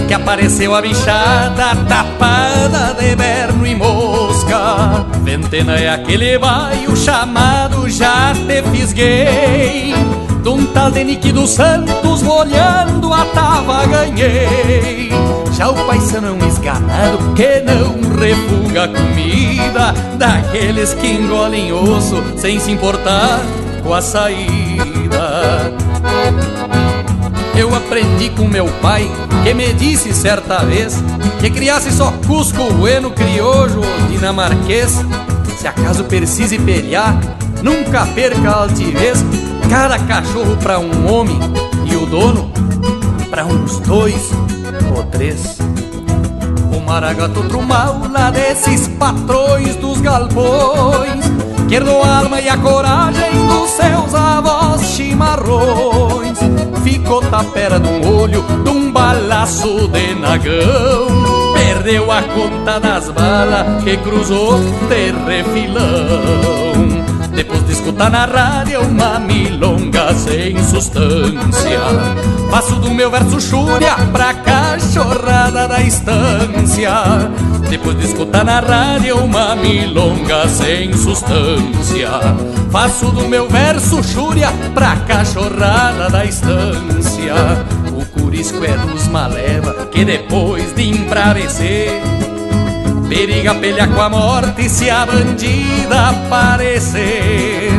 Que 0.07 0.13
apareceu 0.13 0.75
a 0.75 0.81
bichada 0.81 1.75
tapada 1.87 2.93
de 2.99 3.15
berno 3.15 3.65
e 3.65 3.75
mosca. 3.75 5.05
Ventena 5.23 5.77
é 5.77 5.89
aquele 5.89 6.37
baio 6.37 6.95
chamado 6.95 7.89
jate 7.89 8.41
me 8.43 8.61
fisguei 8.71 10.30
De 10.43 10.49
um 10.49 10.65
tal 10.67 10.89
de 10.91 11.47
Santos 11.47 12.23
Olhando 12.23 13.13
a 13.13 13.25
tava 13.25 13.85
ganhei 13.85 15.09
Já 15.53 15.69
o 15.69 15.75
paisano 15.85 16.27
é 16.27 16.31
um 16.31 16.47
esganado 16.47 17.17
Que 17.35 17.61
não 17.61 18.01
refuga 18.19 18.87
comida 18.87 19.93
Daqueles 20.17 20.93
que 20.95 21.07
engolem 21.07 21.71
osso 21.71 22.23
Sem 22.37 22.59
se 22.59 22.71
importar 22.71 23.39
com 23.83 23.93
a 23.93 24.01
saída 24.01 25.71
eu 27.53 27.75
aprendi 27.75 28.29
com 28.29 28.47
meu 28.47 28.65
pai, 28.81 29.07
que 29.43 29.53
me 29.53 29.71
disse 29.73 30.13
certa 30.13 30.63
vez 30.63 30.95
que 31.39 31.49
criasse 31.49 31.91
só 31.91 32.11
Cusco, 32.25 32.63
Bueno, 32.73 33.11
Criojo 33.11 33.81
Dinamarquês. 34.09 35.05
Se 35.57 35.67
acaso 35.67 36.05
precise 36.05 36.57
pelear, 36.57 37.15
nunca 37.61 38.05
perca 38.07 38.49
a 38.49 38.61
altivez. 38.63 39.23
Cada 39.69 39.97
cachorro 39.99 40.57
pra 40.57 40.79
um 40.79 41.11
homem 41.11 41.39
e 41.85 41.95
o 41.95 42.05
dono 42.05 42.51
pra 43.29 43.45
uns 43.45 43.79
dois 43.79 44.31
ou 44.95 45.03
três. 45.03 45.57
O 46.75 46.79
maragato 46.81 47.41
mal 47.61 48.01
lá 48.11 48.31
desses 48.31 48.87
patrões 48.87 49.75
dos 49.77 50.01
galpões 50.01 51.31
que 51.71 51.77
a 51.77 52.17
alma 52.19 52.41
e 52.41 52.49
a 52.49 52.57
coragem 52.57 53.31
dos 53.47 53.69
seus 53.69 54.13
avós 54.13 54.81
chimarrões. 54.87 56.37
Ficou 56.83 57.21
tapera 57.21 57.79
de 57.79 57.87
um 57.87 58.19
olho, 58.19 58.43
de 58.61 58.69
um 58.69 58.91
balaço 58.91 59.87
de 59.87 60.13
nagão. 60.15 61.07
Perdeu 61.53 62.11
a 62.11 62.23
conta 62.23 62.77
das 62.77 63.09
balas 63.09 63.81
que 63.85 63.95
cruzou 63.95 64.59
de 64.89 65.11
refilão. 65.25 66.70
Depois 67.33 67.65
de 67.65 67.73
escutar 67.73 68.11
na 68.11 68.25
rádio 68.25 68.81
uma 68.81 69.19
milonga 69.19 70.13
sem 70.13 70.61
substância 70.63 71.79
Faço 72.49 72.75
do 72.75 72.89
meu 72.91 73.09
verso 73.09 73.39
chúria 73.39 73.95
pra 74.11 74.33
cachorrada 74.33 75.67
da 75.67 75.81
estância. 75.81 76.91
Depois 77.69 77.97
de 77.97 78.07
escutar 78.07 78.43
na 78.43 78.59
rádio 78.59 79.17
uma 79.17 79.55
milonga 79.55 80.47
sem 80.49 80.93
substância 80.93 82.09
Faço 82.71 83.11
do 83.11 83.27
meu 83.27 83.47
verso 83.47 84.03
chúria 84.03 84.51
pra 84.73 84.95
cachorrada 84.97 86.09
da 86.09 86.25
estância. 86.25 87.35
O 87.93 88.05
curisco 88.05 88.63
é 88.63 88.77
dos 88.77 89.07
maleva 89.07 89.87
que 89.91 90.05
depois 90.05 90.73
de 90.73 90.89
embravecer 90.89 92.01
Periga 93.11 93.53
pelha 93.55 93.87
com 93.89 93.99
a 93.99 94.09
morte 94.09 94.69
se 94.69 94.89
a 94.89 95.05
bandida 95.05 96.11
aparecer. 96.11 97.69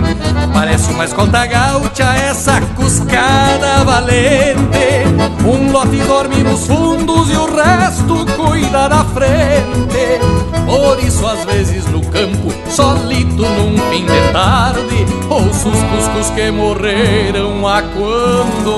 Parece 0.52 0.92
uma 0.92 1.06
escolta 1.06 1.46
gaúcha 1.46 2.04
essa 2.14 2.60
cuscada 2.76 3.82
valente. 3.82 5.06
Um 5.42 5.72
lote 5.72 5.96
dorme 6.06 6.42
nos 6.42 6.66
fundos 6.66 7.30
e 7.30 7.36
o 7.36 7.46
resto 7.46 8.26
cuida 8.36 8.90
da 8.90 9.02
frente. 9.06 10.20
Por 10.66 11.02
isso 11.02 11.26
às 11.26 11.42
vezes 11.46 11.86
no 11.86 12.02
campo, 12.08 12.52
solito 12.70 13.42
num 13.42 13.78
fim 13.90 14.04
de 14.04 14.32
tarde 14.32 15.06
Ouço 15.30 15.70
os 15.70 15.82
cuscos 15.82 16.28
que 16.34 16.50
morreram 16.50 17.66
a 17.66 17.82
quando 17.82 18.74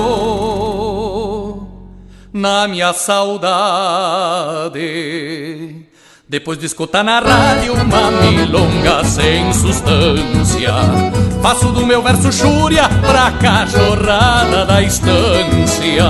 Na 2.33 2.65
minha 2.67 2.93
saudade 2.93 3.45
depois 6.27 6.57
de 6.57 6.65
escutar 6.65 7.03
na 7.03 7.19
rádio 7.19 7.73
uma 7.73 8.11
milonga 8.11 9.03
sem 9.03 9.53
substância 9.53 10.73
Faço 11.41 11.71
do 11.71 11.85
meu 11.85 12.01
verso 12.01 12.31
chúria 12.31 12.89
pra 12.89 13.31
cachorrada 13.33 14.65
da 14.65 14.81
estância 14.81 16.03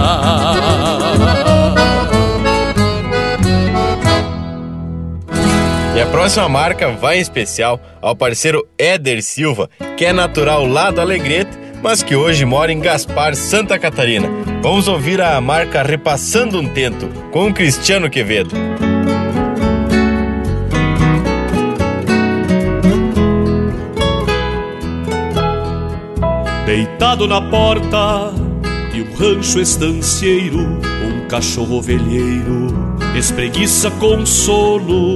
E 5.95 6.01
a 6.01 6.05
próxima 6.07 6.49
marca 6.49 6.91
vai 6.91 7.17
em 7.17 7.21
especial 7.21 7.79
ao 8.01 8.13
parceiro 8.13 8.67
Éder 8.77 9.23
Silva, 9.23 9.69
que 9.95 10.03
é 10.03 10.11
natural 10.11 10.65
lá 10.65 10.91
do 10.91 10.99
Alegrete, 10.99 11.57
mas 11.81 12.03
que 12.03 12.17
hoje 12.17 12.43
mora 12.43 12.69
em 12.69 12.81
Gaspar, 12.81 13.33
Santa 13.33 13.79
Catarina. 13.79 14.27
Vamos 14.61 14.89
ouvir 14.89 15.21
a 15.21 15.39
marca 15.39 15.83
Repassando 15.83 16.59
um 16.59 16.67
Tento, 16.67 17.07
com 17.31 17.53
Cristiano 17.53 18.09
Quevedo. 18.09 18.53
Deitado 26.65 27.27
na 27.27 27.41
porta 27.41 28.33
de 28.91 29.01
um 29.01 29.13
rancho 29.13 29.59
estancieiro, 29.59 30.59
um 30.59 31.27
cachorro 31.27 31.81
velheiro 31.81 32.85
espreguiça 33.17 33.89
com 33.91 34.25
sono. 34.25 35.15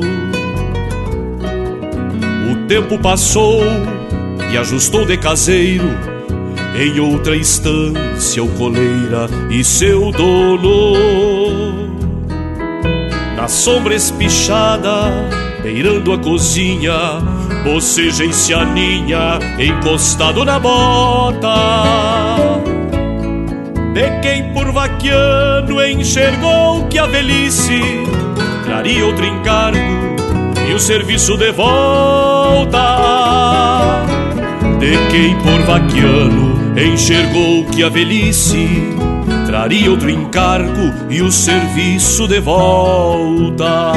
O 2.51 2.67
tempo 2.67 2.97
passou 2.99 3.61
e 4.51 4.57
ajustou 4.57 5.05
de 5.05 5.17
caseiro 5.17 5.89
em 6.77 6.99
outra 6.99 7.35
instância 7.35 8.43
o 8.43 8.47
coleira 8.55 9.27
e 9.49 9.63
seu 9.63 10.11
dono. 10.11 10.93
Na 13.35 13.47
sombra 13.47 13.95
espichada, 13.95 15.11
beirando 15.61 16.13
a 16.13 16.17
cozinha, 16.17 16.93
boceja 17.63 18.31
se 18.31 18.53
aninha, 18.53 19.39
encostado 19.59 20.45
na 20.45 20.59
bota. 20.59 21.49
De 23.93 24.19
quem 24.21 24.53
por 24.53 24.71
vaquiano 24.71 25.83
enxergou 25.83 26.87
que 26.87 26.99
a 26.99 27.05
velhice 27.07 27.81
traria 28.63 29.05
outro 29.05 29.25
encargo 29.25 29.79
e 30.69 30.73
o 30.73 30.79
serviço 30.79 31.35
de 31.37 31.51
volta. 31.51 32.79
De 34.79 34.97
quem 35.11 35.35
por 35.39 35.61
vaquiano 35.63 36.49
enxergou 36.77 37.65
que 37.65 37.83
a 37.83 37.89
velhice 37.89 38.67
traria 39.45 39.89
outro 39.89 40.09
encargo 40.09 40.93
e 41.09 41.21
o 41.21 41.31
serviço 41.31 42.27
de 42.27 42.39
volta. 42.39 43.91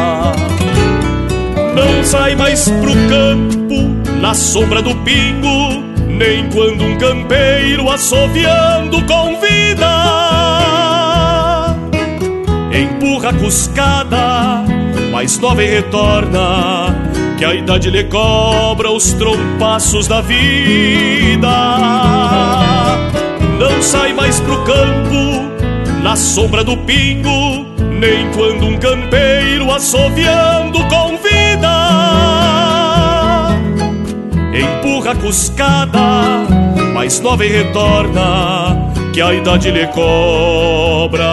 Não 1.75 2.05
sai 2.05 2.35
mais 2.35 2.69
pro 2.69 2.93
campo 3.09 4.13
na 4.21 4.35
sombra 4.35 4.83
do 4.83 4.95
pingo, 4.97 5.83
nem 6.07 6.49
quando 6.51 6.85
um 6.85 6.97
campeiro 6.99 7.91
assoviando 7.91 9.03
convida. 9.05 9.93
Empurra 12.73 13.31
a 13.31 13.33
cuscada, 13.33 14.65
mais 15.11 15.39
nova 15.39 15.63
e 15.63 15.67
retorna, 15.67 16.95
que 17.39 17.45
a 17.45 17.55
idade 17.55 17.91
lhe 17.91 18.05
cobra 18.05 18.91
os 18.91 19.13
trompaços 19.15 20.07
da 20.07 20.21
vida. 20.21 21.49
Não 23.59 23.83
sai 23.83 24.13
mais 24.13 24.41
pro 24.41 24.63
campo 24.65 25.51
na 26.03 26.17
sombra 26.17 26.63
do 26.63 26.77
pingo, 26.77 27.67
nem 27.79 28.31
quando 28.33 28.67
um 28.67 28.77
campeiro 28.77 29.71
assoviando 29.73 30.79
convida. 30.85 31.12
Empurra 35.03 35.15
a 35.15 35.17
cuscada, 35.17 35.99
mais 36.95 37.19
nova 37.19 37.45
e 37.45 37.49
retorna, 37.49 38.93
que 39.13 39.21
a 39.21 39.35
idade 39.35 39.69
lhe 39.69 39.85
cobra 39.89 41.27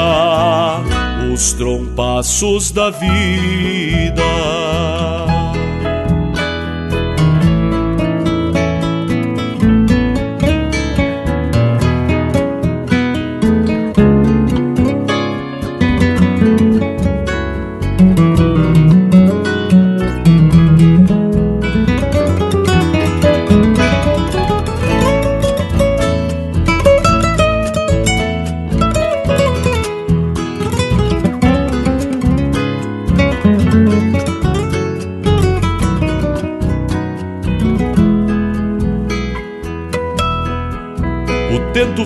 os 1.31 1.53
trompaços 1.53 2.71
da 2.71 2.89
vida. 2.89 4.23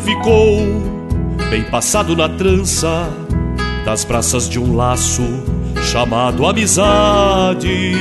Ficou 0.04 0.58
bem 1.50 1.64
passado 1.64 2.16
na 2.16 2.28
trança 2.30 3.10
das 3.86 4.04
braças 4.04 4.50
de 4.50 4.60
um 4.60 4.76
laço 4.76 5.24
chamado 5.92 6.46
amizade. 6.46 7.96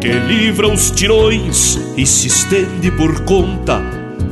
que 0.00 0.08
livra 0.08 0.66
os 0.66 0.90
tirões 0.90 1.78
e 1.96 2.04
se 2.04 2.26
estende 2.26 2.90
por 2.90 3.20
conta, 3.20 3.80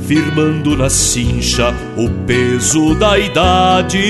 firmando 0.07 0.77
na 0.77 0.91
cincha 0.91 1.73
o 1.97 2.09
peso 2.27 2.95
da 2.97 3.17
idade. 3.17 4.01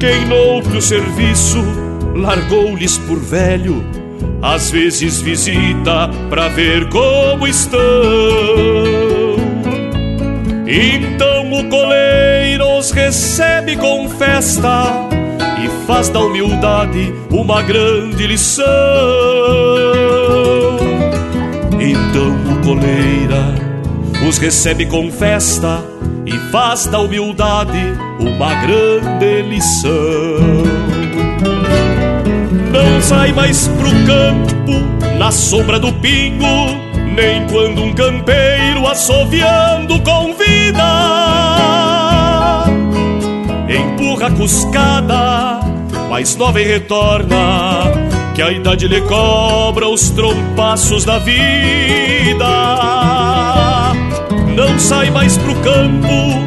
Quem 0.00 0.24
noutro 0.26 0.80
serviço 0.80 1.62
largou-lhes 2.16 2.96
por 2.98 3.18
velho, 3.20 3.84
às 4.40 4.70
vezes 4.70 5.20
visita 5.20 6.08
pra 6.30 6.48
ver 6.48 6.88
como 6.88 7.46
estão. 7.46 9.01
Então 10.66 11.52
o 11.52 11.68
coleiro 11.68 12.78
os 12.78 12.90
recebe 12.92 13.76
com 13.76 14.08
festa 14.08 15.08
e 15.62 15.86
faz 15.86 16.08
da 16.08 16.20
humildade 16.20 17.12
uma 17.30 17.62
grande 17.62 18.26
lição. 18.26 18.64
Então 21.80 22.52
o 22.52 22.64
coleira 22.64 23.54
os 24.26 24.38
recebe 24.38 24.86
com 24.86 25.10
festa 25.10 25.82
e 26.24 26.32
faz 26.50 26.86
da 26.86 27.00
humildade 27.00 27.94
uma 28.20 28.54
grande 28.54 29.42
lição. 29.42 29.92
Não 32.72 33.02
sai 33.02 33.32
mais 33.32 33.68
pro 33.68 33.90
campo 34.06 35.18
na 35.18 35.30
sombra 35.30 35.78
do 35.78 35.92
pingo, 35.94 36.81
nem 37.14 37.46
quando 37.46 37.82
um 37.82 37.92
campeiro 37.92 38.86
assoviando 38.86 40.00
convida 40.00 41.42
empurra 44.12 44.26
a 44.26 44.30
cuscada, 44.30 45.60
mais 46.08 46.36
nova 46.36 46.60
e 46.60 46.64
retorna, 46.64 47.84
que 48.34 48.42
a 48.42 48.50
idade 48.50 48.86
lhe 48.86 49.00
cobra 49.02 49.88
os 49.88 50.10
trompaços 50.10 51.04
da 51.04 51.18
vida. 51.18 52.46
Não 54.54 54.78
sai 54.78 55.10
mais 55.10 55.36
pro 55.38 55.54
campo, 55.56 56.38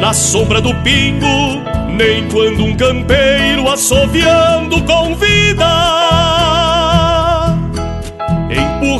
na 0.00 0.12
sombra 0.12 0.60
do 0.60 0.74
pingo, 0.76 1.62
nem 1.96 2.28
quando 2.28 2.64
um 2.64 2.74
campeiro 2.74 3.68
assoviando 3.68 4.82
convida. 4.82 6.01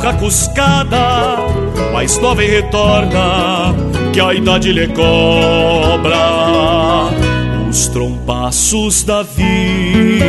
A 0.05 0.13
cuscada, 0.15 1.37
mais 1.93 2.17
nova 2.17 2.43
e 2.43 2.47
retorna, 2.47 3.73
que 4.11 4.19
a 4.19 4.33
idade 4.33 4.73
lhe 4.73 4.89
cobra 4.89 6.17
os 7.69 7.87
trompaços 7.87 9.01
da 9.03 9.23
vida. 9.23 10.25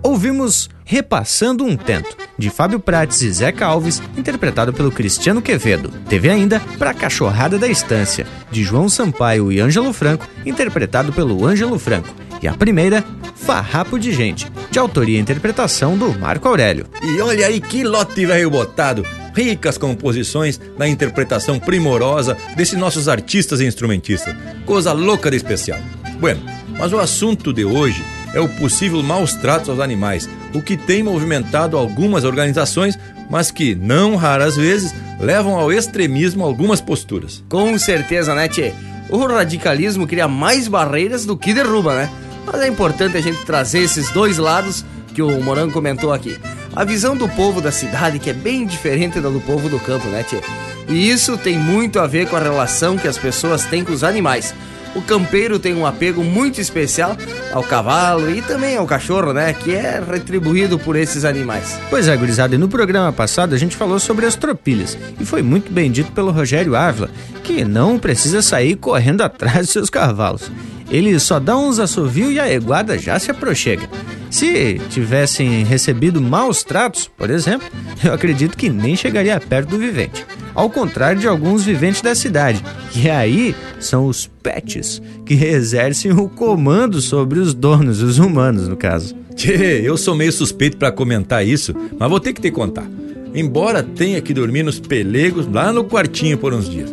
Ouvimos 0.00 0.70
Repassando 0.84 1.64
um 1.64 1.76
Tento, 1.76 2.16
de 2.40 2.48
Fábio 2.48 2.80
Prates 2.80 3.20
e 3.20 3.30
Zeca 3.30 3.66
Alves, 3.66 4.02
interpretado 4.16 4.72
pelo 4.72 4.90
Cristiano 4.90 5.42
Quevedo. 5.42 5.92
Teve 6.08 6.30
ainda 6.30 6.58
Pra 6.78 6.94
Cachorrada 6.94 7.58
da 7.58 7.68
Estância, 7.68 8.26
de 8.50 8.64
João 8.64 8.88
Sampaio 8.88 9.52
e 9.52 9.60
Ângelo 9.60 9.92
Franco, 9.92 10.26
interpretado 10.44 11.12
pelo 11.12 11.46
Ângelo 11.46 11.78
Franco. 11.78 12.08
E 12.42 12.48
a 12.48 12.54
primeira, 12.54 13.04
Farrapo 13.36 13.98
de 13.98 14.10
Gente, 14.10 14.50
de 14.70 14.78
autoria 14.78 15.18
e 15.18 15.20
interpretação 15.20 15.98
do 15.98 16.18
Marco 16.18 16.48
Aurélio. 16.48 16.86
E 17.02 17.20
olha 17.20 17.46
aí 17.46 17.60
que 17.60 17.84
lote 17.84 18.24
velho 18.24 18.50
botado! 18.50 19.04
Ricas 19.36 19.78
composições 19.78 20.58
na 20.76 20.88
interpretação 20.88 21.60
primorosa 21.60 22.36
desses 22.56 22.78
nossos 22.78 23.06
artistas 23.08 23.60
e 23.60 23.66
instrumentistas. 23.66 24.34
Coisa 24.64 24.92
louca 24.92 25.30
de 25.30 25.36
especial. 25.36 25.78
Bueno, 26.18 26.42
mas 26.78 26.92
o 26.92 26.98
assunto 26.98 27.52
de 27.52 27.64
hoje 27.64 28.02
é 28.34 28.40
o 28.40 28.48
possível 28.48 29.02
maus 29.02 29.34
tratos 29.34 29.68
aos 29.68 29.80
animais, 29.80 30.28
o 30.54 30.62
que 30.62 30.76
tem 30.76 31.02
movimentado 31.02 31.76
algumas 31.76 32.24
organizações, 32.24 32.98
mas 33.28 33.50
que, 33.50 33.74
não 33.74 34.16
raras 34.16 34.56
vezes, 34.56 34.94
levam 35.20 35.58
ao 35.58 35.72
extremismo 35.72 36.44
algumas 36.44 36.80
posturas. 36.80 37.42
Com 37.48 37.78
certeza, 37.78 38.34
né, 38.34 38.48
Tchê? 38.48 38.72
O 39.08 39.26
radicalismo 39.26 40.06
cria 40.06 40.28
mais 40.28 40.68
barreiras 40.68 41.26
do 41.26 41.36
que 41.36 41.52
derruba, 41.52 41.94
né? 41.94 42.10
Mas 42.46 42.60
é 42.62 42.68
importante 42.68 43.16
a 43.16 43.20
gente 43.20 43.44
trazer 43.44 43.80
esses 43.80 44.10
dois 44.10 44.38
lados 44.38 44.84
que 45.14 45.22
o 45.22 45.42
Morango 45.42 45.72
comentou 45.72 46.12
aqui. 46.12 46.38
A 46.74 46.84
visão 46.84 47.16
do 47.16 47.28
povo 47.28 47.60
da 47.60 47.72
cidade, 47.72 48.20
que 48.20 48.30
é 48.30 48.32
bem 48.32 48.64
diferente 48.64 49.20
da 49.20 49.28
do 49.28 49.40
povo 49.40 49.68
do 49.68 49.80
campo, 49.80 50.06
né, 50.08 50.22
tia? 50.22 50.40
E 50.88 51.10
isso 51.10 51.36
tem 51.36 51.58
muito 51.58 51.98
a 51.98 52.06
ver 52.06 52.28
com 52.28 52.36
a 52.36 52.40
relação 52.40 52.96
que 52.96 53.08
as 53.08 53.18
pessoas 53.18 53.64
têm 53.64 53.84
com 53.84 53.92
os 53.92 54.02
animais. 54.02 54.54
O 54.94 55.02
campeiro 55.02 55.58
tem 55.58 55.74
um 55.74 55.86
apego 55.86 56.24
muito 56.24 56.60
especial 56.60 57.16
ao 57.52 57.62
cavalo 57.62 58.30
e 58.30 58.42
também 58.42 58.76
ao 58.76 58.86
cachorro, 58.86 59.32
né? 59.32 59.52
Que 59.52 59.72
é 59.72 60.00
retribuído 60.00 60.78
por 60.78 60.96
esses 60.96 61.24
animais. 61.24 61.78
Pois 61.88 62.08
é, 62.08 62.16
gurizada, 62.16 62.54
e 62.54 62.58
no 62.58 62.68
programa 62.68 63.12
passado 63.12 63.54
a 63.54 63.58
gente 63.58 63.76
falou 63.76 64.00
sobre 64.00 64.26
as 64.26 64.34
tropilhas. 64.34 64.98
E 65.20 65.24
foi 65.24 65.42
muito 65.42 65.72
bem 65.72 65.90
dito 65.90 66.10
pelo 66.12 66.32
Rogério 66.32 66.74
Ávila 66.74 67.10
que 67.42 67.64
não 67.64 67.98
precisa 67.98 68.42
sair 68.42 68.76
correndo 68.76 69.22
atrás 69.24 69.66
de 69.66 69.72
seus 69.72 69.90
cavalos. 69.90 70.50
Ele 70.90 71.18
só 71.20 71.38
dá 71.38 71.56
uns 71.56 71.78
assovios 71.78 72.32
e 72.32 72.40
a 72.40 72.52
eguada 72.52 72.98
já 72.98 73.18
se 73.18 73.30
aproxega. 73.30 73.88
Se 74.30 74.80
tivessem 74.90 75.64
recebido 75.64 76.20
maus 76.20 76.62
tratos, 76.62 77.10
por 77.16 77.30
exemplo, 77.30 77.68
eu 78.02 78.12
acredito 78.12 78.56
que 78.56 78.70
nem 78.70 78.94
chegaria 78.94 79.40
perto 79.40 79.70
do 79.70 79.78
vivente. 79.78 80.24
Ao 80.54 80.70
contrário 80.70 81.20
de 81.20 81.26
alguns 81.26 81.64
viventes 81.64 82.00
da 82.00 82.14
cidade, 82.14 82.62
que 82.90 83.10
aí 83.10 83.54
são 83.80 84.06
os 84.06 84.26
pets, 84.42 85.02
que 85.26 85.34
exercem 85.34 86.12
o 86.12 86.28
comando 86.28 87.00
sobre 87.00 87.40
os 87.40 87.54
donos, 87.54 88.02
os 88.02 88.18
humanos, 88.18 88.68
no 88.68 88.76
caso. 88.76 89.16
Tchê, 89.34 89.80
eu 89.82 89.96
sou 89.96 90.14
meio 90.14 90.32
suspeito 90.32 90.76
para 90.76 90.92
comentar 90.92 91.46
isso, 91.46 91.74
mas 91.98 92.08
vou 92.08 92.20
ter 92.20 92.32
que 92.32 92.40
te 92.40 92.50
contar. 92.50 92.88
Embora 93.34 93.82
tenha 93.82 94.20
que 94.20 94.34
dormir 94.34 94.62
nos 94.62 94.80
pelegos 94.80 95.46
lá 95.46 95.72
no 95.72 95.84
quartinho 95.84 96.36
por 96.36 96.52
uns 96.52 96.68
dias. 96.68 96.92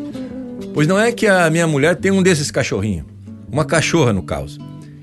Pois 0.73 0.87
não 0.87 0.99
é 0.99 1.11
que 1.11 1.27
a 1.27 1.49
minha 1.49 1.67
mulher 1.67 1.95
tem 1.95 2.11
um 2.11 2.21
desses 2.21 2.51
cachorrinhos. 2.51 3.05
Uma 3.51 3.65
cachorra, 3.65 4.13
no 4.13 4.21
caso. 4.21 4.59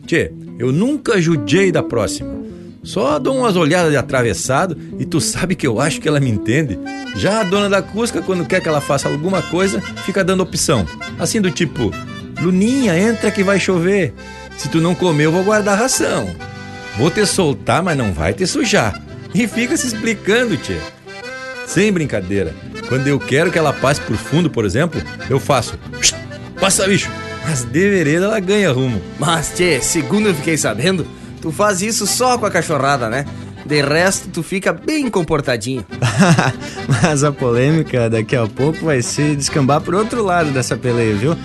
Tchê, 0.07 0.33
eu 0.59 0.73
nunca 0.73 1.21
judiei 1.21 1.73
da 1.73 1.83
próxima. 1.83 2.45
Só 2.83 3.19
dou 3.19 3.39
umas 3.39 3.57
olhadas 3.57 3.91
de 3.91 3.97
atravessado 3.97 4.77
e 4.99 5.07
tu 5.07 5.19
sabe 5.21 5.55
que 5.55 5.67
eu 5.67 5.81
acho 5.81 6.01
que 6.01 6.07
ela 6.07 6.21
me 6.21 6.31
entende. 6.31 6.79
Já 7.17 7.41
a 7.41 7.45
dona 7.45 7.69
da 7.69 7.81
Cusca, 7.81 8.21
quando 8.21 8.45
quer 8.45 8.61
que 8.61 8.69
ela 8.69 8.81
faça 8.81 9.09
alguma 9.09 9.41
coisa, 9.41 9.81
fica 10.05 10.23
dando 10.23 10.43
opção. 10.43 10.87
Assim 11.19 11.41
do 11.41 11.51
tipo, 11.51 11.91
Luninha, 12.41 12.99
entra 12.99 13.31
que 13.31 13.43
vai 13.43 13.59
chover. 13.59 14.13
Se 14.59 14.69
tu 14.69 14.81
não 14.81 14.95
comer, 14.95 15.25
eu 15.25 15.33
vou 15.33 15.43
guardar 15.43 15.79
ração. 15.79 16.29
Vou 16.99 17.11
te 17.11 17.25
soltar, 17.25 17.83
mas 17.83 17.97
não 17.97 18.13
vai 18.13 18.35
te 18.35 18.47
sujar. 18.47 19.03
E 19.35 19.49
fica 19.49 19.77
se 19.77 19.87
explicando, 19.87 20.57
tia. 20.57 20.81
Sem 21.67 21.91
brincadeira. 21.91 22.55
Quando 22.89 23.09
eu 23.09 23.19
quero 23.19 23.51
que 23.51 23.59
ela 23.59 23.73
passe 23.73 24.01
por 24.03 24.17
fundo, 24.17 24.51
por 24.51 24.65
exemplo, 24.67 25.03
eu 25.31 25.41
faço. 25.41 25.79
Passa, 26.61 26.87
bicho! 26.87 27.11
Mas 27.47 27.65
de 27.65 27.91
vereda 27.91 28.27
ela 28.27 28.41
ganha 28.41 28.73
rumo. 28.73 29.01
Mas, 29.19 29.53
tchê, 29.55 29.81
segundo 29.81 30.29
eu 30.29 30.35
fiquei 30.35 30.57
sabendo, 30.57 31.07
tu 31.41 31.53
faz 31.53 31.83
isso 31.83 32.07
só 32.07 32.39
com 32.39 32.47
a 32.47 32.51
cachorrada, 32.51 33.09
né? 33.09 33.25
De 33.67 33.81
resto, 33.83 34.29
tu 34.29 34.43
fica 34.43 34.73
bem 34.73 35.09
comportadinho. 35.11 35.85
Mas 37.03 37.25
a 37.25 37.33
polêmica 37.33 38.11
daqui 38.11 38.37
a 38.37 38.47
pouco 38.47 38.85
vai 38.85 39.01
se 39.01 39.35
descambar 39.35 39.81
por 39.81 39.95
outro 39.95 40.23
lado 40.23 40.51
dessa 40.51 40.77
peleia, 40.77 41.15
viu? 41.15 41.37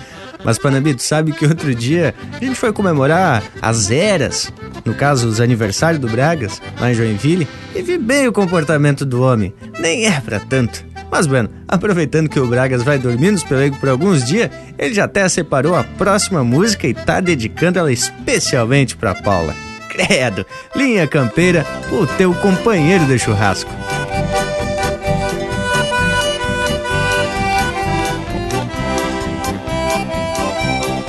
Mas, 0.44 0.58
Panambito, 0.58 1.02
sabe 1.02 1.32
que 1.32 1.44
outro 1.44 1.74
dia 1.74 2.14
a 2.32 2.44
gente 2.44 2.56
foi 2.56 2.72
comemorar 2.72 3.42
as 3.60 3.90
eras, 3.90 4.52
no 4.84 4.94
caso, 4.94 5.28
os 5.28 5.40
aniversários 5.40 6.00
do 6.00 6.08
Bragas, 6.08 6.60
lá 6.80 6.90
em 6.90 6.94
Joinville, 6.94 7.46
e 7.74 7.82
vi 7.82 7.98
bem 7.98 8.26
o 8.26 8.32
comportamento 8.32 9.04
do 9.04 9.22
homem. 9.22 9.52
Nem 9.78 10.06
é 10.06 10.20
pra 10.20 10.40
tanto. 10.40 10.89
Mas, 11.10 11.26
bueno, 11.26 11.50
aproveitando 11.66 12.28
que 12.28 12.38
o 12.38 12.46
Bragas 12.46 12.82
vai 12.82 12.98
dormir 12.98 13.32
nos 13.32 13.42
pelegos 13.42 13.78
por 13.78 13.88
alguns 13.88 14.24
dias, 14.24 14.50
ele 14.78 14.94
já 14.94 15.04
até 15.04 15.28
separou 15.28 15.74
a 15.74 15.82
próxima 15.82 16.44
música 16.44 16.86
e 16.86 16.94
tá 16.94 17.20
dedicando 17.20 17.78
ela 17.78 17.92
especialmente 17.92 18.96
pra 18.96 19.14
Paula. 19.14 19.54
Credo, 19.88 20.46
linha 20.74 21.06
campeira, 21.06 21.66
o 21.90 22.06
teu 22.06 22.32
companheiro 22.34 23.04
de 23.06 23.18
churrasco. 23.18 23.70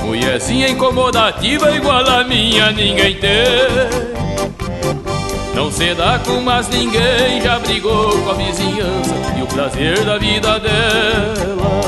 Mulherzinha 0.00 0.68
incomodativa 0.68 1.70
igual 1.70 2.06
a 2.08 2.24
minha 2.24 2.72
ninguém 2.72 3.14
tem 3.16 4.11
não 5.54 5.70
se 5.70 5.94
dá 5.94 6.18
com 6.18 6.40
mais 6.40 6.68
ninguém, 6.68 7.40
já 7.42 7.58
brigou 7.58 8.10
com 8.22 8.30
a 8.30 8.34
vizinhança 8.34 9.14
E 9.36 9.42
o 9.42 9.46
prazer 9.46 10.04
da 10.04 10.18
vida 10.18 10.58
dela 10.58 11.80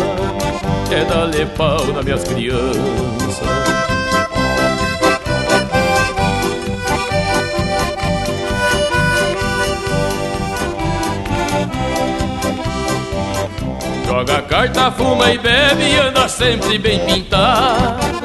é 0.90 1.04
dar-lhe 1.04 1.46
pau 1.46 1.86
nas 1.86 2.04
minhas 2.04 2.24
crianças 2.24 3.84
Joga 14.06 14.42
carta, 14.42 14.92
fuma 14.92 15.32
e 15.32 15.38
bebe 15.38 15.82
e 15.82 15.98
anda 15.98 16.28
sempre 16.28 16.78
bem 16.78 17.00
pintado. 17.04 18.23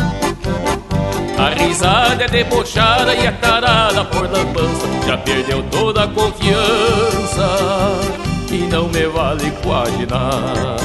A 1.40 1.52
risada 1.52 2.26
é 2.26 2.28
debochada 2.28 3.16
e 3.16 3.26
é 3.26 3.32
tarada 3.32 4.04
por 4.04 4.30
lambança. 4.30 4.86
Já 5.08 5.18
perdeu 5.18 5.64
toda 5.72 6.04
a 6.04 6.08
confiança 6.10 7.48
e 8.52 8.58
não 8.70 8.90
me 8.90 9.08
vale 9.08 9.50
quase 9.64 10.06
nada. 10.06 10.76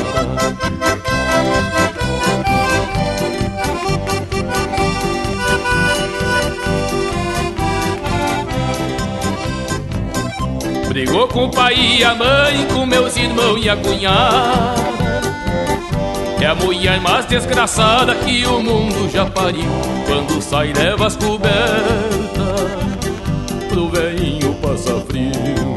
Brigou 10.88 11.26
com 11.26 11.46
o 11.46 11.50
pai 11.50 11.74
e 11.74 12.04
a 12.04 12.14
mãe, 12.14 12.68
com 12.72 12.86
meus 12.86 13.16
irmãos 13.16 13.58
e 13.60 13.68
a 13.68 13.76
cunhada. 13.76 14.93
É 16.40 16.46
a 16.46 16.54
mulher 16.54 17.00
mais 17.00 17.26
desgraçada 17.26 18.14
que 18.14 18.44
o 18.46 18.62
mundo 18.62 19.08
já 19.10 19.26
pariu. 19.26 19.64
Quando 20.06 20.42
sai, 20.42 20.72
leva 20.72 21.06
as 21.06 21.16
cobertas 21.16 21.54
pro 23.68 23.88
velhinho 23.88 24.54
passar 24.54 25.00
frio. 25.00 25.74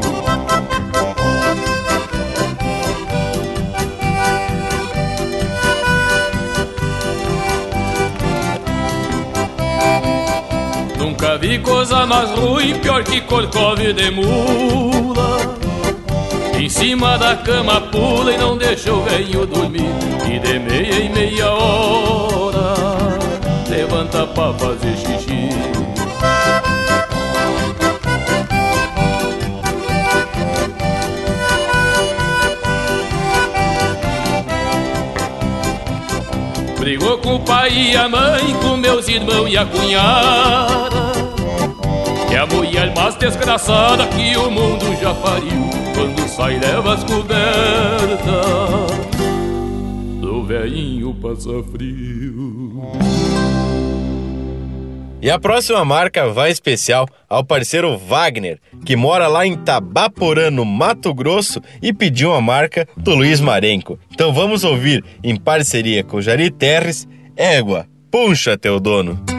Nunca 10.98 11.38
vi 11.38 11.58
coisa 11.58 12.06
mais 12.06 12.30
ruim, 12.30 12.78
pior 12.78 13.02
que 13.02 13.20
corcove 13.22 13.92
de 13.92 14.10
mula. 14.10 15.57
Cima 16.78 17.18
da 17.18 17.34
cama 17.34 17.80
pula 17.80 18.32
e 18.32 18.38
não 18.38 18.56
deixa 18.56 18.92
o 18.94 19.02
velho 19.02 19.44
dormir. 19.46 19.90
E 20.32 20.38
de 20.38 20.58
meia 20.60 20.94
em 20.94 21.08
meia 21.10 21.50
hora 21.50 23.18
levanta 23.68 24.24
pra 24.28 24.54
fazer 24.54 24.96
xixi. 24.96 25.48
Brigou 36.78 37.18
com 37.18 37.34
o 37.34 37.40
pai 37.40 37.72
e 37.72 37.96
a 37.96 38.08
mãe, 38.08 38.54
com 38.62 38.76
meus 38.76 39.08
irmãos 39.08 39.50
e 39.50 39.58
a 39.58 39.66
cunhada. 39.66 41.12
É 42.30 42.38
a 42.38 42.46
mulher 42.46 42.94
mais 42.94 43.16
desgraçada 43.16 44.06
que 44.06 44.36
o 44.36 44.48
mundo 44.48 44.96
já 45.02 45.12
pariu. 45.12 45.67
Quando 45.98 46.28
sai, 46.28 46.60
leva 46.60 46.94
as 46.94 47.02
cobertas. 47.02 48.28
Do 50.20 50.44
velhinho 50.44 51.12
passa 51.14 51.60
frio. 51.72 52.92
E 55.20 55.28
a 55.28 55.40
próxima 55.40 55.84
marca 55.84 56.28
vai 56.32 56.52
especial 56.52 57.08
ao 57.28 57.42
parceiro 57.42 57.98
Wagner, 57.98 58.60
que 58.86 58.94
mora 58.94 59.26
lá 59.26 59.44
em 59.44 59.56
Tabaporã, 59.56 60.52
no 60.52 60.64
Mato 60.64 61.12
Grosso, 61.12 61.60
e 61.82 61.92
pediu 61.92 62.30
uma 62.30 62.40
marca 62.40 62.86
do 62.96 63.16
Luiz 63.16 63.40
Marenco. 63.40 63.98
Então 64.12 64.32
vamos 64.32 64.62
ouvir, 64.62 65.04
em 65.24 65.34
parceria 65.34 66.04
com 66.04 66.20
Jari 66.20 66.52
Terres, 66.52 67.08
Égua, 67.36 67.88
Puncha 68.08 68.56
Teu 68.56 68.78
Dono. 68.78 69.37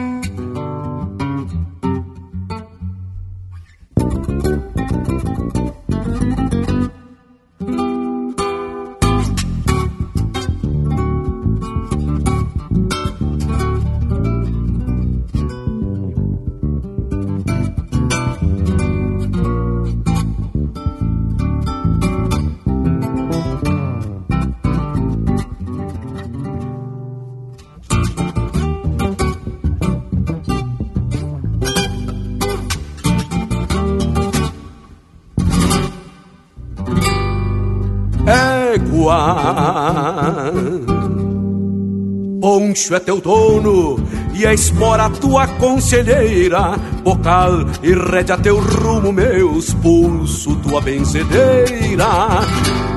Poncho 42.40 42.94
é 42.94 43.00
teu 43.00 43.20
dono 43.20 44.02
e 44.34 44.46
a 44.46 44.54
espora 44.54 45.10
tua 45.10 45.46
conselheira. 45.46 46.78
Bocal 47.04 47.66
e 47.82 47.92
rédea 47.92 48.38
teu 48.38 48.58
rumo, 48.58 49.12
meus 49.12 49.74
pulso, 49.74 50.56
tua 50.56 50.80
benzedeira. 50.80 52.06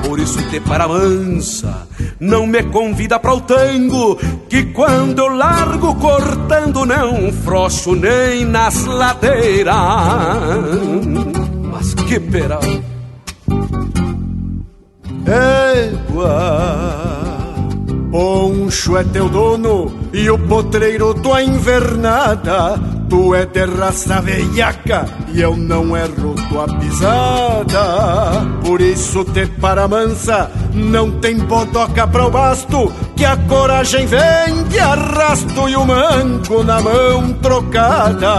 Por 0.06 0.18
isso 0.18 0.40
te 0.48 0.60
para 0.60 0.88
mansa, 0.88 1.86
não 2.18 2.46
me 2.46 2.62
convida 2.62 3.18
para 3.18 3.34
o 3.34 3.40
tango, 3.42 4.16
que 4.48 4.64
quando 4.72 5.18
eu 5.18 5.36
largo 5.36 5.94
cortando 5.96 6.86
não 6.86 7.30
frouxo 7.32 7.94
nem 7.94 8.46
nas 8.46 8.84
ladeiras. 8.86 9.74
Mas 11.70 11.92
que 11.94 12.18
peral! 12.18 12.93
Égua, 15.26 16.84
Poncho 18.10 18.96
é 18.96 19.04
teu 19.04 19.28
dono 19.28 19.92
e 20.12 20.28
o 20.30 20.38
potreiro 20.38 21.14
tua 21.14 21.42
invernada. 21.42 22.78
Tu 23.08 23.34
é 23.34 23.46
de 23.46 23.64
raça 23.64 24.20
veiaca 24.20 25.06
e 25.32 25.40
eu 25.40 25.56
não 25.56 25.96
erro 25.96 26.34
tua 26.48 26.66
pisada. 26.78 28.46
Por 28.64 28.80
isso 28.80 29.24
te 29.24 29.46
para 29.46 29.88
mansa, 29.88 30.50
não 30.74 31.10
tem 31.20 31.38
bodoca 31.38 32.06
pra 32.06 32.26
o 32.26 32.30
basto. 32.30 32.92
Que 33.16 33.24
a 33.24 33.36
coragem 33.36 34.06
vem 34.06 34.64
de 34.68 34.78
arrasto 34.78 35.68
e 35.68 35.76
o 35.76 35.84
manco 35.84 36.62
na 36.62 36.80
mão 36.80 37.32
trocada. 37.42 38.34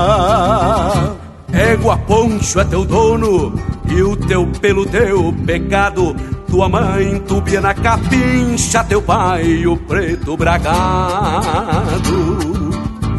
Égua 1.51 1.97
Poncho 1.97 2.59
é 2.59 2.65
teu 2.65 2.85
dono 2.85 3.53
e 3.89 4.01
o 4.01 4.15
teu 4.15 4.47
pelo 4.61 4.85
teu 4.85 5.33
pecado. 5.45 6.15
Tua 6.55 6.69
mãe, 6.69 7.19
tubia 7.27 7.59
na 7.59 7.73
capincha, 7.73 8.81
teu 8.85 9.01
pai, 9.01 9.67
o 9.67 9.75
preto 9.75 10.37
bragado. 10.37 11.99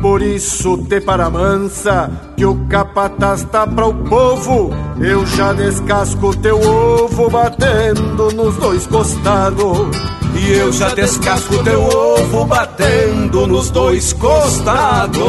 Por 0.00 0.22
isso 0.22 0.78
te 0.78 1.02
para 1.02 1.28
mansa, 1.28 2.10
que 2.34 2.46
o 2.46 2.66
capataz 2.66 3.44
tá 3.44 3.66
para 3.66 3.88
o 3.88 3.92
povo. 3.92 4.70
Eu 4.98 5.26
já 5.26 5.52
descasco 5.52 6.34
teu 6.38 6.58
ovo 6.58 7.28
batendo 7.28 8.32
nos 8.32 8.56
dois 8.56 8.86
costados. 8.86 9.94
E 10.34 10.52
eu 10.52 10.72
já 10.72 10.94
descasco 10.94 11.62
teu 11.62 11.82
ovo 11.82 12.46
batendo 12.46 13.46
nos 13.46 13.68
dois 13.68 14.14
costados. 14.14 15.20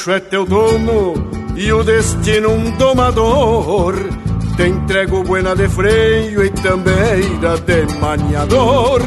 Poncho 0.00 0.12
é 0.12 0.20
teu 0.20 0.46
dono 0.46 1.12
e 1.54 1.70
o 1.70 1.84
destino 1.84 2.50
um 2.52 2.70
domador. 2.70 3.94
Te 4.56 4.66
entrego 4.66 5.22
buena 5.22 5.54
de 5.54 5.68
freio 5.68 6.42
e 6.42 6.48
tambeira 6.48 7.58
de 7.58 7.84
maniador. 7.98 9.02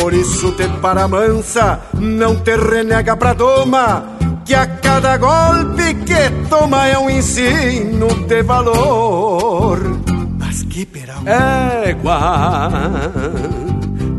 Por 0.00 0.14
isso 0.14 0.52
te 0.52 0.66
para 0.80 1.06
mansa, 1.06 1.80
não 2.00 2.36
te 2.36 2.56
renega 2.56 3.14
pra 3.14 3.34
doma, 3.34 4.16
que 4.46 4.54
a 4.54 4.66
cada 4.66 5.18
golpe 5.18 5.94
que 6.06 6.30
toma 6.48 6.86
é 6.86 6.98
um 6.98 7.10
ensino 7.10 8.08
de 8.26 8.42
valor. 8.42 9.80
Mas 10.38 10.62
que 10.62 10.86
peral! 10.86 11.22
Égua! 11.26 12.70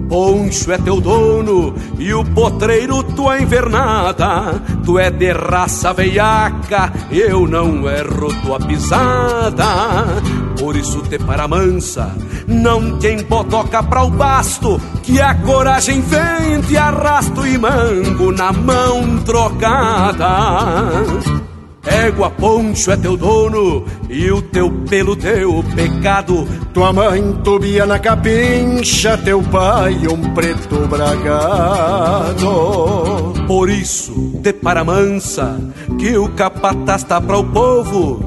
Poncho 0.07 0.71
é 0.71 0.77
teu 0.77 1.01
dono 1.01 1.73
e 1.97 2.13
o 2.13 2.23
potreiro 2.23 3.03
tua 3.03 3.39
invernada. 3.39 4.61
Tu 4.85 4.99
é 4.99 5.09
de 5.09 5.31
raça 5.31 5.93
veiaca, 5.93 6.93
eu 7.11 7.47
não 7.47 7.89
erro 7.89 8.33
tua 8.41 8.59
pisada. 8.59 9.65
Por 10.59 10.75
isso 10.75 11.01
te 11.03 11.17
para 11.17 11.47
mansa, 11.47 12.15
não 12.47 12.97
tem 12.99 13.23
botoca 13.23 13.83
pra 13.83 14.03
o 14.03 14.09
basto, 14.09 14.79
que 15.03 15.19
a 15.19 15.35
coragem 15.35 16.01
vem 16.01 16.61
te 16.61 16.77
arrasto 16.77 17.45
e 17.45 17.57
mango 17.57 18.31
na 18.31 18.53
mão 18.53 19.17
trocada. 19.25 20.25
Égua 21.85 22.31
poncho 22.31 22.91
é 22.91 22.97
teu 22.97 23.15
dono 23.15 23.85
e 24.09 24.31
o 24.31 24.41
teu 24.41 24.71
pelo 24.89 25.15
teu 25.15 25.63
pecado. 25.75 26.47
Tua 26.73 26.91
mãe 26.91 27.21
tubia 27.43 27.85
na 27.85 27.99
capincha, 27.99 29.17
teu 29.17 29.43
pai 29.43 30.07
um 30.07 30.33
preto 30.33 30.87
bragado. 30.87 32.45
Por 33.47 33.69
isso, 33.69 34.31
de 34.41 34.51
para 34.51 34.83
mansa, 34.83 35.59
que 35.99 36.17
o 36.17 36.27
capataz 36.29 37.03
tá 37.03 37.21
para 37.21 37.37
o 37.37 37.43
povo. 37.43 38.25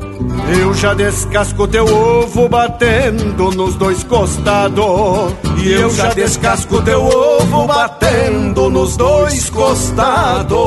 Eu 0.60 0.72
já 0.74 0.94
descasco 0.94 1.66
teu 1.66 1.84
ovo 1.84 2.48
batendo 2.48 3.50
nos 3.50 3.74
dois 3.74 4.04
costados. 4.04 5.34
E 5.62 5.72
eu 5.72 5.90
já 5.90 6.14
descasco 6.14 6.80
teu 6.82 7.02
ovo 7.02 7.66
batendo 7.66 8.70
nos 8.70 8.96
dois 8.96 9.50
costados. 9.50 10.58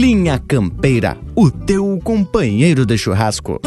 Linha 0.00 0.40
Campeira, 0.46 1.18
o 1.34 1.50
teu 1.50 1.98
companheiro 2.04 2.86
de 2.86 2.96
churrasco. 2.96 3.60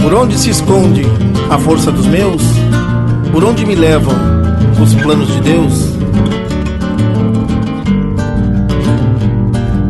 Por 0.00 0.14
onde 0.14 0.38
se 0.38 0.48
esconde 0.48 1.02
a 1.50 1.58
força 1.58 1.92
dos 1.92 2.06
meus? 2.06 2.42
Por 3.30 3.44
onde 3.44 3.66
me 3.66 3.74
levam 3.74 4.14
os 4.82 4.94
planos 4.94 5.28
de 5.28 5.40
Deus? 5.42 5.90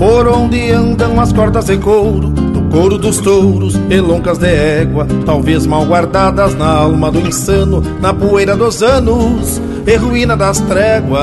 Por 0.00 0.26
onde 0.26 0.72
andam 0.72 1.20
as 1.20 1.32
cordas 1.32 1.66
de 1.66 1.78
couro 1.78 2.39
Couro 2.70 2.96
dos 2.98 3.18
touros 3.18 3.74
e 3.74 4.00
de 4.38 4.46
égua, 4.46 5.06
talvez 5.26 5.66
mal 5.66 5.84
guardadas 5.84 6.54
na 6.54 6.68
alma 6.68 7.10
do 7.10 7.18
insano, 7.20 7.82
na 8.00 8.14
poeira 8.14 8.56
dos 8.56 8.80
anos 8.82 9.60
e 9.86 9.96
ruína 9.96 10.36
das 10.36 10.60
tréguas. 10.60 11.20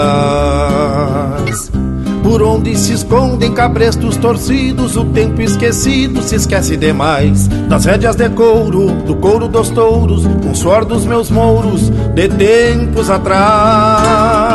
Por 2.22 2.42
onde 2.44 2.76
se 2.76 2.92
escondem 2.92 3.54
cabrestos 3.54 4.18
torcidos, 4.18 4.98
o 4.98 5.06
tempo 5.06 5.42
esquecido 5.42 6.22
se 6.22 6.36
esquece 6.36 6.76
demais. 6.76 7.48
Das 7.70 7.86
rédeas 7.86 8.18
de 8.18 8.28
couro, 8.30 8.88
do 9.06 9.16
couro 9.16 9.48
dos 9.48 9.70
touros, 9.70 10.28
com 10.44 10.54
suor 10.54 10.84
dos 10.84 11.06
meus 11.06 11.32
mouros, 11.32 11.90
de 12.14 12.28
tempos 12.28 13.10
atrás. 13.10 14.47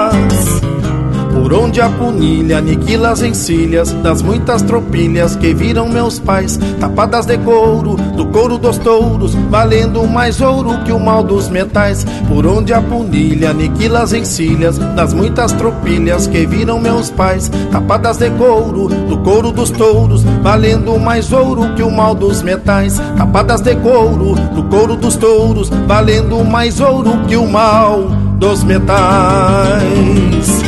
Por 1.53 1.65
onde 1.65 1.83
a 1.83 1.91
punilha 1.91 2.57
aniquila 2.57 3.11
as 3.11 3.21
encilhas 3.21 3.93
das 4.03 4.23
muitas 4.23 4.63
tropilhas 4.63 5.37
que 5.37 5.53
viram 5.53 5.87
meus 5.87 6.19
pais, 6.19 6.59
tapadas 6.81 7.27
de 7.27 7.37
couro, 7.37 7.95
do 8.17 8.25
couro 8.29 8.57
dos 8.57 8.79
touros, 8.79 9.35
valendo 9.51 10.03
mais 10.07 10.41
ouro 10.41 10.83
que 10.83 10.93
o 10.93 10.99
mal 10.99 11.23
dos 11.23 11.51
metais. 11.51 12.07
Por 12.27 12.47
onde 12.47 12.73
a 12.73 12.81
punilha 12.81 13.51
aniquila 13.51 14.01
as 14.01 14.15
encilhas 14.15 14.79
das 14.79 15.13
muitas 15.13 15.53
tropilhas 15.53 16.27
que 16.27 16.47
viram 16.47 16.81
meus 16.81 17.11
pais, 17.11 17.51
tapadas 17.71 18.17
de 18.17 18.31
couro, 18.31 18.89
do 18.89 19.19
couro 19.19 19.53
dos 19.53 19.69
touros, 19.69 20.23
valendo 20.43 20.99
mais 20.99 21.35
ouro 21.35 21.75
que 21.75 21.83
o 21.83 21.91
mal 21.91 22.15
dos 22.15 22.41
metais. 22.41 22.99
Tapadas 23.19 23.61
de 23.61 23.77
couro, 23.77 24.37
do 24.55 24.63
couro 24.71 24.97
dos 24.97 25.17
touros, 25.17 25.69
valendo 25.87 26.43
mais 26.47 26.81
ouro 26.81 27.11
que 27.29 27.37
o 27.37 27.47
mal 27.47 28.05
dos 28.39 28.65
metais. 28.65 30.62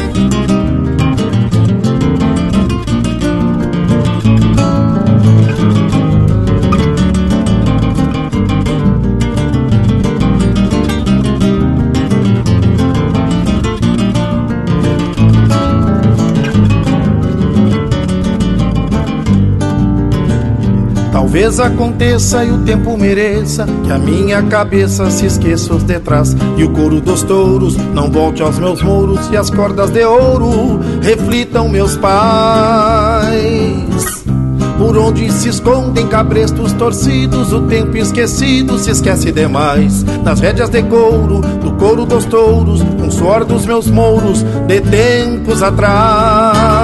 Talvez 21.35 21.59
aconteça 21.59 22.45
e 22.45 22.53
o 22.53 22.59
tempo 22.59 22.97
mereça 22.97 23.67
que 23.85 23.91
a 23.91 23.99
minha 23.99 24.41
cabeça 24.45 25.11
se 25.11 25.27
esqueça 25.27 25.75
os 25.75 25.83
detrás 25.83 26.33
e 26.57 26.63
o 26.63 26.71
couro 26.71 27.01
dos 27.01 27.25
touros 27.25 27.77
não 27.93 28.09
volte 28.09 28.41
aos 28.41 28.57
meus 28.57 28.81
mouros 28.81 29.29
e 29.33 29.37
as 29.37 29.51
cordas 29.51 29.91
de 29.91 30.05
ouro 30.05 30.79
reflitam 31.03 31.69
meus 31.69 31.97
pais. 31.97 33.35
Por 34.79 34.97
onde 34.97 35.29
se 35.33 35.49
escondem 35.49 36.07
cabrestos 36.07 36.73
torcidos, 36.75 37.53
o 37.53 37.63
tempo 37.63 37.97
esquecido 37.97 38.79
se 38.79 38.93
esquece 38.93 39.33
demais. 39.33 40.05
Nas 40.23 40.39
rédeas 40.39 40.71
de 40.71 40.85
couro, 40.85 41.41
do 41.41 41.73
couro 41.73 42.05
dos 42.05 42.27
touros, 42.27 42.81
com 43.01 43.11
suor 43.11 43.45
dos 43.45 43.67
meus 43.67 43.89
mouros, 43.89 44.45
de 44.69 44.81
tempos 44.83 45.65
atrás. 45.65 46.84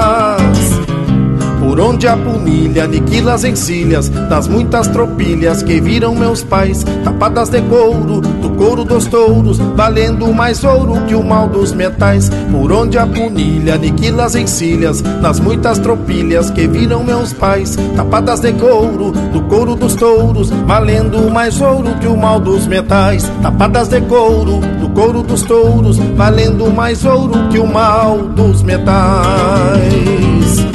Por 1.80 1.86
onde 1.86 2.06
a 2.06 2.14
punilha 2.14 2.84
aniquila 2.84 3.32
as 3.32 3.42
encilhas 3.42 4.10
das 4.10 4.46
muitas 4.46 4.86
tropilhas 4.88 5.62
que 5.62 5.80
viram 5.80 6.14
meus 6.14 6.42
pais, 6.42 6.84
tapadas 7.02 7.48
de 7.48 7.62
couro, 7.62 8.20
do 8.20 8.50
couro 8.50 8.84
dos 8.84 9.06
touros, 9.06 9.56
valendo 9.56 10.30
mais 10.34 10.62
ouro 10.62 11.00
que 11.06 11.14
o 11.14 11.24
mal 11.24 11.48
dos 11.48 11.72
metais. 11.72 12.30
Por 12.52 12.70
onde 12.70 12.98
a 12.98 13.06
punilha 13.06 13.76
aniquila 13.76 14.24
as 14.24 14.34
encilhas 14.34 15.00
das 15.00 15.40
muitas 15.40 15.78
tropilhas 15.78 16.50
que 16.50 16.68
viram 16.68 17.02
meus 17.02 17.32
pais, 17.32 17.78
tapadas 17.96 18.40
de 18.40 18.52
couro, 18.52 19.10
do 19.10 19.40
couro 19.44 19.74
dos 19.74 19.94
touros, 19.94 20.50
valendo 20.50 21.30
mais 21.30 21.62
ouro 21.62 21.94
que 21.98 22.06
o 22.06 22.14
mal 22.14 22.40
dos 22.40 22.66
metais. 22.66 23.26
Tapadas 23.40 23.88
de 23.88 24.02
couro, 24.02 24.60
do 24.78 24.90
couro 24.90 25.22
dos 25.22 25.40
touros, 25.44 25.96
valendo 25.96 26.70
mais 26.70 27.06
ouro 27.06 27.48
que 27.48 27.58
o 27.58 27.66
mal 27.66 28.18
dos 28.18 28.62
metais. 28.62 30.69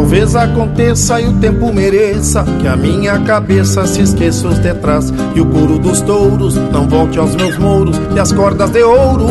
Talvez 0.00 0.34
aconteça 0.34 1.20
e 1.20 1.26
o 1.28 1.34
tempo 1.34 1.70
mereça 1.74 2.42
que 2.58 2.66
a 2.66 2.74
minha 2.74 3.18
cabeça 3.20 3.86
se 3.86 4.00
esqueça 4.00 4.48
os 4.48 4.58
detrás 4.58 5.12
e 5.34 5.42
o 5.42 5.46
couro 5.46 5.78
dos 5.78 6.00
touros 6.00 6.54
não 6.54 6.88
volte 6.88 7.18
aos 7.18 7.36
meus 7.36 7.58
mouros 7.58 8.00
e 8.16 8.18
as 8.18 8.32
cordas 8.32 8.70
de 8.70 8.82
ouro 8.82 9.26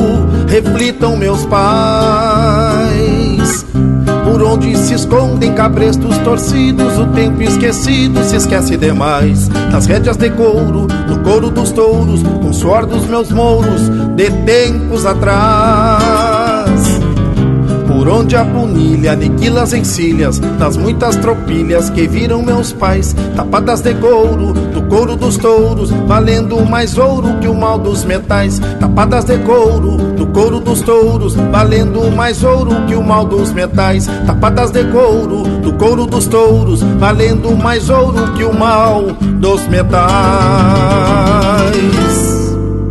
reflitam 0.47 1.17
meus 1.17 1.43
pais. 1.47 2.79
Por 4.23 4.43
onde 4.43 4.77
se 4.77 4.93
escondem 4.93 5.55
cabrestos 5.55 6.15
torcidos, 6.19 6.99
o 6.99 7.07
tempo 7.07 7.41
esquecido 7.41 8.23
se 8.23 8.35
esquece 8.35 8.77
demais. 8.77 9.49
Nas 9.71 9.87
rédeas 9.87 10.17
de 10.17 10.29
couro, 10.29 10.85
no 11.07 11.17
couro 11.23 11.49
dos 11.49 11.71
touros, 11.71 12.21
com 12.21 12.53
suor 12.53 12.85
dos 12.85 13.07
meus 13.07 13.31
mouros, 13.31 13.89
de 14.15 14.29
tempos 14.45 15.03
atrás. 15.03 16.28
Por 17.99 18.07
onde 18.07 18.33
a 18.37 18.45
punilha 18.45 19.11
aniquila 19.11 19.63
as 19.63 19.73
encilhas 19.73 20.39
das 20.57 20.77
muitas 20.77 21.17
tropilhas 21.17 21.89
que 21.89 22.07
viram 22.07 22.41
meus 22.41 22.71
pais, 22.71 23.13
tapadas 23.35 23.81
de 23.81 23.93
couro, 23.95 24.53
do 24.53 24.83
couro 24.83 25.17
dos 25.17 25.35
touros, 25.37 25.91
valendo 26.07 26.65
mais 26.65 26.97
ouro 26.97 27.37
que 27.41 27.47
o 27.49 27.53
mal 27.53 27.77
dos 27.77 28.05
metais, 28.05 28.57
tapadas 28.79 29.25
de 29.25 29.37
couro, 29.39 29.97
do 30.15 30.27
couro 30.27 30.61
dos 30.61 30.79
touros, 30.81 31.35
valendo 31.35 32.09
mais 32.15 32.41
ouro 32.41 32.71
que 32.87 32.95
o 32.95 33.03
mal 33.03 33.25
dos 33.25 33.51
metais, 33.51 34.07
tapadas 34.25 34.71
de 34.71 34.85
couro, 34.85 35.43
do 35.59 35.73
couro 35.73 36.05
dos 36.05 36.25
touros, 36.25 36.81
valendo 36.81 37.53
mais 37.57 37.89
ouro 37.89 38.31
que 38.31 38.45
o 38.45 38.57
mal 38.57 39.07
dos 39.41 39.67
metais. 39.67 39.99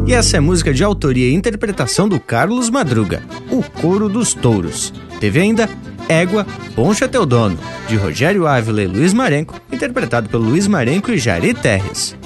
E 0.08 0.14
essa 0.14 0.38
é 0.38 0.40
música 0.40 0.72
de 0.72 0.82
autoria 0.82 1.28
e 1.28 1.34
interpretação 1.34 2.08
do 2.08 2.18
Carlos 2.18 2.70
Madruga, 2.70 3.22
O 3.50 3.62
Coro 3.62 4.08
dos 4.08 4.32
Touros. 4.32 4.90
Teve 5.20 5.38
ainda 5.38 5.68
Égua, 6.08 6.46
Poncha 6.74 7.06
Teu 7.06 7.26
Dono, 7.26 7.58
de 7.86 7.94
Rogério 7.96 8.46
Ávila 8.46 8.82
e 8.82 8.86
Luiz 8.86 9.12
Marenco, 9.12 9.60
interpretado 9.70 10.30
pelo 10.30 10.44
Luiz 10.44 10.66
Marenco 10.66 11.10
e 11.10 11.18
Jari 11.18 11.52
Terres. 11.52 12.16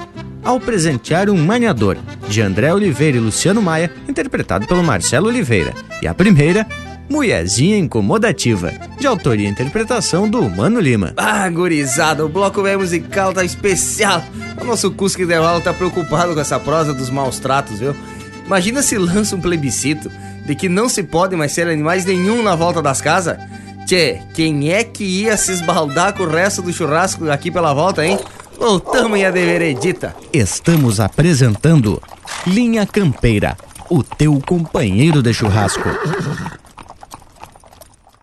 Ao 0.44 0.60
presentear 0.60 1.28
um 1.28 1.36
maniador, 1.36 1.98
de 2.28 2.40
André 2.40 2.72
Oliveira 2.72 3.16
e 3.16 3.20
Luciano 3.20 3.60
Maia, 3.60 3.90
interpretado 4.08 4.64
pelo 4.64 4.84
Marcelo 4.84 5.26
Oliveira. 5.26 5.74
E 6.00 6.06
a 6.06 6.14
primeira, 6.14 6.64
Mulherzinha 7.12 7.76
Incomodativa, 7.76 8.72
de 8.98 9.06
autoria 9.06 9.46
e 9.46 9.50
interpretação 9.50 10.26
do 10.26 10.48
Mano 10.48 10.80
Lima. 10.80 11.12
Ah, 11.14 11.46
gurizada, 11.50 12.24
o 12.24 12.28
bloco 12.28 12.62
velho 12.62 12.80
musical 12.80 13.34
tá 13.34 13.44
especial. 13.44 14.24
O 14.58 14.64
nosso 14.64 14.90
Cusco 14.90 15.20
Intervalo 15.20 15.60
tá 15.60 15.74
preocupado 15.74 16.32
com 16.32 16.40
essa 16.40 16.58
prosa 16.58 16.94
dos 16.94 17.10
maus 17.10 17.38
tratos, 17.38 17.80
viu? 17.80 17.94
Imagina 18.46 18.82
se 18.82 18.96
lança 18.96 19.36
um 19.36 19.42
plebiscito 19.42 20.10
de 20.46 20.54
que 20.54 20.70
não 20.70 20.88
se 20.88 21.02
pode 21.02 21.36
mais 21.36 21.52
ser 21.52 21.68
animais 21.68 22.06
nenhum 22.06 22.42
na 22.42 22.56
volta 22.56 22.80
das 22.80 23.02
casas. 23.02 23.36
Tchê, 23.84 24.22
quem 24.32 24.72
é 24.72 24.82
que 24.82 25.04
ia 25.04 25.36
se 25.36 25.52
esbaldar 25.52 26.14
com 26.14 26.22
o 26.22 26.30
resto 26.30 26.62
do 26.62 26.72
churrasco 26.72 27.30
aqui 27.30 27.50
pela 27.50 27.74
volta, 27.74 28.06
hein? 28.06 28.18
Voltamos 28.58 29.18
em 29.18 29.26
a 29.26 29.30
deveredita. 29.30 30.16
Estamos 30.32 30.98
apresentando 30.98 32.00
Linha 32.46 32.86
Campeira, 32.86 33.54
o 33.90 34.02
teu 34.02 34.40
companheiro 34.46 35.22
de 35.22 35.34
churrasco. 35.34 35.90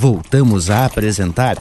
Voltamos 0.00 0.70
a 0.70 0.84
apresentar 0.84 1.58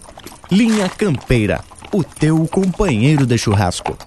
Linha 0.52 0.88
Campeira, 0.88 1.66
o 1.92 2.04
teu 2.04 2.46
companheiro 2.46 3.26
de 3.26 3.36
churrasco. 3.36 3.98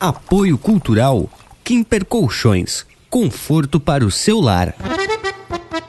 Apoio 0.00 0.58
Cultural 0.58 1.30
Kimper 1.62 2.04
Colchões, 2.04 2.84
conforto 3.08 3.78
para 3.78 4.04
o 4.04 4.10
seu 4.10 4.40
lar. 4.40 4.74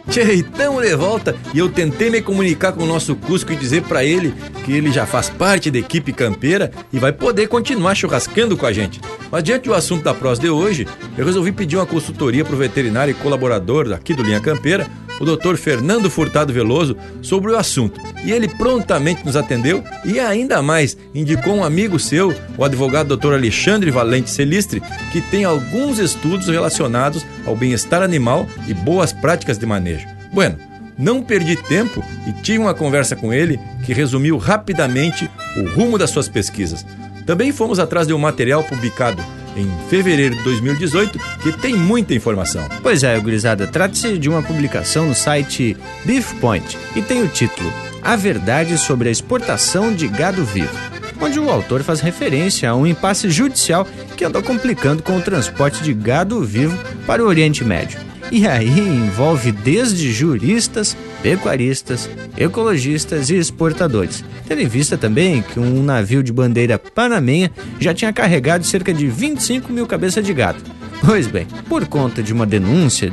Tchê, 0.07 0.31
estamos 0.31 0.83
de 0.83 0.95
volta 0.95 1.35
e 1.55 1.57
eu 1.57 1.69
tentei 1.69 2.11
me 2.11 2.21
comunicar 2.21 2.71
com 2.71 2.83
o 2.83 2.85
nosso 2.85 3.15
Cusco 3.15 3.51
e 3.51 3.55
dizer 3.55 3.81
para 3.81 4.05
ele 4.05 4.31
que 4.63 4.71
ele 4.71 4.91
já 4.91 5.07
faz 5.07 5.27
parte 5.27 5.71
da 5.71 5.79
equipe 5.79 6.13
campeira 6.13 6.71
e 6.91 6.99
vai 6.99 7.11
poder 7.11 7.47
continuar 7.47 7.95
churrascando 7.95 8.55
com 8.55 8.67
a 8.67 8.71
gente. 8.71 9.01
Mas 9.31 9.43
diante 9.43 9.63
do 9.63 9.73
assunto 9.73 10.03
da 10.03 10.13
prosa 10.13 10.39
de 10.39 10.51
hoje, 10.51 10.87
eu 11.17 11.25
resolvi 11.25 11.51
pedir 11.51 11.77
uma 11.77 11.85
consultoria 11.87 12.45
para 12.45 12.53
o 12.53 12.59
veterinário 12.59 13.09
e 13.09 13.15
colaborador 13.15 13.91
aqui 13.91 14.13
do 14.13 14.21
Linha 14.21 14.39
Campeira, 14.39 14.87
o 15.23 15.37
Dr. 15.37 15.55
Fernando 15.55 16.09
Furtado 16.09 16.53
Veloso, 16.53 16.95
sobre 17.21 17.51
o 17.51 17.57
assunto. 17.57 17.99
E 18.23 18.31
ele 18.31 18.47
prontamente 18.47 19.25
nos 19.25 19.35
atendeu 19.35 19.83
e 20.05 20.19
ainda 20.19 20.61
mais 20.61 20.97
indicou 21.13 21.55
um 21.55 21.63
amigo 21.63 21.99
seu, 21.99 22.33
o 22.57 22.63
advogado 22.63 23.15
Dr. 23.15 23.33
Alexandre 23.33 23.89
Valente 23.91 24.29
Celistre, 24.29 24.81
que 25.11 25.21
tem 25.21 25.45
alguns 25.45 25.99
estudos 25.99 26.47
relacionados 26.47 27.25
ao 27.45 27.55
bem-estar 27.55 28.01
animal 28.01 28.47
e 28.67 28.73
boas 28.73 29.11
práticas 29.11 29.57
de 29.57 29.65
manejo. 29.65 30.07
Bueno, 30.31 30.57
não 30.97 31.23
perdi 31.23 31.55
tempo 31.55 32.03
e 32.27 32.31
tive 32.41 32.59
uma 32.59 32.73
conversa 32.73 33.15
com 33.15 33.33
ele 33.33 33.59
que 33.85 33.93
resumiu 33.93 34.37
rapidamente 34.37 35.29
o 35.57 35.67
rumo 35.69 35.97
das 35.97 36.09
suas 36.09 36.27
pesquisas. 36.27 36.85
Também 37.25 37.51
fomos 37.51 37.79
atrás 37.79 38.05
de 38.05 38.13
um 38.13 38.19
material 38.19 38.63
publicado 38.63 39.23
em 39.55 39.69
fevereiro 39.89 40.35
de 40.35 40.43
2018, 40.43 41.19
que 41.41 41.51
tem 41.51 41.75
muita 41.75 42.13
informação. 42.13 42.67
Pois 42.81 43.03
é, 43.03 43.19
gurizada, 43.19 43.67
trata-se 43.67 44.17
de 44.17 44.29
uma 44.29 44.41
publicação 44.41 45.07
no 45.07 45.15
site 45.15 45.77
Beef 46.05 46.33
Point 46.39 46.77
e 46.95 47.01
tem 47.01 47.21
o 47.21 47.27
título 47.27 47.71
A 48.01 48.15
Verdade 48.15 48.77
sobre 48.77 49.09
a 49.09 49.11
Exportação 49.11 49.93
de 49.93 50.07
Gado 50.07 50.43
Vivo, 50.43 50.77
onde 51.19 51.39
o 51.39 51.49
autor 51.49 51.83
faz 51.83 51.99
referência 51.99 52.69
a 52.69 52.75
um 52.75 52.85
impasse 52.85 53.29
judicial 53.29 53.87
que 54.15 54.25
andou 54.25 54.43
complicando 54.43 55.01
com 55.01 55.17
o 55.17 55.21
transporte 55.21 55.83
de 55.83 55.93
gado 55.93 56.41
vivo 56.43 56.77
para 57.05 57.23
o 57.23 57.27
Oriente 57.27 57.63
Médio. 57.63 58.12
E 58.33 58.47
aí 58.47 58.79
envolve 58.79 59.51
desde 59.51 60.11
juristas, 60.11 60.97
pecuaristas, 61.21 62.09
ecologistas 62.35 63.29
e 63.29 63.35
exportadores. 63.35 64.25
Tendo 64.47 64.59
em 64.59 64.67
vista 64.67 64.97
também 64.97 65.43
que 65.43 65.59
um 65.59 65.83
navio 65.83 66.23
de 66.23 66.33
bandeira 66.33 66.79
panamenha 66.79 67.51
já 67.79 67.93
tinha 67.93 68.11
carregado 68.11 68.65
cerca 68.65 68.91
de 68.91 69.05
25 69.05 69.71
mil 69.71 69.85
cabeças 69.85 70.25
de 70.25 70.33
gado. 70.33 70.57
Pois 71.05 71.27
bem, 71.27 71.45
por 71.67 71.85
conta 71.85 72.23
de 72.23 72.31
uma 72.31 72.45
denúncia 72.45 73.11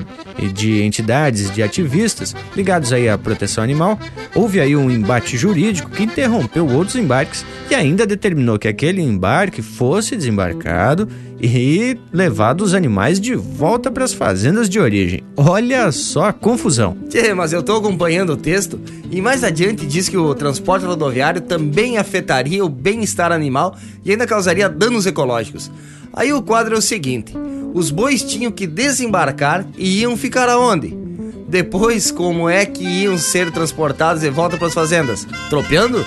de 0.55 0.80
entidades 0.80 1.51
de 1.51 1.61
ativistas 1.61 2.36
ligados 2.55 2.93
aí 2.93 3.09
à 3.09 3.18
proteção 3.18 3.64
animal, 3.64 3.99
houve 4.32 4.61
aí 4.61 4.76
um 4.76 4.88
embate 4.88 5.36
jurídico 5.36 5.91
que 5.91 6.05
interrompeu 6.05 6.68
outros 6.68 6.95
embarques 6.95 7.45
e 7.68 7.74
ainda 7.74 8.07
determinou 8.07 8.61
que 8.61 8.68
aquele 8.68 9.03
embarque 9.03 9.61
fosse 9.61 10.16
desembarcado 10.16 11.09
e 11.41 11.99
levado 12.12 12.62
os 12.62 12.74
animais 12.74 13.18
de 13.18 13.34
volta 13.34 13.91
para 13.91 14.05
as 14.05 14.12
fazendas 14.12 14.68
de 14.68 14.78
origem. 14.78 15.24
Olha 15.36 15.91
só 15.91 16.26
a 16.26 16.32
confusão. 16.32 16.97
Tchê, 17.09 17.34
mas 17.34 17.53
eu 17.53 17.62
tô 17.62 17.76
acompanhando 17.76 18.34
o 18.34 18.36
texto 18.36 18.78
e 19.11 19.20
mais 19.20 19.43
adiante 19.43 19.84
diz 19.84 20.09
que 20.09 20.16
o 20.16 20.32
transporte 20.34 20.86
rodoviário 20.86 21.41
também 21.41 21.99
afetaria 21.99 22.64
o 22.64 22.68
bem-estar 22.68 23.32
animal 23.32 23.76
e 24.05 24.12
ainda 24.12 24.28
causaria 24.28 24.68
danos 24.68 25.07
ecológicos. 25.07 25.70
Aí 26.12 26.32
o 26.32 26.43
quadro 26.43 26.74
é 26.74 26.78
o 26.78 26.82
seguinte: 26.82 27.32
os 27.72 27.90
bois 27.90 28.22
tinham 28.22 28.50
que 28.50 28.66
desembarcar 28.66 29.66
e 29.76 30.00
iam 30.00 30.16
ficar 30.16 30.48
aonde? 30.48 30.96
Depois, 31.48 32.10
como 32.10 32.48
é 32.48 32.64
que 32.64 32.84
iam 32.84 33.18
ser 33.18 33.50
transportados 33.50 34.22
de 34.22 34.30
volta 34.30 34.56
para 34.56 34.68
as 34.68 34.74
fazendas? 34.74 35.26
Tropeando? 35.48 36.06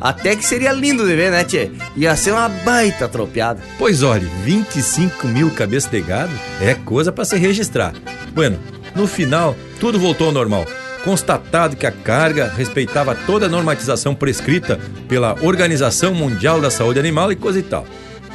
Até 0.00 0.36
que 0.36 0.44
seria 0.44 0.72
lindo 0.72 1.06
de 1.06 1.16
ver, 1.16 1.30
né, 1.30 1.44
tchê? 1.44 1.70
Ia 1.96 2.14
ser 2.14 2.32
uma 2.32 2.48
baita 2.48 3.08
tropeada. 3.08 3.60
Pois 3.78 4.02
olhe, 4.02 4.28
25 4.44 5.26
mil 5.26 5.50
cabeças 5.50 5.90
de 5.90 6.00
gado 6.00 6.32
é 6.60 6.74
coisa 6.74 7.10
para 7.10 7.24
se 7.24 7.36
registrar. 7.36 7.94
Bueno, 8.32 8.58
no 8.94 9.06
final, 9.06 9.56
tudo 9.80 9.98
voltou 9.98 10.28
ao 10.28 10.32
normal. 10.32 10.66
Constatado 11.04 11.76
que 11.76 11.86
a 11.86 11.92
carga 11.92 12.52
respeitava 12.56 13.14
toda 13.14 13.46
a 13.46 13.48
normatização 13.48 14.14
prescrita 14.14 14.78
pela 15.08 15.36
Organização 15.42 16.14
Mundial 16.14 16.60
da 16.60 16.70
Saúde 16.70 16.98
Animal 16.98 17.32
e 17.32 17.36
coisa 17.36 17.58
e 17.58 17.62
tal 17.62 17.86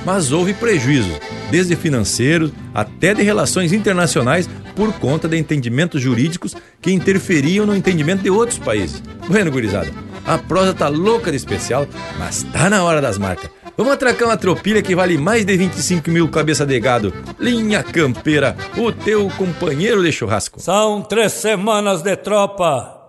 mas 0.06 0.32
houve 0.32 0.54
prejuízos, 0.54 1.20
desde 1.52 1.76
financeiros 1.76 2.52
até 2.74 3.14
de 3.14 3.24
relações 3.24 3.74
internacionais, 3.74 4.50
por 4.76 4.94
conta 4.94 5.28
de 5.28 5.38
entendimentos 5.38 6.02
jurídicos 6.02 6.56
que 6.82 6.92
interferiam 6.92 7.66
no 7.66 7.76
entendimento 7.76 8.24
de 8.24 8.30
outros 8.30 8.58
países. 8.58 9.04
Bueno, 9.28 9.52
gurizada, 9.52 9.92
a 10.26 10.38
prosa 10.38 10.74
tá 10.74 10.88
louca 10.88 11.32
de 11.32 11.38
especial, 11.38 11.86
mas 12.18 12.44
tá 12.44 12.70
na 12.70 12.84
hora 12.84 13.02
das 13.02 13.18
marcas. 13.18 13.50
Vamos 13.76 13.94
atracar 13.94 14.28
uma 14.28 14.38
tropilha 14.38 14.82
que 14.82 14.96
vale 14.96 15.18
mais 15.18 15.46
de 15.46 15.56
25 15.56 16.10
mil 16.10 16.28
cabeça 16.30 16.66
de 16.66 16.80
gado. 16.80 17.14
Linha 17.40 17.82
Campeira, 17.82 18.56
o 18.78 18.92
teu 18.92 19.30
companheiro 19.38 20.04
de 20.04 20.12
churrasco. 20.12 20.60
São 20.60 21.02
três 21.02 21.34
semanas 21.34 22.02
de 22.02 22.16
tropa, 22.18 23.00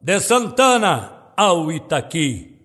de 0.00 0.20
Santana 0.20 1.32
ao 1.36 1.70
Itaqui. 1.72 2.56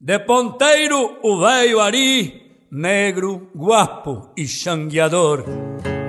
De 0.00 0.18
Ponteiro, 0.18 1.18
o 1.22 1.40
velho 1.40 1.80
Ari 1.80 2.47
negro, 2.70 3.48
guapo 3.54 4.30
e 4.36 4.46
xangueador, 4.46 5.44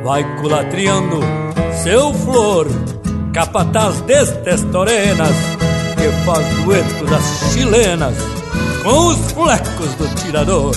vai 0.03 0.23
culatriando 0.37 1.19
seu 1.83 2.13
flor, 2.13 2.67
capataz 3.33 4.01
destes 4.01 4.63
torenas, 4.71 5.35
que 5.95 6.25
faz 6.25 6.63
dueto 6.63 7.05
das 7.05 7.53
chilenas 7.53 8.15
com 8.83 9.07
os 9.07 9.31
flecos 9.31 9.95
do 9.95 10.15
tirador. 10.15 10.75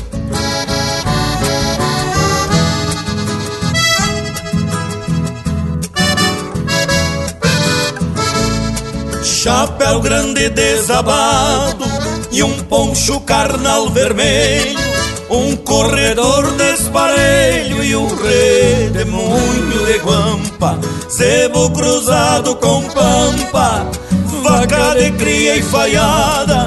chapéu 9.42 10.00
grande 10.00 10.48
desabado 10.50 11.84
e 12.30 12.44
um 12.44 12.62
poncho 12.62 13.18
carnal 13.22 13.90
vermelho, 13.90 14.78
um 15.32 15.56
corredor 15.56 16.52
desparelho 16.52 17.82
e 17.82 17.96
um 17.96 18.06
redemoinho 18.06 19.86
de 19.86 19.98
guampa, 19.98 20.78
zebo 21.10 21.70
cruzado 21.70 22.54
com 22.56 22.82
pampa, 22.82 23.86
vaca 24.42 24.94
de 24.94 25.10
cria 25.12 25.56
e 25.56 25.62
falhada, 25.62 26.66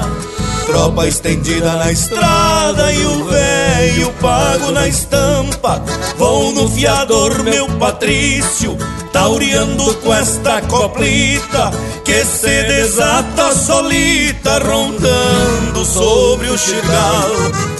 tropa 0.66 1.06
estendida 1.06 1.74
na 1.74 1.92
estrada 1.92 2.92
e 2.92 3.06
o 3.06 3.24
velho 3.24 4.12
pago 4.20 4.72
na 4.72 4.88
estampa. 4.88 5.80
Vou 6.18 6.52
no 6.52 6.68
fiador, 6.68 7.44
meu 7.44 7.68
Patrício, 7.78 8.76
taureando 9.16 9.94
com 10.02 10.12
esta 10.12 10.60
coplita 10.60 11.70
que 12.04 12.22
se 12.22 12.64
desata 12.64 13.50
solita, 13.54 14.58
rondando 14.58 15.86
sobre 15.86 16.50
o 16.50 16.58
xirgal. 16.58 17.30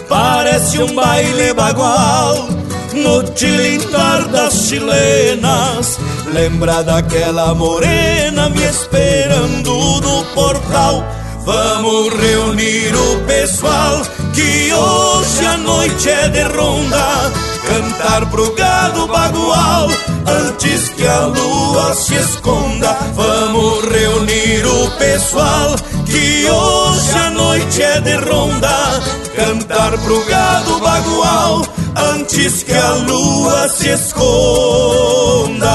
Parece 0.09 0.79
um 0.83 0.95
baile 0.95 1.53
bagual 1.53 2.49
no 2.95 3.23
tilintar 3.35 4.27
das 4.29 4.55
chilenas. 4.55 5.99
Lembra 6.33 6.83
daquela 6.83 7.55
morena 7.55 8.49
me 8.49 8.63
esperando 8.65 10.01
no 10.01 10.25
portal. 10.35 11.05
Vamos 11.45 12.15
reunir 12.15 12.95
o 12.97 13.21
pessoal 13.27 14.01
que 14.33 14.73
hoje 14.73 15.45
a 15.45 15.59
noite 15.59 16.09
é 16.09 16.29
de 16.31 16.43
ronda. 16.45 17.31
Cantar 17.67 18.31
pro 18.31 18.55
gado 18.55 19.07
bagual 19.09 19.89
antes 20.27 20.89
que 20.91 21.07
a 21.07 21.27
lua 21.27 21.95
se 21.95 22.15
esconda. 22.15 22.97
Vamos 23.15 23.85
reunir 23.87 24.65
o 24.67 24.91
pessoal 24.99 25.75
que 26.07 26.49
hoje 26.49 27.19
a 27.19 27.31
noite 27.31 27.83
é 27.83 28.01
de 28.01 28.17
ronda. 28.17 29.03
Cantar 29.35 29.99
pro 29.99 30.25
gado 30.27 30.79
bagual 30.79 31.67
antes 32.15 32.63
que 32.63 32.73
a 32.73 32.91
lua 33.09 33.69
se 33.69 33.89
esconda. 33.91 35.67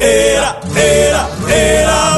Era, 0.00 0.60
era, 0.76 1.28
era 1.48 2.17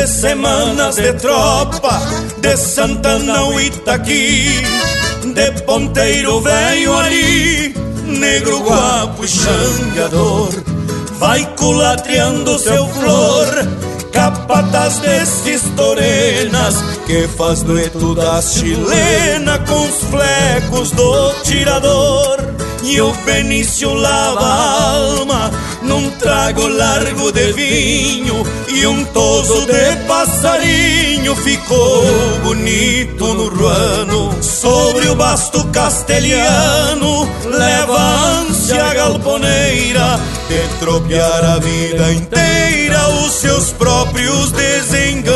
Três 0.00 0.12
semanas 0.12 0.96
de 0.96 1.12
tropa 1.12 2.00
de 2.38 2.56
Santana 2.56 3.36
ao 3.36 3.60
Itaqui, 3.60 4.46
de 5.34 5.62
ponteiro 5.66 6.40
velho 6.40 6.96
ali, 6.96 7.74
negro 8.06 8.60
guapo 8.60 9.22
e 9.22 9.28
xangador, 9.28 10.48
vai 11.18 11.44
culatriando 11.54 12.58
seu 12.58 12.88
flor, 12.88 13.46
capataz 14.10 15.00
destes 15.00 15.64
torenas, 15.76 16.76
que 17.06 17.28
faz 17.36 17.62
dueto 17.62 18.14
das 18.14 18.54
chilena 18.54 19.58
com 19.58 19.82
os 19.82 19.96
flecos 20.04 20.92
do 20.92 21.34
tirador. 21.42 22.38
E 22.82 22.98
o 23.02 23.12
Benício 23.26 23.92
lava 23.92 24.46
a 24.46 24.92
alma 24.94 25.50
num 25.82 26.08
trago 26.12 26.66
largo 26.66 27.30
de 27.30 27.52
vinho 27.52 28.42
e 28.72 28.86
um 28.86 29.04
toso 29.06 29.66
de 29.66 29.96
passarinho 30.06 31.34
ficou 31.36 32.04
bonito 32.42 33.34
no 33.34 33.48
ruano. 33.48 34.42
Sobre 34.42 35.08
o 35.08 35.14
basto 35.14 35.64
castelhano 35.68 37.28
leva 37.44 37.98
ânsia 38.40 38.94
galponeira 38.94 40.20
de 40.48 40.78
tropear 40.78 41.44
a 41.44 41.58
vida 41.58 42.12
inteira 42.12 43.08
os 43.24 43.32
seus 43.32 43.72
próprios 43.72 44.52
desenganos. 44.52 45.30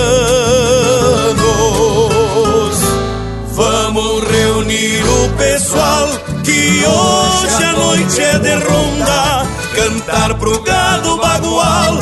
Vamos 3.53 4.24
reunir 4.28 5.03
o 5.03 5.28
pessoal 5.37 6.09
que 6.45 6.85
hoje 6.85 7.64
a 7.64 7.72
noite 7.72 8.20
é 8.20 8.39
de 8.39 8.55
ronda 8.55 9.63
Cantar 10.07 10.34
pro 10.34 10.61
gado 10.61 11.16
bagual. 11.16 11.98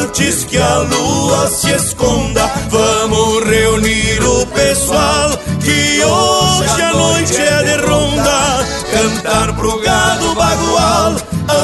Antes 0.00 0.44
que 0.44 0.56
a 0.56 0.78
lua 0.78 1.48
se 1.48 1.72
esconda 1.72 2.48
Vamos 2.68 3.44
reunir 3.44 4.22
o 4.22 4.46
pessoal. 4.46 5.30
Que 5.60 6.04
hoje 6.04 6.82
a 6.82 6.92
noite 6.92 7.36
é 7.40 7.62
de 7.64 7.76
ronda. 7.84 8.66
Cantar 8.92 9.52
pro 9.56 9.80
gado 9.80 10.32
bagual. 10.36 11.16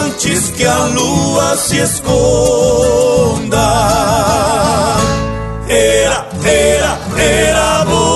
Antes 0.05 0.51
que 0.51 0.65
a 0.67 0.87
lua 0.87 1.57
se 1.57 1.79
esconda. 1.79 3.57
Era, 5.69 6.27
era, 6.43 6.99
era 7.17 7.85
boi 7.85 8.16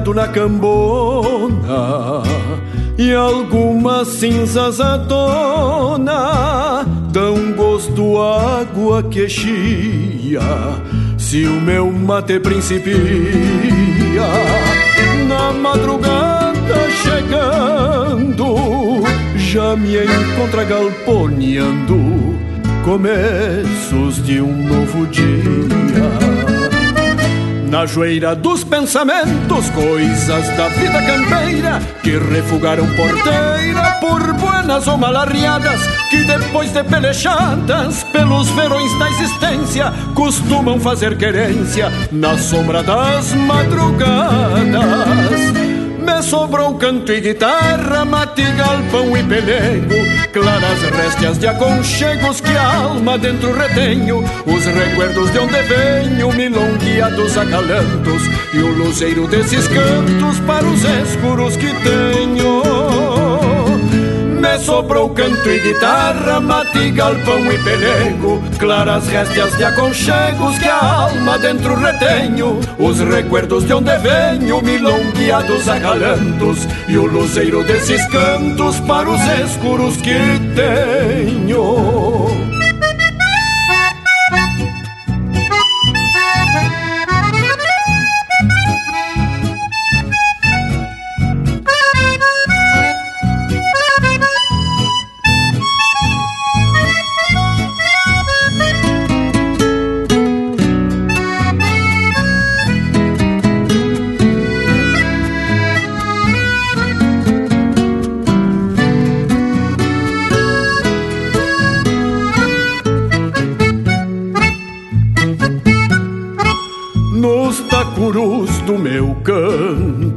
Na 0.00 0.26
cambona 0.26 2.22
e 2.98 3.14
algumas 3.14 4.08
cinzas 4.08 4.80
à 4.80 4.98
tona. 4.98 6.84
Dão 7.12 7.52
gosto 7.52 8.20
à 8.20 8.60
água 8.60 9.04
que 9.04 9.28
chia 9.28 10.40
se 11.16 11.46
o 11.46 11.60
meu 11.60 11.92
mate 11.92 12.40
principia. 12.40 12.90
Na 15.28 15.52
madrugada 15.52 16.90
chegando 17.02 18.56
já 19.36 19.76
me 19.76 19.96
encontra 19.96 20.64
galponeando 20.64 21.96
começos 22.84 24.24
de 24.24 24.40
um 24.40 24.66
novo 24.66 25.06
dia 25.06 26.53
na 27.74 27.86
joeira 27.86 28.36
dos 28.36 28.62
pensamentos, 28.62 29.68
coisas 29.70 30.46
da 30.56 30.68
vida 30.68 31.02
campeira 31.02 31.80
que 32.04 32.16
refugaram 32.16 32.86
porteira 32.94 33.98
por 34.00 34.32
buenas 34.34 34.86
ou 34.86 34.96
malarriadas, 34.96 35.80
que 36.08 36.22
depois 36.22 36.70
de 36.70 36.84
pelechadas 36.84 38.04
pelos 38.12 38.48
verões 38.50 38.96
da 38.96 39.10
existência, 39.10 39.92
costumam 40.14 40.78
fazer 40.78 41.16
querência 41.16 41.90
na 42.12 42.38
sombra 42.38 42.80
das 42.80 43.32
madrugadas. 43.34 44.04
Me 46.04 46.22
sobrou 46.22 46.74
canto 46.74 47.10
e 47.12 47.20
guitarra, 47.20 48.04
mate, 48.04 48.42
galpão 48.52 49.16
e 49.16 49.22
pelego 49.22 49.94
Claras 50.32 50.82
réstias 50.82 51.38
de 51.38 51.46
aconchegos 51.46 52.42
que 52.42 52.54
a 52.54 52.76
alma 52.76 53.16
dentro 53.16 53.54
retenho 53.54 54.22
Os 54.44 54.64
recuerdos 54.66 55.32
de 55.32 55.38
onde 55.38 55.62
venho, 55.62 56.30
milongueados 56.32 57.38
acalantos 57.38 58.22
E 58.52 58.58
o 58.58 58.68
luzeiro 58.68 59.26
desses 59.26 59.66
cantos 59.66 60.38
para 60.40 60.66
os 60.66 60.84
escuros 60.84 61.56
que 61.56 61.72
tenho 61.82 62.93
sobrou 64.58 65.10
canto 65.10 65.48
e 65.48 65.60
guitarra, 65.60 66.40
mate, 66.40 66.90
galpão 66.90 67.52
e 67.52 67.58
pelego 67.58 68.42
Claras 68.58 69.06
réstias 69.08 69.56
de 69.56 69.64
aconchegos 69.64 70.58
que 70.58 70.68
a 70.68 71.04
alma 71.04 71.38
dentro 71.38 71.74
retenho 71.74 72.60
Os 72.78 73.00
recuerdos 73.00 73.64
de 73.64 73.74
onde 73.74 73.96
venho, 73.98 74.62
milongueados 74.62 75.68
acalantos 75.68 76.66
E 76.88 76.96
o 76.96 77.06
luzeiro 77.06 77.64
desses 77.64 78.04
cantos 78.08 78.80
para 78.80 79.10
os 79.10 79.20
escuros 79.40 79.96
que 79.96 80.14
tenho 80.54 82.53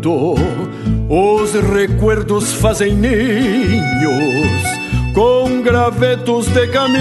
os 0.10 1.53
recuerdos 1.53 2.53
fazem 2.53 2.93
ninhos 2.95 4.62
com 5.14 5.62
gravetos 5.62 6.47
de 6.47 6.68
caminhos 6.68 6.97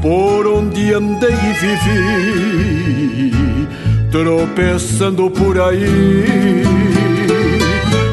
por 0.00 0.46
onde 0.46 0.92
andei 0.92 1.30
e 1.30 1.52
vivi, 1.60 3.32
tropeçando 4.10 5.30
por 5.30 5.60
aí 5.60 6.64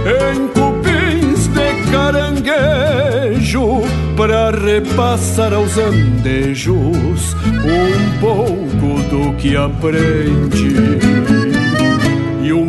em 0.06 0.48
cupins 0.50 1.48
de 1.48 1.74
caranguejo 1.92 3.82
para 4.16 4.52
repassar 4.52 5.54
aos 5.54 5.78
andejos 5.78 7.36
um 7.64 8.20
pouco 8.20 9.02
do 9.10 9.34
que 9.38 9.56
aprende. 9.56 10.99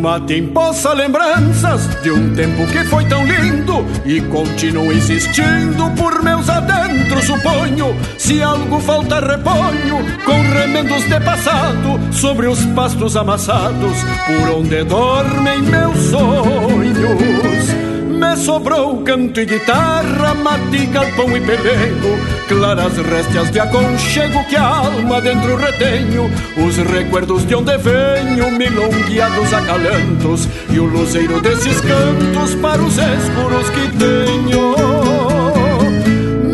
Mate 0.01 0.35
empoça 0.35 0.93
lembranças 0.93 1.87
de 2.01 2.09
um 2.09 2.33
tempo 2.33 2.65
que 2.71 2.83
foi 2.85 3.05
tão 3.05 3.23
lindo 3.23 3.85
E 4.03 4.19
continuo 4.19 4.91
insistindo 4.91 5.91
por 5.95 6.23
meus 6.23 6.49
adentros, 6.49 7.25
suponho. 7.25 7.95
Se 8.17 8.41
algo 8.41 8.79
falta 8.79 9.19
reponho 9.19 9.99
com 10.25 10.41
remendos 10.57 11.03
de 11.07 11.19
passado 11.19 11.99
Sobre 12.11 12.47
os 12.47 12.65
pastos 12.73 13.15
amassados 13.15 13.95
por 14.25 14.49
onde 14.57 14.83
dormem 14.85 15.61
meus 15.61 15.97
sonhos. 15.99 17.69
Me 18.09 18.35
sobrou 18.37 19.03
canto 19.03 19.39
e 19.39 19.45
guitarra, 19.45 20.33
mate, 20.33 20.87
galpão 20.87 21.37
e 21.37 21.41
pelego 21.41 22.40
Claras 22.51 22.97
réstias 22.97 23.49
de 23.49 23.61
aconchego 23.61 24.45
que 24.49 24.57
a 24.57 24.65
alma 24.65 25.21
dentro 25.21 25.55
retenho 25.55 26.29
Os 26.57 26.75
recuerdos 26.75 27.47
de 27.47 27.55
onde 27.55 27.77
venho, 27.77 28.51
milongueados 28.51 29.53
acalantos 29.53 30.49
E 30.69 30.77
o 30.77 30.83
luzeiro 30.85 31.39
desses 31.39 31.79
cantos 31.79 32.53
para 32.55 32.81
os 32.81 32.97
escuros 32.97 33.69
que 33.69 33.87
tenho 33.97 35.20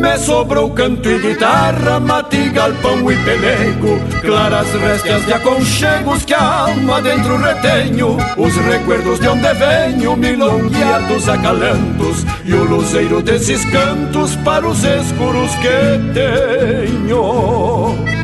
me 0.08 0.18
sobrou 0.18 0.70
canto 0.72 1.10
e 1.10 1.20
guitarra, 1.20 2.00
mate, 2.00 2.50
galpão 2.50 3.12
e 3.12 3.18
pelego 3.18 4.00
Claras 4.22 4.72
réstias 4.74 5.26
de 5.26 5.34
aconchegos 5.34 6.24
que 6.24 6.34
a 6.34 6.62
alma 6.62 7.02
dentro 7.02 7.38
retenho 7.38 8.18
Os 8.38 8.56
recuerdos 8.56 9.20
de 9.20 9.28
onde 9.28 9.54
venho, 9.54 10.16
milongueados 10.16 11.28
acalantos 11.28 12.26
E 12.46 12.54
o 12.54 12.64
luzeiro 12.64 13.22
desses 13.22 13.66
cantos 13.66 14.36
para 14.38 14.68
os 14.68 14.84
escuros 14.84 15.52
que 15.56 16.14
tenho 16.14 18.17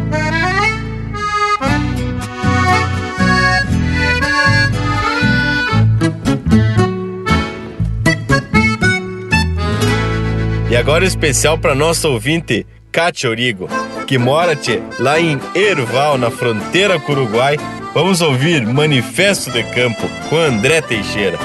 E 10.74 10.76
agora 10.76 11.06
especial 11.06 11.56
para 11.56 11.76
nosso 11.76 12.10
ouvinte, 12.10 12.66
Cátia 12.92 13.30
Origo, 13.30 13.68
que 14.08 14.18
mora 14.18 14.58
lá 14.98 15.20
em 15.20 15.40
Erval, 15.54 16.18
na 16.18 16.32
fronteira 16.32 17.00
com 17.00 17.12
o 17.12 17.16
Uruguai. 17.16 17.60
Vamos 17.94 18.22
ouvir 18.22 18.66
Manifesto 18.66 19.52
de 19.52 19.62
Campo 19.66 20.02
com 20.28 20.36
André 20.36 20.82
Teixeira. 20.82 21.38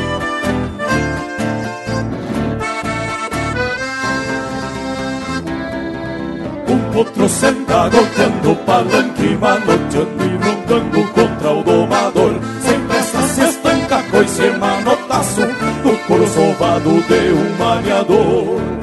Um 6.67 6.79
potro 6.91 7.29
senta 7.29 7.91
golpeando 7.91 8.57
palanque, 8.65 9.37
manoteando 9.39 10.25
e 10.25 10.37
rondando 10.43 11.09
contra 11.13 11.53
o 11.53 11.63
domador. 11.63 12.41
Sem 12.63 12.81
pressa 12.81 13.21
se 13.29 13.43
estanca 13.43 14.03
coice 14.11 14.51
manotaço 14.59 15.43
no 15.85 15.99
couro 16.07 16.27
sovado 16.27 17.03
de 17.03 17.31
um 17.35 17.59
maniador. 17.59 18.78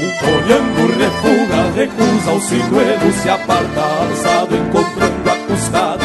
Olhando 0.00 0.98
refuga, 0.98 1.72
recusa 1.74 2.32
o 2.32 2.40
sinuelo 2.40 3.12
Se 3.22 3.28
aparta 3.28 3.80
alçado, 3.80 4.56
encontrando 4.56 5.30
a 5.30 5.36
cuscada. 5.46 6.04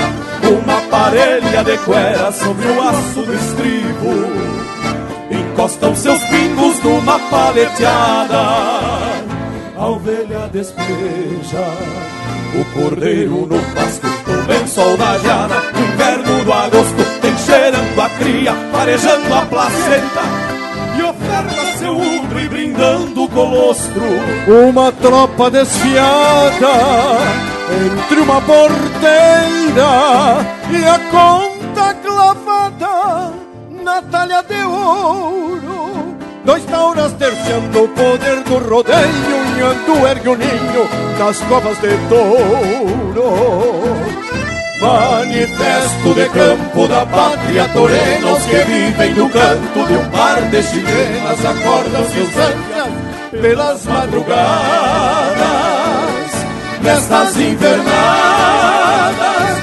Uma 0.49 0.81
parelha 0.89 1.63
de 1.63 1.77
cuera 1.79 2.31
sobre 2.31 2.67
o 2.67 2.81
aço 2.81 3.21
do 3.21 3.33
estribo. 3.33 4.55
Encostam 5.31 5.95
seus 5.95 6.21
pingos 6.25 6.79
numa 6.83 7.19
paleteada. 7.19 8.85
A 9.77 9.87
ovelha 9.87 10.49
despeja 10.51 11.65
o 12.53 12.65
cordeiro 12.73 13.47
no 13.47 13.59
pasto. 13.73 14.07
Do 14.25 14.47
bem 14.47 14.67
sol 14.67 14.95
da 14.97 15.17
geada, 15.17 15.55
o 15.55 15.93
inverno 15.93 16.45
do 16.45 16.53
agosto 16.53 17.21
Tem 17.21 17.37
cheirando 17.37 17.99
a 17.99 18.09
cria, 18.09 18.53
farejando 18.71 19.33
a 19.33 19.41
placenta. 19.45 20.21
E 20.97 21.03
oferta 21.03 21.77
seu 21.77 21.97
udre 21.97 22.47
brindando 22.47 23.14
o 23.14 23.14
colostro. 23.35 24.01
Uma 24.47 24.91
tropa 24.93 25.51
desfiada 25.51 26.71
entre 27.85 28.19
uma 28.21 28.41
porteira 28.41 29.91
e 30.71 30.85
a 30.85 30.99
conta 31.11 31.93
clavada 31.95 33.33
na 33.83 34.01
talha 34.03 34.41
de 34.43 34.63
ouro. 34.63 36.15
Dois 36.45 36.63
tauras 36.65 37.11
terciando 37.13 37.83
o 37.83 37.87
poder 37.89 38.41
do 38.43 38.57
rodeio, 38.69 39.35
unhando 39.53 40.07
ergue 40.07 40.29
o 40.29 40.35
ninho 40.35 40.87
das 41.19 41.37
covas 41.41 41.77
de 41.79 41.89
touro. 42.07 43.25
Manifesto 44.79 46.13
de 46.13 46.29
campo 46.29 46.87
da 46.87 47.05
pátria 47.05 47.67
torenos 47.69 48.45
que 48.45 48.57
vivem 48.57 49.13
do 49.13 49.27
canto 49.29 49.87
de 49.87 49.93
um 49.93 50.09
par 50.11 50.41
de 50.41 50.61
chilenas 50.61 51.45
acordam 51.45 52.03
seus 52.11 52.37
ânsias 52.37 52.74
pelas 53.41 53.85
madrugadas 53.85 54.35
nestas 56.81 57.37
invernadas 57.37 57.85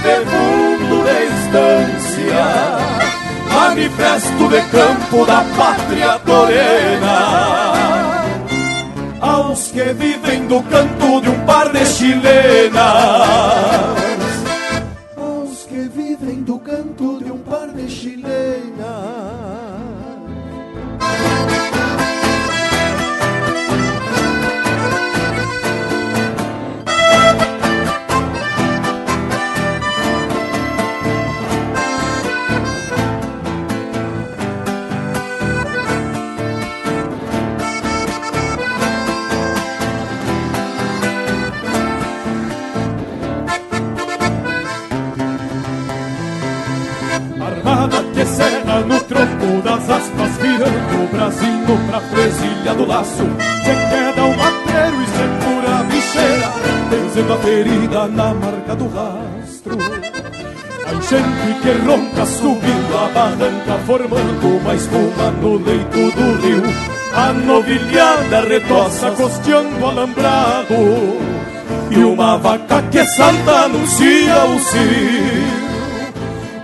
de 0.02 0.16
fundo 0.30 1.04
de 1.04 1.24
estância 1.34 2.44
manifesto 3.52 4.48
de 4.48 4.60
campo 4.70 5.24
da 5.26 5.44
pátria 5.56 6.18
torena 6.24 7.72
aos 9.20 9.70
que 9.70 9.84
vivem 9.92 10.46
do 10.46 10.62
canto 10.64 11.20
de 11.20 11.30
um 11.30 11.38
par 11.46 11.68
de 11.70 11.84
chilenas 11.86 12.82
no 48.84 49.00
tronco 49.00 49.62
das 49.62 49.88
aspas 49.90 50.36
Virando 50.38 51.04
o 51.04 51.08
bracinho 51.08 51.78
pra 51.88 52.00
presilha 52.00 52.74
do 52.74 52.86
laço. 52.86 53.24
Se 53.64 53.74
queda 53.90 54.24
o 54.24 54.36
mateiro 54.36 55.02
e 55.02 55.06
segura 55.06 55.78
a 55.78 55.82
bicheira 55.84 56.52
Benzendo 56.90 57.32
a 57.32 57.38
ferida 57.38 58.08
na 58.08 58.34
marca 58.34 58.76
do 58.76 58.88
rastro. 58.88 59.78
A 60.86 60.94
enchente 60.94 61.60
que 61.62 61.70
ronca 61.86 62.26
subindo 62.26 62.98
a 62.98 63.08
barranca 63.08 63.78
Formando 63.86 64.58
uma 64.60 64.74
espuma 64.74 65.30
no 65.40 65.56
leito 65.56 66.16
do 66.16 66.42
rio. 66.42 66.62
A 67.14 67.32
novilhada 67.32 68.40
retoça 68.48 69.10
costeando 69.12 69.86
alambrado. 69.86 70.74
E 71.90 71.98
uma 71.98 72.38
vaca 72.38 72.82
que 72.90 73.04
salta 73.04 73.64
anuncia 73.64 74.44
o 74.46 74.58
cio 74.58 75.62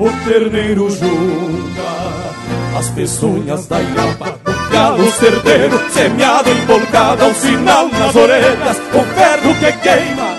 o 0.00 0.08
terneiro 0.24 0.88
junta 0.90 1.47
as 2.78 2.88
peçonhas 2.90 3.66
da 3.66 3.78
do 3.78 4.70
galo 4.70 5.10
cerdeiro, 5.12 5.80
semeado, 5.90 6.48
embolcado, 6.50 7.24
ao 7.24 7.34
sinal 7.34 7.88
nas 7.88 8.14
orelhas, 8.14 8.76
o 8.94 9.02
ferro 9.14 9.54
que 9.58 9.72
queima 9.82 10.38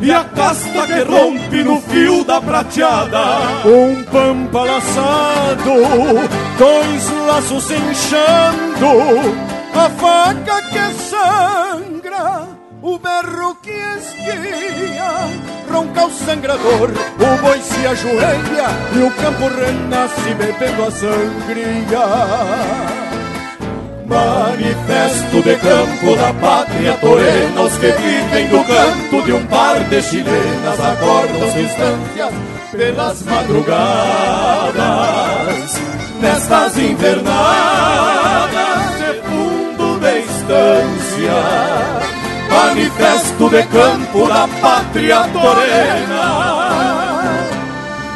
e 0.00 0.12
a 0.12 0.24
casta 0.24 0.86
que 0.86 1.02
rompe 1.02 1.62
no 1.62 1.80
fio 1.82 2.24
da 2.24 2.40
prateada. 2.40 3.20
Um 3.64 4.02
pampa 4.04 4.62
laçado, 4.62 5.72
dois 6.58 7.26
laços 7.26 7.70
inchando, 7.70 9.36
a 9.74 9.88
faca 9.90 10.62
que 10.62 10.94
sangra 11.08 11.67
o 12.82 12.98
berro 12.98 13.54
que 13.62 13.70
esguia, 13.70 15.10
ronca 15.70 16.06
o 16.06 16.10
sangrador, 16.10 16.90
o 16.90 17.42
boi 17.42 17.60
se 17.60 17.86
ajoelha 17.86 18.68
e 18.94 18.98
o 19.02 19.10
campo 19.12 19.48
renasce 19.48 20.34
bebendo 20.34 20.84
a 20.84 20.90
sangria. 20.90 22.06
Manifesto 24.06 25.42
de 25.42 25.56
campo 25.56 26.16
da 26.16 26.32
pátria 26.34 26.94
torena, 26.94 27.60
os 27.62 27.76
que 27.76 27.90
vivem 27.92 28.48
do 28.48 28.64
canto 28.64 29.22
de 29.24 29.32
um 29.32 29.46
par 29.46 29.78
de 29.80 30.00
chilenas 30.02 30.80
acordam 30.80 31.50
distâncias 31.50 32.32
pelas 32.72 33.22
madrugadas, 33.22 33.68
nestas 36.20 36.78
invernadas 36.78 38.48
de 38.98 39.12
fundo 39.28 39.98
de 40.00 40.20
estância 40.20 41.87
manifesto 42.78 43.48
de 43.50 43.62
campo 43.64 44.28
da 44.28 44.46
pátria 44.60 45.28
torena 45.32 46.58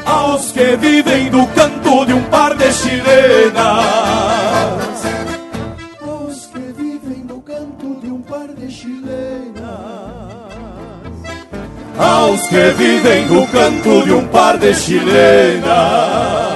aos 0.06 0.52
que 0.52 0.76
vivem 0.76 1.28
do 1.30 1.44
canto 1.48 2.06
de 2.06 2.12
um 2.12 2.22
par 2.24 2.54
de 2.54 2.72
chilenas. 2.72 3.54
Aos 6.00 6.46
que 6.46 6.58
vivem 6.76 7.26
do 7.26 7.40
canto 7.40 8.00
de 8.00 8.06
um 8.08 8.22
par 8.22 8.48
de 8.48 8.70
chilenas. 8.70 9.62
Aos 11.98 12.42
que 12.42 12.70
vivem 12.70 13.26
do 13.26 13.46
canto 13.48 14.04
de 14.04 14.12
um 14.12 14.26
par 14.28 14.58
de 14.58 14.74
chilenas 14.74 16.51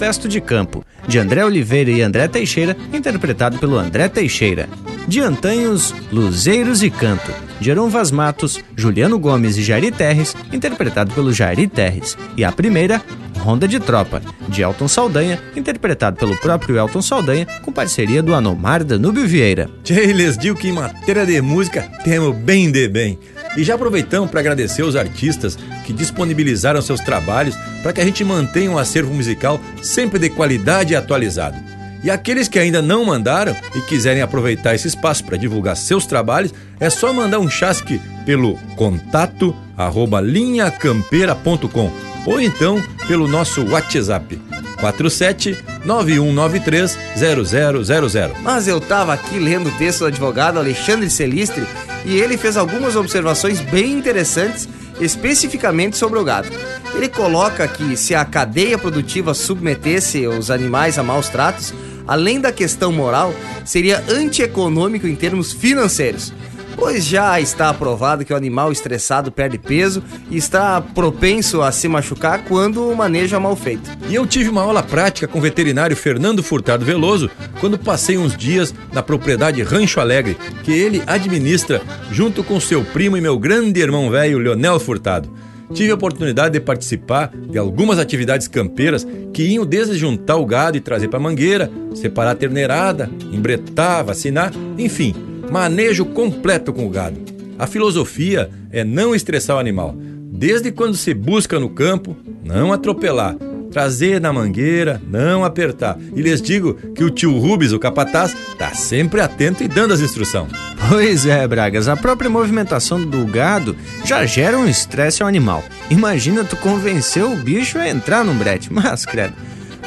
Manifesto 0.00 0.28
de 0.28 0.40
Campo, 0.40 0.82
de 1.06 1.18
André 1.18 1.44
Oliveira 1.44 1.90
e 1.90 2.00
André 2.00 2.26
Teixeira, 2.26 2.74
interpretado 2.90 3.58
pelo 3.58 3.76
André 3.76 4.08
Teixeira. 4.08 4.66
De 5.06 5.20
Antanhos, 5.20 5.94
Luzeiros 6.10 6.82
e 6.82 6.88
Canto, 6.88 7.30
de 7.60 7.70
Aron 7.70 7.90
Vaz 7.90 8.10
Matos, 8.10 8.64
Juliano 8.74 9.18
Gomes 9.18 9.58
e 9.58 9.62
Jari 9.62 9.92
Terres, 9.92 10.34
interpretado 10.50 11.12
pelo 11.12 11.34
Jari 11.34 11.66
Terres. 11.68 12.16
E 12.34 12.42
a 12.42 12.50
primeira, 12.50 13.02
Ronda 13.40 13.68
de 13.68 13.78
Tropa, 13.78 14.22
de 14.48 14.62
Elton 14.62 14.88
Saldanha, 14.88 15.38
interpretado 15.54 16.16
pelo 16.16 16.34
próprio 16.38 16.78
Elton 16.78 17.02
Saldanha, 17.02 17.46
com 17.62 17.70
parceria 17.70 18.22
do 18.22 18.34
Anomar 18.34 18.82
Danúbio 18.82 19.26
Vieira. 19.26 19.68
Tchê, 19.84 20.14
les 20.14 20.38
digo 20.38 20.56
que 20.56 20.68
em 20.68 20.72
matéria 20.72 21.26
de 21.26 21.42
música 21.42 21.82
temos 22.02 22.34
bem 22.36 22.72
de 22.72 22.88
bem. 22.88 23.18
E 23.54 23.64
já 23.64 23.74
aproveitamos 23.74 24.30
para 24.30 24.40
agradecer 24.40 24.82
os 24.82 24.96
artistas 24.96 25.58
que 25.90 25.92
disponibilizaram 25.92 26.80
seus 26.80 27.00
trabalhos 27.00 27.56
para 27.82 27.92
que 27.92 28.00
a 28.00 28.04
gente 28.04 28.22
mantenha 28.22 28.70
um 28.70 28.78
acervo 28.78 29.12
musical 29.12 29.60
sempre 29.82 30.20
de 30.20 30.30
qualidade 30.30 30.92
e 30.92 30.96
atualizado. 30.96 31.58
E 32.04 32.10
aqueles 32.10 32.48
que 32.48 32.58
ainda 32.58 32.80
não 32.80 33.04
mandaram 33.04 33.54
e 33.74 33.80
quiserem 33.82 34.22
aproveitar 34.22 34.74
esse 34.74 34.86
espaço 34.86 35.24
para 35.24 35.36
divulgar 35.36 35.76
seus 35.76 36.06
trabalhos, 36.06 36.54
é 36.78 36.88
só 36.88 37.12
mandar 37.12 37.40
um 37.40 37.50
chasque 37.50 38.00
pelo 38.24 38.56
contato 38.76 39.54
arroba 39.76 40.20
linhacampeira.com 40.20 41.90
ou 42.24 42.40
então 42.40 42.82
pelo 43.08 43.26
nosso 43.26 43.68
WhatsApp 43.68 44.40
47 44.78 45.58
9193 45.84 46.96
0000. 47.16 48.36
Mas 48.42 48.68
eu 48.68 48.80
tava 48.80 49.12
aqui 49.12 49.38
lendo 49.38 49.68
o 49.68 49.72
texto 49.72 50.00
do 50.00 50.06
advogado 50.06 50.58
Alexandre 50.58 51.10
Celistre 51.10 51.66
e 52.06 52.18
ele 52.18 52.38
fez 52.38 52.56
algumas 52.56 52.96
observações 52.96 53.60
bem 53.60 53.92
interessantes 53.92 54.68
especificamente 55.00 55.96
sobre 55.96 56.18
o 56.18 56.24
gado. 56.24 56.48
Ele 56.94 57.08
coloca 57.08 57.66
que 57.66 57.96
se 57.96 58.14
a 58.14 58.24
cadeia 58.24 58.78
produtiva 58.78 59.34
submetesse 59.34 60.26
os 60.26 60.50
animais 60.50 60.98
a 60.98 61.02
maus 61.02 61.28
tratos, 61.28 61.72
além 62.06 62.40
da 62.40 62.52
questão 62.52 62.92
moral, 62.92 63.32
seria 63.64 64.04
antieconômico 64.08 65.06
em 65.06 65.14
termos 65.14 65.52
financeiros. 65.52 66.32
Pois 66.76 67.04
já 67.04 67.40
está 67.40 67.68
aprovado 67.68 68.24
que 68.24 68.32
o 68.32 68.36
animal 68.36 68.72
estressado 68.72 69.30
perde 69.30 69.58
peso 69.58 70.02
e 70.30 70.36
está 70.36 70.80
propenso 70.80 71.62
a 71.62 71.70
se 71.72 71.88
machucar 71.88 72.44
quando 72.44 72.88
o 72.88 72.96
manejo 72.96 73.36
é 73.36 73.38
mal 73.38 73.56
feito. 73.56 73.90
E 74.08 74.14
eu 74.14 74.26
tive 74.26 74.48
uma 74.48 74.62
aula 74.62 74.82
prática 74.82 75.28
com 75.28 75.38
o 75.38 75.42
veterinário 75.42 75.96
Fernando 75.96 76.42
Furtado 76.42 76.84
Veloso 76.84 77.30
quando 77.60 77.78
passei 77.78 78.16
uns 78.16 78.36
dias 78.36 78.74
na 78.92 79.02
propriedade 79.02 79.62
Rancho 79.62 80.00
Alegre, 80.00 80.36
que 80.64 80.72
ele 80.72 81.02
administra 81.06 81.82
junto 82.10 82.42
com 82.42 82.60
seu 82.60 82.84
primo 82.84 83.16
e 83.16 83.20
meu 83.20 83.38
grande 83.38 83.80
irmão 83.80 84.10
velho 84.10 84.38
Leonel 84.38 84.80
Furtado. 84.80 85.30
Tive 85.72 85.92
a 85.92 85.94
oportunidade 85.94 86.54
de 86.54 86.60
participar 86.60 87.30
de 87.32 87.56
algumas 87.56 87.98
atividades 87.98 88.48
campeiras 88.48 89.06
que 89.32 89.44
iam 89.44 89.64
desde 89.64 89.96
juntar 89.96 90.36
o 90.36 90.44
gado 90.44 90.76
e 90.76 90.80
trazer 90.80 91.08
para 91.08 91.20
mangueira, 91.20 91.70
separar 91.94 92.32
a 92.32 92.34
terneirada, 92.34 93.08
embretar, 93.32 94.04
vacinar, 94.04 94.52
enfim, 94.76 95.14
manejo 95.50 96.04
completo 96.04 96.72
com 96.72 96.86
o 96.86 96.90
gado. 96.90 97.20
A 97.58 97.66
filosofia 97.66 98.50
é 98.70 98.84
não 98.84 99.14
estressar 99.14 99.56
o 99.56 99.58
animal. 99.58 99.94
Desde 99.96 100.70
quando 100.70 100.96
se 100.96 101.12
busca 101.12 101.58
no 101.58 101.68
campo, 101.68 102.16
não 102.42 102.72
atropelar. 102.72 103.36
Trazer 103.70 104.20
na 104.20 104.32
mangueira, 104.32 105.00
não 105.06 105.44
apertar. 105.44 105.96
E 106.16 106.22
lhes 106.22 106.40
digo 106.40 106.74
que 106.94 107.04
o 107.04 107.10
tio 107.10 107.38
Rubens, 107.38 107.72
o 107.72 107.78
capataz, 107.78 108.34
tá 108.58 108.70
sempre 108.74 109.20
atento 109.20 109.62
e 109.62 109.68
dando 109.68 109.92
as 109.92 110.00
instruções. 110.00 110.50
Pois 110.88 111.26
é, 111.26 111.46
Bragas, 111.46 111.86
a 111.86 111.96
própria 111.96 112.30
movimentação 112.30 113.04
do 113.04 113.24
gado 113.26 113.76
já 114.04 114.24
gera 114.24 114.58
um 114.58 114.66
estresse 114.66 115.22
ao 115.22 115.28
animal. 115.28 115.62
Imagina 115.90 116.42
tu 116.42 116.56
convencer 116.56 117.24
o 117.24 117.36
bicho 117.36 117.78
a 117.78 117.88
entrar 117.88 118.24
num 118.24 118.36
brete, 118.36 118.72
mas 118.72 119.04
credo. 119.04 119.34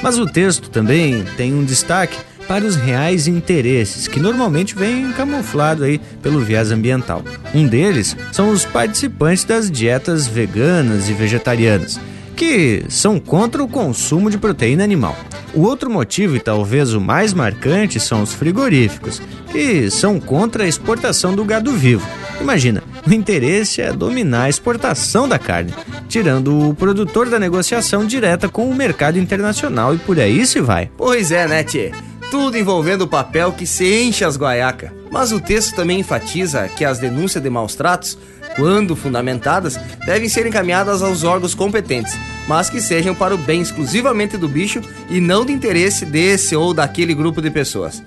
Mas 0.02 0.20
o 0.20 0.28
texto 0.28 0.70
também 0.70 1.24
tem 1.36 1.54
um 1.54 1.64
destaque 1.64 2.18
para 2.48 2.66
os 2.66 2.76
reais 2.76 3.28
interesses, 3.28 4.08
que 4.08 4.20
normalmente 4.20 4.76
vêm 4.76 5.12
camuflado 5.12 5.84
aí 5.84 6.00
pelo 6.22 6.40
viés 6.40 6.72
ambiental. 6.72 7.24
Um 7.54 7.68
deles 7.68 8.16
são 8.32 8.50
os 8.50 8.66
participantes 8.66 9.44
das 9.44 9.70
dietas 9.70 10.28
veganas 10.28 11.10
e 11.10 11.14
vegetarianas, 11.14 12.00
que 12.36 12.84
são 12.90 13.20
contra 13.20 13.64
o 13.64 13.68
consumo 13.68 14.30
de 14.30 14.38
proteína 14.38 14.84
animal. 14.84 15.16
O 15.54 15.62
outro 15.62 15.90
motivo, 15.90 16.36
e 16.36 16.40
talvez 16.40 16.94
o 16.94 17.02
mais 17.02 17.34
marcante, 17.34 18.00
são 18.00 18.24
os 18.24 18.34
frigoríficos, 18.34 19.22
que 19.52 19.90
são 19.92 20.20
contra 20.20 20.64
a 20.64 20.68
exportação 20.68 21.36
do 21.36 21.46
gado 21.46 21.72
vivo. 21.74 22.08
Imagina, 22.42 22.84
o 23.08 23.14
interesse 23.14 23.82
é 23.82 23.94
dominar 23.94 24.44
a 24.44 24.50
exportação 24.50 25.30
da 25.30 25.38
carne, 25.38 25.74
tirando 26.10 26.70
o 26.70 26.74
produtor 26.74 27.30
da 27.30 27.38
negociação 27.38 28.06
direta 28.06 28.50
com 28.50 28.68
o 28.68 28.76
mercado 28.76 29.20
internacional 29.20 29.94
e 29.94 30.00
por 30.00 30.20
aí 30.20 30.46
se 30.46 30.60
vai. 30.60 30.90
Pois 30.98 31.32
é, 31.32 31.48
né, 31.48 31.64
tchê? 31.64 31.92
Tudo 32.34 32.58
envolvendo 32.58 33.04
o 33.04 33.08
papel 33.08 33.52
que 33.52 33.68
se 33.68 33.86
enche 34.02 34.26
as 34.26 34.36
guaiacas. 34.36 34.90
Mas 35.12 35.32
o 35.32 35.40
texto 35.40 35.76
também 35.76 36.00
enfatiza 36.00 36.68
que 36.68 36.84
as 36.84 36.98
denúncias 36.98 37.44
de 37.44 37.48
maus 37.48 37.76
tratos, 37.76 38.18
quando 38.56 38.96
fundamentadas, 38.96 39.80
devem 40.04 40.28
ser 40.28 40.48
encaminhadas 40.48 41.04
aos 41.04 41.24
órgãos 41.24 41.54
competentes, 41.54 42.18
mas 42.48 42.72
que 42.72 42.82
sejam 42.82 43.14
para 43.14 43.36
o 43.36 43.38
bem 43.38 43.62
exclusivamente 43.62 44.36
do 44.36 44.48
bicho 44.48 44.82
e 45.12 45.22
não 45.22 45.46
de 45.46 45.54
interesse 45.54 46.06
desse 46.06 46.56
ou 46.56 46.74
daquele 46.74 47.14
grupo 47.14 47.40
de 47.40 47.52
pessoas. 47.52 48.02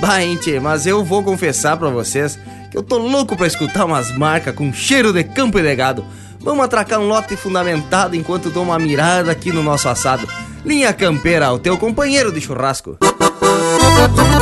Bah, 0.00 0.24
hein, 0.24 0.38
mas 0.62 0.86
eu 0.86 1.04
vou 1.04 1.22
confessar 1.22 1.76
para 1.76 1.90
vocês 1.90 2.38
que 2.70 2.78
eu 2.78 2.82
tô 2.82 2.96
louco 2.96 3.36
para 3.36 3.46
escutar 3.46 3.84
umas 3.84 4.10
marcas 4.10 4.54
com 4.54 4.72
cheiro 4.72 5.12
de 5.12 5.22
campo 5.22 5.58
e 5.58 5.62
de 5.62 5.76
gado. 5.76 6.02
Vamos 6.40 6.64
atracar 6.64 6.98
um 6.98 7.08
lote 7.08 7.36
fundamentado 7.36 8.16
enquanto 8.16 8.48
dou 8.48 8.62
uma 8.62 8.78
mirada 8.78 9.30
aqui 9.30 9.52
no 9.52 9.62
nosso 9.62 9.86
assado. 9.86 10.26
Linha 10.64 10.94
Campeira, 10.94 11.52
o 11.52 11.58
teu 11.58 11.76
companheiro 11.76 12.32
de 12.32 12.40
churrasco. 12.40 12.96
Thank 14.08 14.36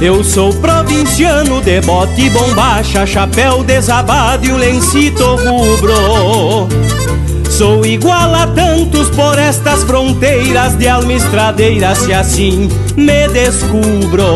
Eu 0.00 0.22
sou 0.22 0.52
provinciano 0.52 1.62
de 1.62 1.80
bote 1.80 2.28
bombacha, 2.28 3.06
chapéu 3.06 3.64
desabado 3.64 4.44
e 4.44 4.52
o 4.52 4.56
lencito 4.56 5.24
rubro. 5.36 6.68
Sou 7.50 7.86
igual 7.86 8.34
a 8.34 8.46
tantos 8.48 9.08
por 9.08 9.38
estas 9.38 9.82
fronteiras 9.84 10.76
de 10.76 10.86
alma 10.86 11.14
estradeira, 11.14 11.94
se 11.94 12.12
assim 12.12 12.68
me 12.94 13.26
descubro. 13.28 14.26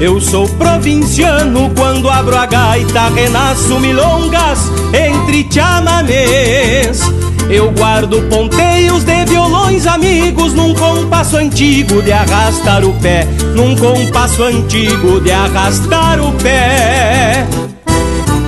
Eu 0.00 0.20
sou 0.20 0.48
provinciano 0.48 1.70
quando 1.76 2.10
abro 2.10 2.36
a 2.36 2.46
gaita, 2.46 3.08
renasço 3.10 3.78
milongas 3.78 4.58
entre 4.92 5.46
chamamés. 5.48 7.00
Eu 7.48 7.70
guardo 7.72 8.22
ponteios 8.28 9.04
de 9.04 9.24
violões 9.26 9.86
amigos 9.86 10.54
num 10.54 10.74
compasso 10.74 11.36
antigo 11.36 12.00
de 12.00 12.12
arrastar 12.12 12.84
o 12.84 12.92
pé, 12.94 13.26
num 13.54 13.74
compasso 13.76 14.42
antigo 14.42 15.20
de 15.20 15.30
arrastar 15.30 16.20
o 16.20 16.32
pé. 16.32 17.46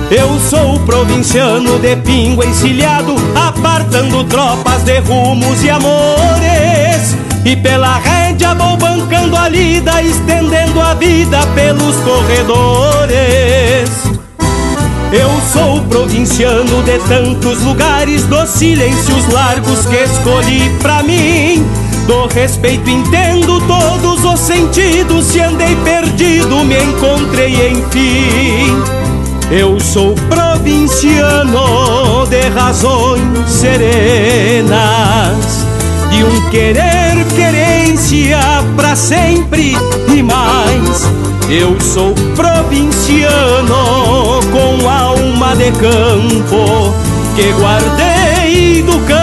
Eu 0.09 0.39
sou 0.49 0.79
provinciano 0.81 1.79
de 1.79 1.95
pingo 1.97 2.43
encilhado, 2.43 3.15
apartando 3.35 4.23
tropas 4.25 4.83
de 4.83 4.99
rumos 4.99 5.63
e 5.63 5.69
amores. 5.69 7.17
E 7.45 7.55
pela 7.55 7.97
rédea 7.97 8.53
vou 8.53 8.77
bancando 8.77 9.35
a 9.35 9.49
lida, 9.49 10.01
estendendo 10.01 10.79
a 10.79 10.93
vida 10.93 11.39
pelos 11.55 11.95
corredores. 11.97 13.89
Eu 15.11 15.29
sou 15.51 15.81
provinciano 15.83 16.81
de 16.83 16.97
tantos 17.07 17.61
lugares, 17.61 18.23
dos 18.25 18.49
silêncios 18.49 19.27
largos 19.31 19.85
que 19.85 19.95
escolhi 19.95 20.69
pra 20.81 21.03
mim. 21.03 21.65
Do 22.07 22.27
respeito 22.27 22.89
entendo 22.89 23.59
todos 23.61 24.25
os 24.25 24.39
sentidos, 24.39 25.25
se 25.25 25.39
andei 25.39 25.75
perdido, 25.83 26.63
me 26.63 26.83
encontrei 26.83 27.69
enfim. 27.69 28.83
Eu 29.49 29.79
sou 29.79 30.13
provinciano 30.29 32.27
de 32.29 32.41
razões 32.49 33.49
serenas, 33.49 34.75
de 36.11 36.23
um 36.23 36.49
querer 36.49 37.25
querência 37.35 38.39
pra 38.75 38.95
sempre 38.95 39.75
e 40.13 40.23
mais 40.23 41.09
eu 41.49 41.79
sou 41.79 42.13
provinciano 42.35 44.41
com 44.51 44.89
alma 44.89 45.55
de 45.55 45.71
campo 45.71 46.93
que 47.35 47.51
guardei 47.53 48.83
do 48.83 48.99
campo 49.05 49.22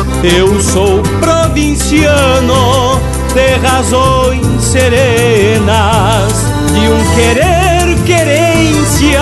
Eu 0.23 0.61
sou 0.61 1.01
provinciano 1.19 3.01
de 3.33 3.55
razões 3.67 4.61
serenas, 4.61 6.31
de 6.71 6.87
um 6.87 7.03
querer 7.15 7.97
querência 8.05 9.19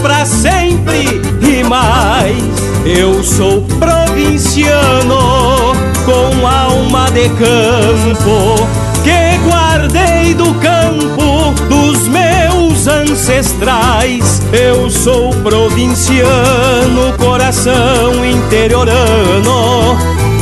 pra 0.00 0.24
sempre 0.24 1.20
e 1.42 1.62
mais. 1.64 2.42
Eu 2.86 3.22
sou 3.22 3.60
provinciano 3.78 5.76
com 6.06 6.46
alma 6.46 7.10
de 7.10 7.28
campo 7.28 8.66
que 9.04 9.36
guardei 9.46 10.32
do 10.32 10.54
campo 10.54 11.52
dos 11.68 12.08
meus 12.08 12.86
ancestrais. 12.86 14.40
Eu 14.50 14.88
sou 14.88 15.28
provinciano, 15.42 17.12
coração 17.18 18.24
interiorano 18.24 19.98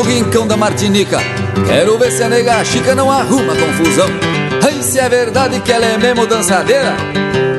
No 0.00 0.02
rincão 0.02 0.46
da 0.46 0.56
Martinica. 0.56 1.18
Quero 1.66 1.98
ver 1.98 2.10
se 2.10 2.22
a 2.22 2.28
nega 2.28 2.64
chica 2.64 2.94
não 2.94 3.10
arruma 3.10 3.54
confusão. 3.54 4.08
Ai, 4.64 4.82
se 4.82 4.98
é 4.98 5.08
verdade 5.08 5.60
que 5.60 5.70
ela 5.70 5.84
é 5.84 5.98
mesmo 5.98 6.26
dançadeira, 6.26 6.96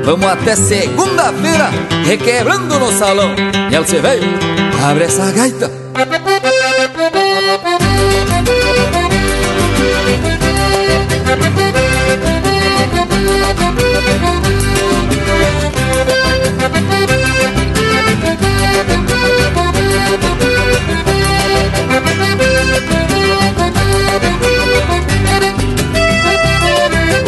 vamos 0.03 0.26
até 0.26 0.55
segunda-feira, 0.55 1.69
requebrando 2.03 2.80
no 2.80 2.91
salão. 2.91 3.35
E 3.69 3.76
ela 3.76 3.85
se 3.85 3.97
veio, 3.97 4.23
abre 4.84 5.03
essa 5.03 5.31
gaita. 5.31 5.72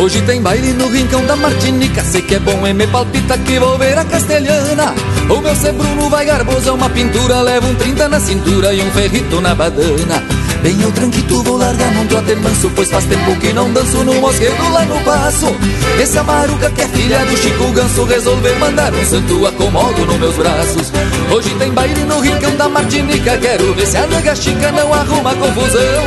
Hoje 0.04 0.22
tem 0.24 0.42
baile 0.42 0.74
no 0.74 0.90
rincão 0.90 1.26
da 1.26 1.34
Martinica. 1.38 2.04
Sei 2.04 2.22
que 2.22 2.36
é 2.36 2.40
bom 2.40 2.68
e 2.68 2.74
me 2.74 2.86
palpita 2.88 3.38
que 3.38 3.58
vou 3.58 3.78
ver 3.78 3.98
a 3.98 4.04
castelhana. 4.04 4.94
O 5.30 5.40
meu 5.40 5.56
ser 5.56 5.72
Bruno 5.72 6.10
vai 6.10 6.26
garboso, 6.26 6.68
é 6.68 6.72
uma 6.74 6.90
pintura. 6.90 7.40
Leva 7.40 7.66
um 7.66 7.76
30 7.76 8.10
na 8.10 8.20
cintura 8.20 8.74
e 8.74 8.82
um 8.82 8.92
ferrito 8.92 9.40
na 9.40 9.56
badana. 9.56 10.22
Bem 10.62 10.82
eu 10.82 10.92
tranquito, 10.92 11.42
vou 11.44 11.56
largar 11.56 11.92
num 11.94 12.08
trote 12.08 12.36
manso 12.36 12.72
Pois 12.76 12.90
faz 12.90 13.06
tempo 13.06 13.34
que 13.38 13.54
não 13.54 13.72
danço 13.72 14.04
no 14.04 14.16
mosquedo 14.16 14.74
lá 14.74 14.84
no 14.84 15.00
passo. 15.06 15.56
Esse 15.98 16.18
amaruca 16.18 16.70
que 16.70 16.82
é 16.82 16.88
filha 16.90 17.26
do 17.26 17.38
Chico 17.38 17.72
Ganso 17.72 18.04
Resolver 18.04 18.56
mandar 18.60 18.94
um 18.94 19.06
santo 19.06 19.48
acomodo 19.48 20.06
nos 20.06 20.20
meus 20.20 20.36
braços. 20.36 20.92
Hoje 21.32 21.50
tem 21.56 21.72
baile 21.72 22.04
no 22.04 22.20
rincão 22.20 22.54
da 22.58 22.68
Martinica. 22.68 23.38
Quero 23.38 23.74
ver 23.74 23.88
se 23.88 23.96
a 23.96 24.06
nega 24.06 24.36
chica 24.36 24.70
não 24.74 24.94
arruma 24.94 25.34
confusão. 25.34 26.04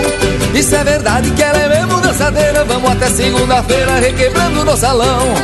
Isso 0.55 0.75
é 0.75 0.85
verdade 0.85 1.31
que 1.31 1.43
ela 1.43 1.59
é 1.59 1.69
mesmo 1.69 2.06
dançadeira 2.17 2.65
Vamos 2.65 2.91
até 2.91 3.11
segunda-feira 3.11 3.97
requebrando 3.97 4.65
no 4.65 4.77
salão. 4.77 5.35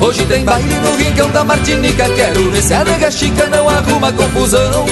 Hoje 0.00 0.24
tem 0.24 0.44
baile 0.44 0.74
no 0.76 0.96
rincão 0.96 1.30
da 1.30 1.44
Martinica 1.44 2.08
Quero 2.08 2.50
ver 2.50 2.62
se 2.62 2.74
a 2.74 2.84
nega 2.84 3.10
chica 3.10 3.46
não 3.46 3.68
arruma 3.68 4.12
confusão. 4.12 4.86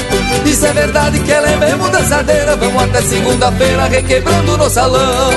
Isso 0.45 0.67
é 0.67 0.73
verdade 0.73 1.19
que 1.21 1.33
ela 1.33 1.49
é 1.49 1.57
mesmo 1.57 1.89
dançadeira 1.89 2.57
Vamos 2.57 2.83
até 2.83 3.01
segunda-feira 3.03 3.87
requebrando 3.87 4.57
no 4.59 4.69
salão 4.69 5.31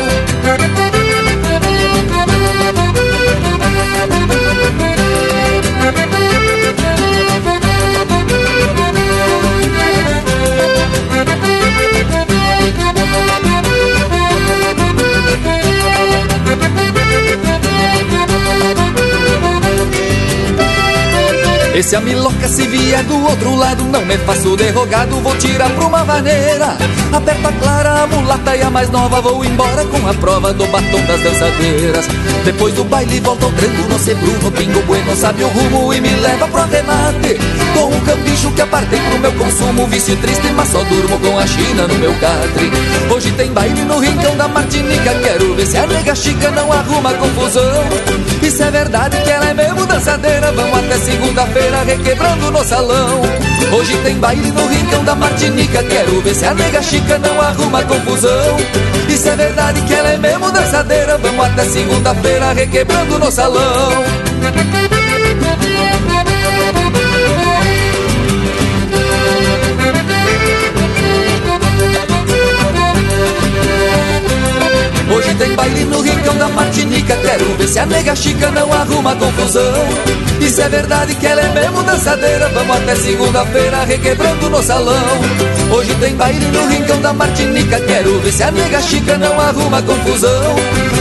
Esse 21.74 21.96
a 21.96 22.02
miloca 22.02 22.48
se 22.48 22.68
vier 22.68 23.04
do 23.06 23.20
outro 23.26 23.56
lado 23.56 23.84
Não 23.86 24.06
me 24.06 24.16
faço 24.20 24.56
derrogado, 24.56 25.20
vou 25.22 25.36
tirar 25.38 25.72
pra 25.72 25.86
uma 25.88 26.04
vaneira. 26.04 26.78
Aperta 27.12 27.52
clara, 27.60 28.04
a 28.04 28.08
mulata 28.08 28.56
e 28.56 28.62
a 28.62 28.70
mais 28.70 28.92
nova 28.92 29.20
Vou 29.22 29.44
embora 29.44 29.84
com 29.86 30.08
a 30.08 30.14
prova 30.14 30.54
do 30.54 30.68
batom 30.68 31.02
das 31.08 31.22
dançadeiras. 31.22 32.06
Depois 32.46 32.76
do 32.76 32.84
baile 32.84 33.20
volta 33.20 33.46
ao 33.46 33.52
tranco 33.54 33.82
no 33.90 33.98
Bruno 34.16 34.52
Pingo 34.52 34.82
Bueno 34.84 35.16
sabe 35.16 35.44
o 35.44 35.48
rumo 35.48 35.92
e 35.94 36.00
me 36.00 36.10
leva 36.10 36.48
pro 36.48 36.62
arremate 36.62 37.40
Com 37.74 37.88
um 37.88 38.00
cambicho 38.02 38.52
que 38.52 38.62
apartei 38.62 39.00
pro 39.00 39.20
meu 39.20 39.32
consumo 39.32 39.88
Vício 39.88 40.16
triste, 40.18 40.48
mas 40.56 40.70
só 40.70 40.84
durmo 40.84 41.20
com 41.20 41.40
a 41.40 41.48
China 41.48 41.88
no 41.88 41.96
meu 41.96 42.14
catre. 42.20 42.72
Hoje 43.10 43.32
tem 43.32 43.52
baile 43.52 43.82
no 43.82 43.98
rincão 43.98 44.38
da 44.38 44.48
Martinica 44.48 45.16
Quero 45.24 45.56
ver 45.56 45.66
se 45.66 45.78
a 45.78 45.88
nega 45.88 46.14
chica 46.14 46.52
não 46.52 46.72
arruma 46.72 47.14
confusão. 47.14 47.84
Isso 48.44 48.62
é 48.62 48.70
verdade 48.70 49.18
que 49.24 49.30
ela 49.32 49.50
é 49.50 49.54
mesmo 49.56 49.86
dançadeira 49.88 50.52
Vamos 50.52 50.78
até 50.78 50.98
segunda-feira 51.00 51.63
requebrando 51.86 52.52
no 52.52 52.64
salão. 52.64 53.22
Hoje 53.78 53.98
tem 54.04 54.16
baile 54.18 54.52
no 54.52 54.68
rincão 54.68 55.04
da 55.04 55.16
Martinica. 55.16 55.84
Quero 55.84 56.22
ver 56.22 56.36
se 56.36 56.46
a 56.46 56.54
nega 56.54 56.82
chica 56.82 57.18
não 57.18 57.42
arruma 57.42 57.84
confusão. 57.84 58.58
Isso 59.08 59.30
é 59.30 59.36
verdade 59.36 59.82
que 59.82 59.94
ela 59.94 60.10
é 60.10 60.18
mesmo 60.18 60.52
dançadeira. 60.52 61.18
Vamos 61.18 61.46
até 61.46 61.66
segunda-feira 61.66 62.54
requebrando 62.54 63.20
no 63.20 63.32
salão 63.32 64.93
Hoje 75.34 75.46
tem 75.46 75.56
baile 75.56 75.84
no 75.86 76.00
rincão 76.00 76.38
da 76.38 76.48
Martinica. 76.50 77.16
Quero 77.18 77.58
ver 77.58 77.68
se 77.68 77.80
a 77.80 77.88
nega 77.88 78.16
chica 78.16 78.52
não 78.52 78.72
arruma 78.72 79.16
confusão. 79.16 79.88
Isso 80.40 80.62
é 80.62 80.70
verdade 80.70 81.16
que 81.16 81.26
ela 81.26 81.42
é 81.42 81.50
mesmo 81.50 81.82
dançadeira. 81.82 82.50
Vamos 82.50 82.78
até 82.78 82.96
segunda-feira 82.96 83.84
requebrando 83.84 84.48
no 84.52 84.62
salão. 84.62 85.20
Hoje 85.72 85.96
tem 85.96 86.16
baile 86.16 86.46
no 86.46 86.68
rincão 86.68 87.02
da 87.02 87.14
Martinica. 87.14 87.80
Quero 87.80 88.20
ver 88.20 88.32
se 88.32 88.44
a 88.44 88.52
nega 88.52 88.80
chica 88.82 89.18
não 89.18 89.40
arruma 89.42 89.82
confusão. 89.82 90.56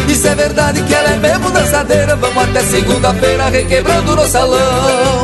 Isso 0.08 0.26
é 0.26 0.34
verdade 0.34 0.82
que 0.82 0.94
ela 0.94 1.10
é 1.10 1.16
mesmo 1.18 1.50
dançadeira. 1.50 2.16
Vamos 2.16 2.42
até 2.42 2.60
segunda-feira 2.62 3.50
requebrando 3.50 4.16
no 4.16 4.26
salão. 4.26 5.22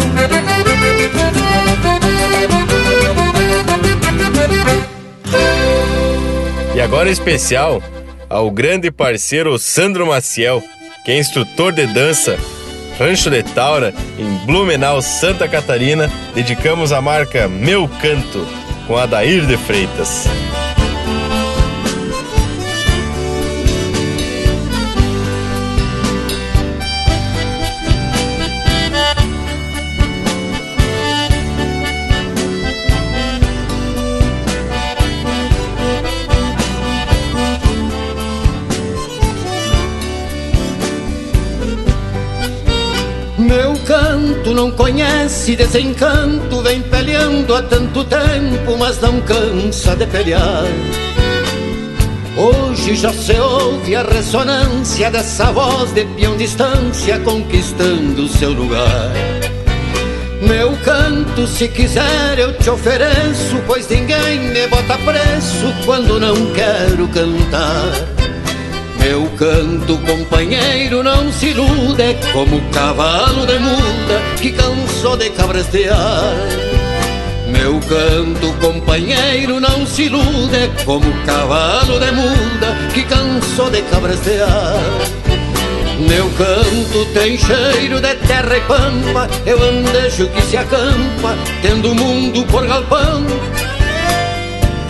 E 6.75 6.81
agora 6.81 7.11
especial 7.11 7.83
ao 8.29 8.51
grande 8.51 8.91
parceiro 8.91 9.59
Sandro 9.59 10.07
Maciel, 10.07 10.63
que 11.05 11.13
é 11.13 11.19
instrutor 11.19 11.73
de 11.73 11.87
dança 11.87 12.37
Rancho 12.99 13.31
de 13.31 13.43
Taura, 13.45 13.95
em 14.19 14.45
Blumenau, 14.45 15.01
Santa 15.01 15.47
Catarina, 15.47 16.11
dedicamos 16.35 16.93
a 16.93 17.01
marca 17.01 17.47
Meu 17.47 17.89
Canto, 18.03 18.45
com 18.89 18.97
Adair 18.97 19.47
de 19.47 19.57
Freitas. 19.57 20.27
Canto 44.49 44.55
não 44.55 44.71
conhece 44.71 45.57
desencanto, 45.57 46.63
vem 46.63 46.81
peleando 46.83 47.55
há 47.55 47.63
tanto 47.63 48.05
tempo, 48.05 48.77
mas 48.79 48.99
não 49.01 49.21
cansa 49.21 49.95
de 49.95 50.07
pelear. 50.07 50.65
Hoje 52.37 52.95
já 52.95 53.13
se 53.13 53.35
ouve 53.35 53.97
a 53.97 54.03
ressonância 54.03 55.11
dessa 55.11 55.51
voz 55.53 55.93
de 55.93 56.05
peão 56.05 56.37
distância 56.37 57.19
conquistando 57.21 58.29
seu 58.29 58.53
lugar. 58.53 59.13
Meu 60.41 60.77
canto, 60.85 61.47
se 61.47 61.69
quiser 61.69 62.39
eu 62.39 62.57
te 62.57 62.71
ofereço, 62.71 63.57
pois 63.67 63.89
ninguém 63.89 64.41
me 64.41 64.67
bota 64.69 64.97
preço 64.99 65.75
quando 65.85 66.21
não 66.21 66.53
quero 66.53 67.09
cantar. 67.09 68.18
Meu 69.09 69.25
canto, 69.39 69.97
companheiro, 70.01 71.03
não 71.03 71.33
se 71.33 71.47
ilude 71.47 72.03
é 72.03 72.13
como 72.31 72.61
cavalo 72.71 73.47
de 73.47 73.59
muda 73.59 74.21
que 74.39 74.53
cansou 74.53 75.17
de 75.17 75.31
cabrestear. 75.31 76.35
Meu 77.47 77.81
canto, 77.81 78.53
companheiro, 78.61 79.61
não 79.61 79.87
se 79.87 80.03
ilude 80.03 80.55
é 80.55 80.85
como 80.85 81.11
cavalo 81.25 81.99
de 81.99 82.13
muda 82.13 82.77
que 82.93 83.03
cansou 83.05 83.71
de 83.71 83.81
cabrestear. 83.81 84.77
Meu 86.07 86.29
canto 86.33 87.07
tem 87.15 87.39
cheiro 87.39 88.03
de 88.03 88.15
terra 88.15 88.59
e 88.59 88.61
pampa, 88.61 89.27
eu 89.47 89.59
andejo 89.63 90.29
que 90.29 90.43
se 90.43 90.59
acampa, 90.59 91.35
tendo 91.63 91.93
o 91.93 91.95
mundo 91.95 92.45
por 92.45 92.67
galpão 92.67 93.25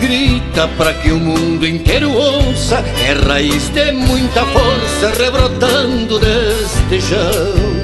grita 0.09 0.67
para 0.69 0.91
que 0.95 1.11
o 1.11 1.19
mundo 1.19 1.67
inteiro 1.67 2.11
ouça. 2.11 2.83
É 3.07 3.13
raiz 3.27 3.69
de 3.69 3.91
muita 3.91 4.43
força 4.47 5.13
rebrotando 5.15 6.19
deste 6.19 6.99
chão. 6.99 7.78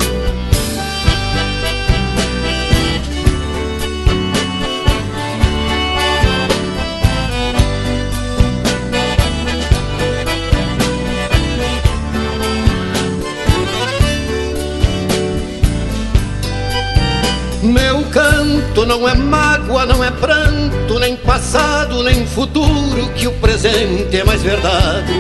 Não 18.86 19.08
é 19.08 19.16
mágoa, 19.16 19.86
não 19.86 20.04
é 20.04 20.12
pranto, 20.12 21.00
nem 21.00 21.16
passado, 21.16 22.04
nem 22.04 22.26
futuro, 22.26 23.10
que 23.16 23.28
o 23.28 23.32
presente 23.34 24.18
é 24.18 24.24
mais 24.24 24.42
verdade. 24.42 25.14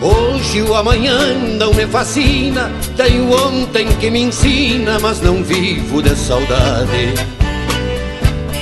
Hoje 0.00 0.62
o 0.62 0.74
amanhã 0.74 1.16
não 1.58 1.72
me 1.72 1.86
fascina, 1.86 2.72
tenho 2.96 3.30
ontem 3.32 3.86
que 4.00 4.10
me 4.10 4.20
ensina, 4.20 4.98
mas 4.98 5.20
não 5.20 5.44
vivo 5.44 6.02
de 6.02 6.16
saudade. 6.16 7.14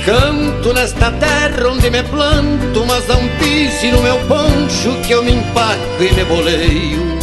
Canto 0.05 0.73
nesta 0.73 1.11
terra 1.11 1.67
onde 1.67 1.89
me 1.89 2.03
planto, 2.03 2.85
mas 2.87 3.07
não 3.07 3.21
pise 3.39 3.91
no 3.91 4.01
meu 4.01 4.17
poncho 4.27 4.95
que 5.05 5.13
eu 5.13 5.23
me 5.23 5.31
empaco 5.31 6.01
e 6.01 6.13
me 6.13 6.23
boleio. 6.25 7.20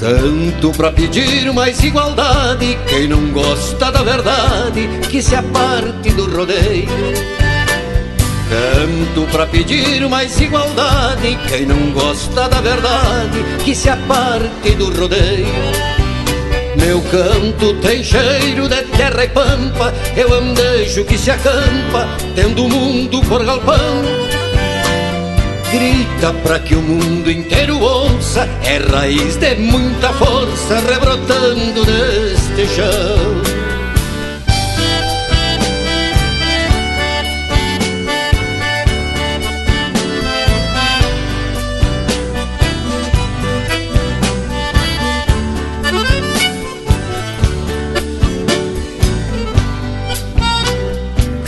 Canto 0.00 0.72
pra 0.72 0.90
pedir 0.90 1.52
mais 1.52 1.78
igualdade, 1.84 2.78
quem 2.88 3.06
não 3.06 3.30
gosta 3.32 3.92
da 3.92 4.02
verdade, 4.02 4.88
que 5.10 5.20
se 5.20 5.36
aparte 5.36 6.08
do 6.12 6.24
rodeio. 6.34 6.88
Canto 8.48 9.30
pra 9.30 9.46
pedir 9.46 10.08
mais 10.08 10.40
igualdade, 10.40 11.38
quem 11.50 11.66
não 11.66 11.90
gosta 11.92 12.48
da 12.48 12.62
verdade, 12.62 13.44
que 13.62 13.74
se 13.74 13.90
aparte 13.90 14.70
do 14.70 14.90
rodeio. 14.98 15.46
Meu 16.76 17.02
canto 17.02 17.74
tem 17.82 18.02
cheiro 18.02 18.70
de 18.70 18.82
terra 18.96 19.24
e 19.24 19.28
pampa, 19.28 19.92
eu 20.16 20.32
andejo 20.32 21.04
que 21.04 21.18
se 21.18 21.30
acampa, 21.30 22.08
tendo 22.34 22.64
o 22.64 22.70
mundo 22.70 23.20
por 23.28 23.44
galpão. 23.44 24.29
Grita 25.72 26.32
pra 26.42 26.58
que 26.58 26.74
o 26.74 26.82
mundo 26.82 27.30
inteiro 27.30 27.78
ouça, 27.78 28.48
é 28.64 28.78
raiz 28.78 29.36
de 29.36 29.54
muita 29.54 30.12
força 30.14 30.80
rebrotando 30.80 31.84
deste 31.84 32.66
chão. 32.74 33.69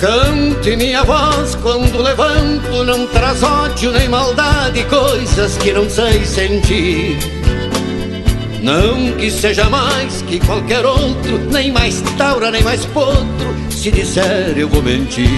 Cante 0.02 0.74
minha 0.74 1.04
voz 1.04 1.54
quando 1.62 2.02
levanto, 2.02 2.82
não 2.82 3.06
traz 3.06 3.40
ódio 3.40 3.92
nem 3.92 4.08
maldade, 4.08 4.82
coisas 4.86 5.56
que 5.58 5.72
não 5.72 5.88
sei 5.88 6.24
sentir. 6.24 7.16
Não 8.60 9.12
que 9.12 9.30
seja 9.30 9.70
mais 9.70 10.20
que 10.22 10.40
qualquer 10.40 10.84
outro, 10.84 11.38
nem 11.52 11.70
mais 11.70 12.00
taura, 12.18 12.50
nem 12.50 12.64
mais 12.64 12.84
potro, 12.86 13.54
se 13.70 13.92
disser 13.92 14.54
eu 14.56 14.68
vou 14.68 14.82
mentir. 14.82 15.30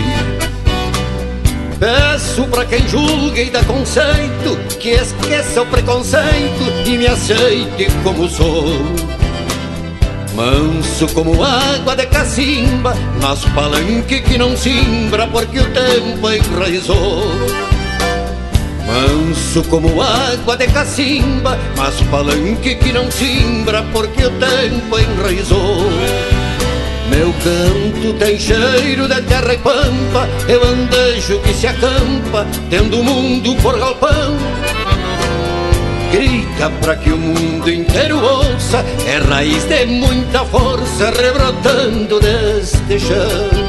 Peço 1.78 2.44
pra 2.44 2.64
quem 2.64 2.88
julga 2.88 3.42
e 3.42 3.50
dá 3.50 3.62
conceito, 3.64 4.56
que 4.80 4.92
esqueça 4.92 5.60
o 5.60 5.66
preconceito 5.66 6.64
e 6.86 6.96
me 6.96 7.06
aceite 7.06 7.86
como 8.02 8.26
sou. 8.30 8.64
Manso 10.35 11.06
como 11.15 11.44
água 11.44 11.94
de 11.94 12.06
cacimba, 12.06 12.93
nas 13.20 13.44
palanque 13.55 14.20
que 14.20 14.36
não 14.36 14.56
simbra 14.56 15.28
porque 15.28 15.61
o 15.61 15.66
tempo 15.66 16.28
enraizou. 16.28 17.23
Manso 18.85 19.62
como 19.70 20.02
água 20.02 20.56
de 20.56 20.66
cacimba, 20.66 21.56
mas 21.77 22.01
palanque 22.11 22.74
que 22.74 22.93
não 22.93 23.09
simbra 23.12 23.85
porque 23.93 24.24
o 24.27 24.31
tempo 24.32 24.98
enraizou. 24.98 25.89
Meu 27.09 27.32
canto 27.44 28.19
tem 28.19 28.36
cheiro 28.36 29.06
de 29.06 29.23
terra 29.23 29.55
e 29.55 29.59
pampa, 29.59 30.28
eu 30.48 30.65
andejo 30.65 31.39
que 31.40 31.55
se 31.55 31.69
acampa, 31.69 32.44
tendo 32.69 32.98
o 32.98 33.05
mundo 33.05 33.55
por 33.62 33.78
galpão. 33.78 34.36
Pra 36.81 36.97
que 36.97 37.10
o 37.10 37.16
mundo 37.16 37.70
inteiro 37.70 38.18
ouça, 38.22 38.85
é 39.06 39.16
raiz 39.18 39.64
de 39.64 39.86
muita 39.86 40.44
força 40.44 41.10
rebrotando 41.10 42.20
deste 42.20 42.98
chão. 43.01 43.63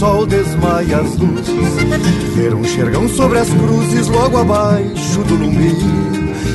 Sol 0.00 0.24
desmaia 0.24 0.96
as 0.96 1.14
luzes, 1.18 2.34
ver 2.34 2.54
um 2.54 2.64
xergão 2.64 3.06
sobre 3.06 3.38
as 3.38 3.50
cruzes 3.50 4.08
logo 4.08 4.38
abaixo 4.38 5.22
do 5.24 5.34
lumbi 5.34 5.76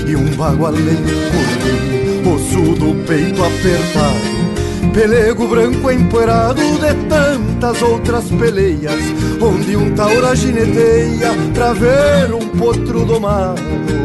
e 0.08 0.16
um 0.16 0.26
vago 0.32 0.66
além 0.66 0.82
correr, 0.82 2.28
osso 2.28 2.74
do 2.74 3.06
peito 3.06 3.44
apertado, 3.44 4.92
pelego 4.96 5.48
branco 5.48 5.92
empoeirado 5.92 6.60
de 6.60 7.08
tantas 7.08 7.80
outras 7.84 8.26
peleias, 8.32 9.04
onde 9.40 9.78
um 9.78 9.94
taura 9.94 10.36
gineteia 10.36 11.32
pra 11.54 11.74
ver 11.74 12.34
um 12.34 12.48
potro 12.48 13.06
domado. 13.06 14.05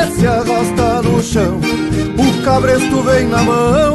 desce 0.00 0.26
arrasta 0.26 1.02
no 1.02 1.22
chão, 1.22 1.60
o 2.16 2.42
cabresto 2.42 3.02
vem 3.02 3.26
na 3.28 3.42
mão 3.42 3.94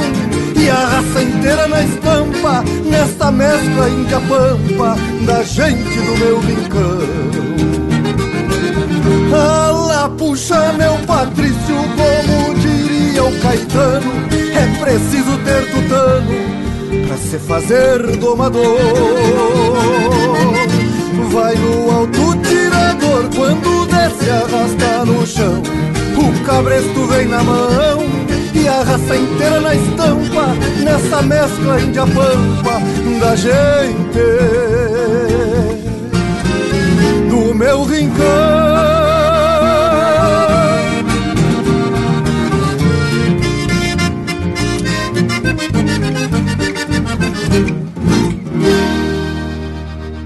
e 0.56 0.69
a 0.69 0.76
raça 0.76 1.23
inteira 1.23 1.68
na 1.68 1.84
estampa, 1.84 2.64
nesta 2.86 3.32
mescla 3.32 3.90
índia 3.90 4.19
pampa 4.22 4.95
da 5.26 5.41
gente 5.44 5.99
do 5.99 6.18
meu 6.18 6.40
rincão. 6.40 7.36
Ala 9.34 10.10
puxa 10.10 10.73
meu 10.73 10.94
Patrício, 11.07 11.76
como 11.98 12.53
diria 12.56 13.23
o 13.23 13.40
Caetano, 13.40 14.11
é 14.32 14.84
preciso 14.84 15.38
ter 15.44 15.72
tutano 15.72 17.07
pra 17.07 17.18
se 17.18 17.40
fazer 17.40 18.18
domador. 18.18 18.77
Vai 21.32 21.56
no 21.56 21.91
alto 21.91 22.38
tirador, 22.48 23.30
quando 23.36 23.86
desce 23.88 24.30
arrasta 24.30 25.06
no 25.06 25.26
chão, 25.26 25.61
cabresto 26.45 27.07
vem 27.07 27.26
na 27.26 27.43
mão 27.43 28.05
e 28.53 28.67
a 28.67 28.84
raça 28.84 29.15
inteira 29.17 29.59
na 29.59 29.76
estampa, 29.76 30.45
nessa 30.84 31.22
mescla 31.23 31.81
índia 31.81 32.05
pampa 32.05 32.80
da 33.19 33.35
gente 33.35 34.26
do 37.30 37.53
meu 37.53 37.84
rincão. 37.84 38.26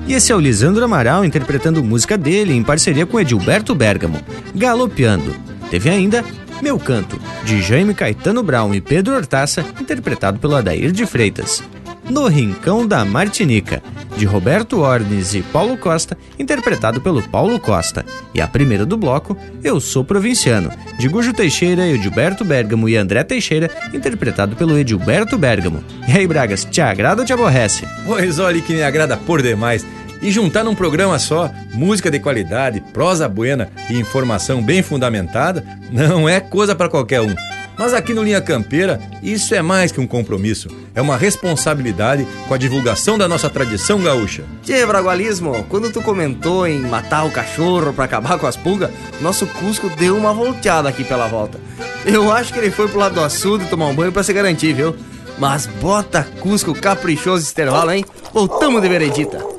E 0.05 0.13
esse 0.13 0.31
é 0.31 0.35
o 0.35 0.39
Lisandro 0.39 0.83
Amaral 0.83 1.23
interpretando 1.23 1.83
música 1.83 2.17
dele 2.17 2.53
em 2.53 2.63
parceria 2.63 3.05
com 3.05 3.19
Edilberto 3.19 3.73
Bergamo, 3.73 4.19
Galopeando. 4.55 5.48
Teve 5.69 5.89
ainda 5.89 6.23
Meu 6.61 6.79
Canto, 6.79 7.19
de 7.43 7.61
Jaime 7.61 7.93
Caetano 7.93 8.43
Brown 8.43 8.73
e 8.73 8.81
Pedro 8.81 9.15
Hortaça, 9.15 9.65
interpretado 9.79 10.39
pelo 10.39 10.55
Adair 10.55 10.91
de 10.91 11.05
Freitas. 11.05 11.63
No 12.09 12.27
Rincão 12.27 12.87
da 12.87 13.05
Martinica, 13.05 13.83
de 14.17 14.25
Roberto 14.25 14.79
Ornes 14.79 15.35
e 15.35 15.41
Paulo 15.41 15.77
Costa, 15.77 16.17
interpretado 16.39 16.99
pelo 16.99 17.21
Paulo 17.21 17.59
Costa. 17.59 18.03
E 18.33 18.41
a 18.41 18.47
primeira 18.47 18.83
do 18.83 18.97
bloco, 18.97 19.37
Eu 19.63 19.79
Sou 19.79 20.03
Provinciano, 20.03 20.71
de 20.97 21.07
Gujo 21.07 21.33
Teixeira, 21.33 21.87
Edilberto 21.87 22.43
Bergamo 22.43 22.89
e 22.89 22.97
André 22.97 23.23
Teixeira, 23.23 23.69
interpretado 23.93 24.55
pelo 24.55 24.77
Edilberto 24.77 25.37
Bergamo. 25.37 25.83
E 26.07 26.11
aí, 26.11 26.27
Bragas, 26.27 26.65
te 26.65 26.81
agrada 26.81 27.21
ou 27.21 27.25
te 27.27 27.31
aborrece? 27.31 27.87
Pois 28.05 28.39
olha 28.39 28.59
que 28.59 28.73
me 28.73 28.81
agrada 28.81 29.15
por 29.15 29.41
demais. 29.43 29.85
E 30.21 30.31
juntar 30.31 30.63
num 30.63 30.75
programa 30.75 31.17
só 31.17 31.49
música 31.73 32.11
de 32.11 32.19
qualidade, 32.19 32.81
prosa 32.93 33.27
buena 33.29 33.69
e 33.89 33.97
informação 33.97 34.61
bem 34.61 34.81
fundamentada 34.81 35.63
não 35.91 36.27
é 36.27 36.39
coisa 36.39 36.75
para 36.75 36.89
qualquer 36.89 37.21
um. 37.21 37.33
Mas 37.79 37.93
aqui 37.93 38.13
no 38.13 38.23
Linha 38.23 38.41
Campeira, 38.41 38.99
isso 39.23 39.55
é 39.55 39.61
mais 39.61 39.89
que 39.89 40.01
um 40.01 40.05
compromisso. 40.05 40.67
É 40.93 41.01
uma 41.01 41.15
responsabilidade 41.15 42.27
com 42.45 42.53
a 42.53 42.57
divulgação 42.57 43.17
da 43.17 43.25
nossa 43.25 43.49
tradição 43.49 44.01
gaúcha. 44.01 44.43
Tchê, 44.61 44.85
Bragualismo, 44.85 45.65
quando 45.69 45.89
tu 45.89 46.01
comentou 46.01 46.67
em 46.67 46.81
matar 46.81 47.23
o 47.23 47.31
cachorro 47.31 47.93
para 47.93 48.03
acabar 48.03 48.37
com 48.37 48.45
as 48.45 48.57
pulgas, 48.57 48.91
nosso 49.21 49.47
Cusco 49.47 49.89
deu 49.91 50.17
uma 50.17 50.33
volteada 50.33 50.89
aqui 50.89 51.05
pela 51.05 51.27
volta. 51.27 51.57
Eu 52.05 52.29
acho 52.33 52.51
que 52.51 52.59
ele 52.59 52.69
foi 52.69 52.89
pro 52.89 52.99
lado 52.99 53.15
do 53.15 53.21
açude 53.21 53.69
tomar 53.69 53.87
um 53.87 53.95
banho 53.95 54.11
para 54.11 54.23
se 54.23 54.33
garantir, 54.33 54.73
viu? 54.73 54.93
Mas 55.37 55.65
bota 55.65 56.27
Cusco 56.41 56.73
caprichoso 56.73 57.45
estervala, 57.45 57.95
hein? 57.95 58.03
Voltamos 58.33 58.81
de 58.81 58.89
veredita. 58.89 59.59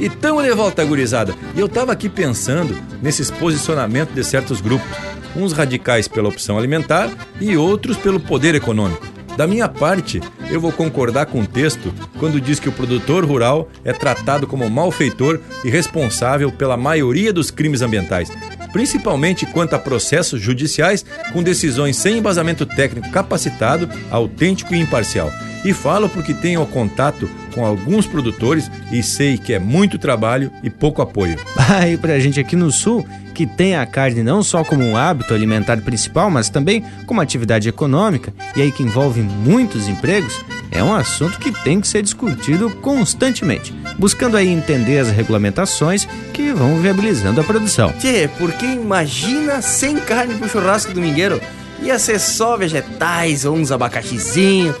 E 0.00 0.08
tamo 0.08 0.42
de 0.42 0.50
volta, 0.52 0.84
gurizada. 0.84 1.34
E 1.54 1.60
eu 1.60 1.68
tava 1.68 1.92
aqui 1.92 2.08
pensando 2.08 2.76
nesses 3.02 3.30
posicionamentos 3.30 4.14
de 4.14 4.22
certos 4.22 4.60
grupos. 4.60 4.88
Uns 5.36 5.52
radicais 5.52 6.06
pela 6.06 6.28
opção 6.28 6.58
alimentar 6.58 7.10
e 7.40 7.56
outros 7.56 7.96
pelo 7.96 8.20
poder 8.20 8.54
econômico. 8.54 9.06
Da 9.36 9.46
minha 9.46 9.68
parte, 9.68 10.20
eu 10.50 10.60
vou 10.60 10.72
concordar 10.72 11.26
com 11.26 11.40
o 11.40 11.46
texto 11.46 11.94
quando 12.18 12.40
diz 12.40 12.58
que 12.58 12.68
o 12.68 12.72
produtor 12.72 13.24
rural 13.24 13.68
é 13.84 13.92
tratado 13.92 14.48
como 14.48 14.68
malfeitor 14.68 15.38
e 15.64 15.70
responsável 15.70 16.50
pela 16.50 16.76
maioria 16.76 17.32
dos 17.32 17.48
crimes 17.48 17.80
ambientais, 17.80 18.32
principalmente 18.72 19.46
quanto 19.46 19.74
a 19.74 19.78
processos 19.78 20.40
judiciais 20.40 21.04
com 21.32 21.40
decisões 21.40 21.96
sem 21.96 22.18
embasamento 22.18 22.66
técnico 22.66 23.10
capacitado, 23.12 23.88
autêntico 24.10 24.74
e 24.74 24.80
imparcial. 24.80 25.30
E 25.64 25.72
falo 25.72 26.08
porque 26.08 26.32
tenho 26.32 26.64
contato 26.66 27.28
com 27.54 27.64
alguns 27.64 28.06
produtores 28.06 28.70
e 28.92 29.02
sei 29.02 29.36
que 29.36 29.52
é 29.52 29.58
muito 29.58 29.98
trabalho 29.98 30.50
e 30.62 30.70
pouco 30.70 31.02
apoio. 31.02 31.38
Ah, 31.70 31.86
e 31.86 31.98
pra 31.98 32.18
gente 32.18 32.40
aqui 32.40 32.56
no 32.56 32.72
sul, 32.72 33.06
que 33.34 33.46
tem 33.46 33.76
a 33.76 33.84
carne 33.84 34.22
não 34.22 34.42
só 34.42 34.64
como 34.64 34.82
um 34.82 34.96
hábito 34.96 35.34
alimentar 35.34 35.76
principal, 35.82 36.30
mas 36.30 36.48
também 36.48 36.82
como 37.06 37.20
atividade 37.20 37.68
econômica, 37.68 38.32
e 38.56 38.62
aí 38.62 38.72
que 38.72 38.82
envolve 38.82 39.20
muitos 39.20 39.86
empregos, 39.86 40.40
é 40.70 40.82
um 40.82 40.92
assunto 40.94 41.38
que 41.38 41.52
tem 41.62 41.80
que 41.80 41.86
ser 41.86 42.02
discutido 42.02 42.70
constantemente, 42.82 43.72
buscando 43.98 44.36
aí 44.36 44.48
entender 44.48 44.98
as 44.98 45.10
regulamentações 45.10 46.08
que 46.32 46.52
vão 46.52 46.80
viabilizando 46.80 47.40
a 47.40 47.44
produção. 47.44 47.92
Tchê, 48.00 48.28
porque 48.38 48.66
imagina 48.66 49.62
sem 49.62 49.96
carne 50.00 50.34
pro 50.34 50.48
churrasco 50.48 50.92
domingueiro? 50.92 51.40
Ia 51.82 51.98
ser 51.98 52.18
só 52.18 52.56
vegetais 52.56 53.44
ou 53.44 53.56
uns 53.56 53.70
abacaxizinhos, 53.70 54.76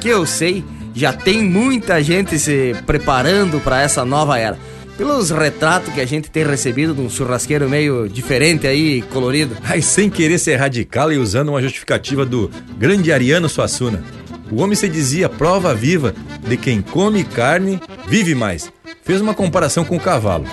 que 0.00 0.08
eu 0.08 0.24
sei, 0.24 0.64
já 0.94 1.12
tem 1.12 1.42
muita 1.42 2.02
gente 2.02 2.38
se 2.38 2.74
preparando 2.86 3.60
para 3.60 3.82
essa 3.82 4.04
nova 4.04 4.38
era. 4.38 4.58
Pelos 4.96 5.30
retratos 5.30 5.92
que 5.92 6.00
a 6.00 6.06
gente 6.06 6.30
tem 6.30 6.42
recebido 6.42 6.94
de 6.94 7.02
um 7.02 7.10
churrasqueiro 7.10 7.68
meio 7.68 8.08
diferente 8.08 8.66
aí, 8.66 9.02
colorido. 9.02 9.54
Ai, 9.62 9.82
sem 9.82 10.08
querer 10.08 10.38
ser 10.38 10.56
radical 10.56 11.12
e 11.12 11.18
usando 11.18 11.50
uma 11.50 11.60
justificativa 11.60 12.24
do 12.24 12.50
grande 12.78 13.12
Ariano 13.12 13.46
Suassuna. 13.46 14.02
O 14.50 14.62
homem 14.62 14.74
se 14.74 14.88
dizia 14.88 15.28
prova 15.28 15.74
viva 15.74 16.14
de 16.48 16.56
quem 16.56 16.80
come 16.80 17.24
carne 17.24 17.78
vive 18.08 18.34
mais. 18.34 18.72
Fez 19.02 19.20
uma 19.20 19.34
comparação 19.34 19.84
com 19.84 19.96
o 19.96 20.00
cavalo. 20.00 20.46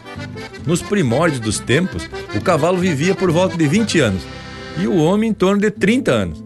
Nos 0.65 0.81
primórdios 0.81 1.39
dos 1.39 1.59
tempos, 1.59 2.09
o 2.35 2.41
cavalo 2.41 2.79
vivia 2.79 3.15
por 3.15 3.31
volta 3.31 3.55
de 3.55 3.65
20 3.65 3.99
anos 4.01 4.23
e 4.77 4.87
o 4.87 4.95
homem 4.97 5.29
em 5.29 5.33
torno 5.33 5.61
de 5.61 5.71
30 5.71 6.11
anos. 6.11 6.43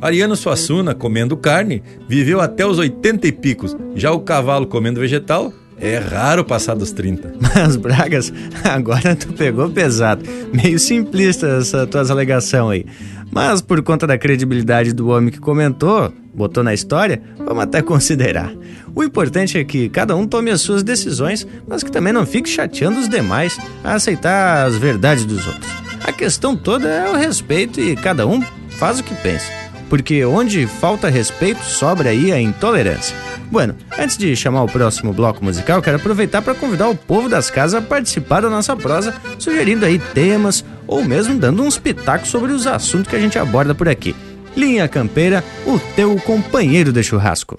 Ariano 0.00 0.36
Suassuna, 0.36 0.94
comendo 0.94 1.36
carne, 1.36 1.82
viveu 2.08 2.40
até 2.40 2.64
os 2.64 2.78
80 2.78 3.26
e 3.26 3.32
picos. 3.32 3.76
Já 3.96 4.12
o 4.12 4.20
cavalo 4.20 4.66
comendo 4.66 5.00
vegetal, 5.00 5.52
é 5.80 5.98
raro 5.98 6.44
passar 6.44 6.74
dos 6.74 6.92
30. 6.92 7.34
Mas, 7.54 7.76
Bragas, 7.76 8.32
agora 8.64 9.16
tu 9.16 9.32
pegou 9.32 9.68
pesado. 9.70 10.22
Meio 10.52 10.78
simplista 10.78 11.46
essa 11.46 11.86
tua 11.86 12.08
alegação 12.08 12.70
aí. 12.70 12.86
Mas 13.30 13.60
por 13.60 13.82
conta 13.82 14.06
da 14.06 14.16
credibilidade 14.16 14.92
do 14.92 15.08
homem 15.08 15.30
que 15.30 15.38
comentou, 15.38 16.12
botou 16.32 16.62
na 16.64 16.72
história, 16.72 17.20
vamos 17.36 17.62
até 17.62 17.82
considerar. 17.82 18.52
O 18.94 19.04
importante 19.04 19.58
é 19.58 19.64
que 19.64 19.88
cada 19.88 20.16
um 20.16 20.26
tome 20.26 20.50
as 20.50 20.60
suas 20.60 20.82
decisões, 20.82 21.46
mas 21.66 21.82
que 21.82 21.92
também 21.92 22.12
não 22.12 22.24
fique 22.24 22.48
chateando 22.48 22.98
os 22.98 23.08
demais 23.08 23.58
a 23.84 23.94
aceitar 23.94 24.66
as 24.66 24.76
verdades 24.76 25.24
dos 25.24 25.46
outros. 25.46 25.87
A 26.04 26.12
questão 26.12 26.56
toda 26.56 26.88
é 26.88 27.10
o 27.10 27.16
respeito 27.16 27.80
e 27.80 27.96
cada 27.96 28.26
um 28.26 28.42
faz 28.70 29.00
o 29.00 29.04
que 29.04 29.14
pensa. 29.14 29.50
Porque 29.88 30.24
onde 30.24 30.66
falta 30.66 31.08
respeito, 31.08 31.62
sobra 31.64 32.10
aí 32.10 32.30
a 32.30 32.40
intolerância. 32.40 33.16
Bueno, 33.50 33.74
antes 33.98 34.18
de 34.18 34.36
chamar 34.36 34.62
o 34.62 34.68
próximo 34.68 35.12
bloco 35.12 35.42
musical, 35.42 35.80
quero 35.80 35.96
aproveitar 35.96 36.42
para 36.42 36.54
convidar 36.54 36.88
o 36.88 36.96
povo 36.96 37.28
das 37.28 37.50
casas 37.50 37.82
a 37.82 37.86
participar 37.86 38.42
da 38.42 38.50
nossa 38.50 38.76
prosa, 38.76 39.14
sugerindo 39.38 39.86
aí 39.86 39.98
temas 39.98 40.64
ou 40.86 41.02
mesmo 41.02 41.38
dando 41.38 41.62
uns 41.62 41.78
pitacos 41.78 42.28
sobre 42.28 42.52
os 42.52 42.66
assuntos 42.66 43.08
que 43.08 43.16
a 43.16 43.20
gente 43.20 43.38
aborda 43.38 43.74
por 43.74 43.88
aqui. 43.88 44.14
Linha 44.54 44.88
Campeira, 44.88 45.42
o 45.66 45.78
teu 45.78 46.16
companheiro 46.16 46.92
de 46.92 47.02
churrasco. 47.02 47.58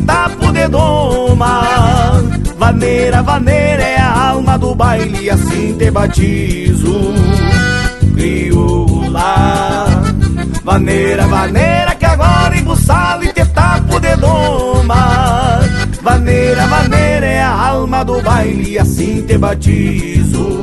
tapo 0.00 0.52
de 0.52 0.68
doma 0.68 1.62
Vaneira, 2.58 3.22
vaneira 3.22 3.82
é 3.82 3.96
a 3.98 4.30
alma 4.30 4.58
do 4.58 4.74
baile 4.74 5.30
assim 5.30 5.76
te 5.78 5.90
batizo. 5.90 7.14
Crioula 8.14 9.86
Vaneira, 10.62 11.26
vaneira 11.26 11.94
que 11.94 12.04
agora 12.04 12.56
embuçado 12.56 13.24
e 13.24 13.32
te 13.32 13.44
tapo 13.46 13.98
de 13.98 14.14
doma 14.16 15.60
Vaneira, 16.02 16.66
vaneira 16.66 17.26
é 17.26 17.42
a 17.42 17.68
alma 17.68 18.04
do 18.04 18.20
baile 18.22 18.78
assim 18.78 19.22
te 19.22 19.38
batizo. 19.38 20.60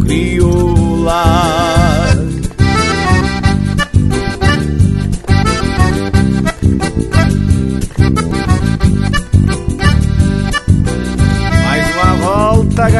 Crioula 0.00 1.24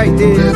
gaiteiro. 0.00 0.52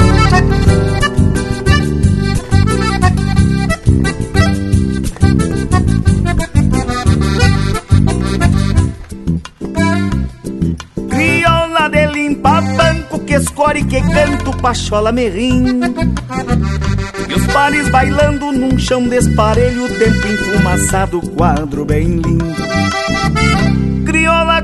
Crioula 11.11 11.89
de 11.91 12.07
limpa 12.07 12.61
banco 12.61 13.19
que 13.21 13.35
escore 13.35 13.85
que 13.85 14.01
canto 14.01 14.57
pachola 14.63 15.13
merrim. 15.13 15.81
E 17.29 17.35
os 17.35 17.47
pares 17.49 17.91
bailando 17.91 18.51
num 18.53 18.79
chão 18.79 19.07
desparelho, 19.07 19.89
tempo 19.99 20.27
enfumaçado, 20.27 21.21
quadro 21.37 21.85
bem 21.85 22.17
lindo 22.17 23.04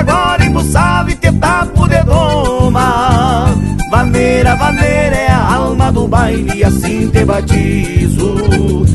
agora 0.00 0.44
embuçado 0.44 1.10
e 1.10 1.14
te 1.14 1.30
tapo 1.32 1.86
de 1.86 2.02
doma 2.04 3.54
Vaneira, 3.90 4.56
vaneira 4.56 5.16
é 5.16 5.30
a 5.30 5.54
alma 5.54 5.92
do 5.92 6.08
baile 6.08 6.64
assim 6.64 7.10
te 7.10 7.24
batizo. 7.24 8.86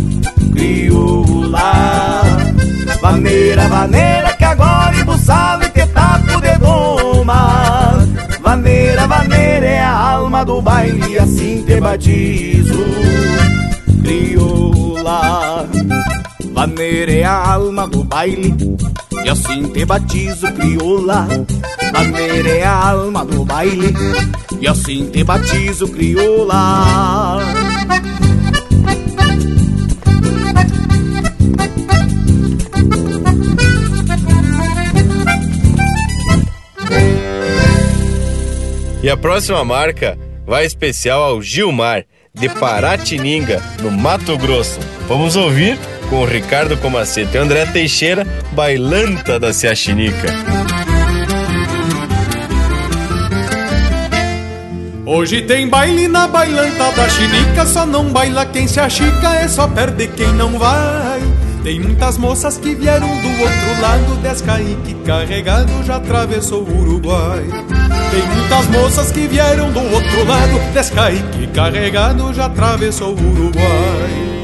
Crioula 0.54 2.22
Vaneira, 3.02 3.68
vaneira 3.68 4.34
que 4.34 4.46
agora 4.46 4.98
embuçado 4.98 5.66
e 5.66 5.70
te 5.70 5.86
tapo 5.88 6.42
de 6.42 6.58
doma 6.58 8.08
Vaneira, 8.42 9.06
vaneira 9.06 9.66
é 9.66 9.84
a 9.84 9.92
alma 9.92 10.44
do 10.44 10.62
baile 10.62 11.20
assim 11.20 11.64
te 11.68 11.80
batizo. 11.80 12.84
Crioula 14.02 15.68
Vaneira 16.56 17.12
é 17.12 17.24
a 17.26 17.52
alma 17.52 17.86
do 17.86 18.02
baile 18.02 18.56
e 19.26 19.30
assim 19.30 19.64
te 19.74 19.84
batizo, 19.84 20.50
crioula 20.54 21.28
Maneira 21.92 22.50
é 22.50 22.64
a 22.64 22.92
alma 22.92 23.26
do 23.26 23.44
baile 23.44 23.94
E 24.62 24.66
assim 24.66 25.10
te 25.10 25.22
batizo, 25.22 25.86
crioula 25.90 27.40
E 39.04 39.10
a 39.10 39.18
próxima 39.18 39.66
marca 39.66 40.18
vai 40.48 40.66
especial 40.66 41.22
ao 41.22 41.42
Gilmar, 41.42 42.06
de 42.34 42.48
Paratininga, 42.48 43.62
no 43.82 43.92
Mato 43.92 44.38
Grosso. 44.38 44.80
Vamos 45.08 45.36
ouvir 45.36 45.78
com 46.10 46.22
o 46.22 46.26
Ricardo 46.26 46.76
Comacete 46.78 47.36
e 47.36 47.38
André 47.38 47.66
Teixeira, 47.68 48.26
Bailanta 48.54 49.40
da 49.40 49.54
Ciaxinica. 49.54 50.34
Hoje 55.06 55.44
tem 55.44 55.70
baile 55.70 56.08
na 56.08 56.28
bailanta 56.28 56.92
da 56.92 57.08
chinica, 57.08 57.68
só 57.68 57.86
não 57.86 58.06
baila 58.06 58.48
quem 58.48 58.68
se 58.68 58.80
achica, 58.80 59.36
é 59.36 59.48
só 59.48 59.68
perde 59.68 60.08
quem 60.08 60.34
não 60.34 60.58
vai. 60.58 61.22
Tem 61.64 61.80
muitas 61.80 62.18
moças 62.18 62.58
que 62.58 62.74
vieram 62.74 63.08
do 63.08 63.30
outro 63.30 63.82
lado, 63.82 64.22
Descaique 64.24 64.96
carregado 65.06 65.84
já 65.84 65.98
atravessou 65.98 66.64
o 66.64 66.80
Uruguai. 66.80 67.44
Tem 68.12 68.24
muitas 68.36 68.68
moças 68.70 69.12
que 69.12 69.28
vieram 69.28 69.72
do 69.72 69.80
outro 69.80 70.26
lado, 70.26 70.74
Descaique 70.74 71.48
carregado 71.54 72.34
já 72.34 72.46
atravessou 72.46 73.16
o 73.16 73.32
Uruguai. 73.32 74.35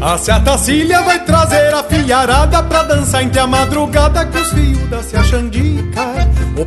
A 0.00 0.18
Ciatacília 0.18 1.02
vai 1.02 1.24
trazer 1.24 1.74
a 1.74 1.82
filharada 1.82 2.62
pra 2.62 2.82
dançar 2.84 3.22
entre 3.22 3.40
a 3.40 3.46
madrugada 3.46 4.24
com 4.24 4.38
os 4.38 4.52
fios 4.52 4.88
da 4.88 5.02
Cia 5.02 5.22
Xandica. 5.22 6.26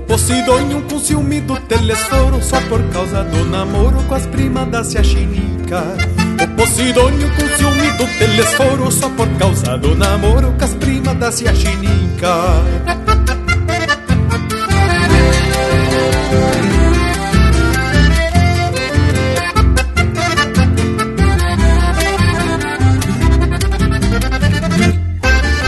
Posidônio 0.10 0.82
com 0.90 0.99
ciúme 0.99 1.40
do 1.40 1.56
telesforo 1.61 2.41
Só 2.41 2.60
por 2.61 2.82
causa 2.90 3.24
do 3.24 3.45
namoro 3.45 4.02
com 4.06 4.16
as 4.16 4.26
primas 4.26 4.68
da 4.68 4.84
Ciaxinica 4.84 5.84
O 6.26 6.28
Posidônio 6.60 7.31
com 7.38 7.56
ciúme 7.56 7.90
do 7.91 8.06
telesforo 8.18 8.91
Só 8.91 9.07
por 9.11 9.30
causa 9.38 9.77
do 9.77 9.95
namoro 9.95 10.53
com 10.60 10.65
as 10.65 10.73
primas 10.73 11.15
da 11.15 11.31
Ciaxinica 11.31 12.27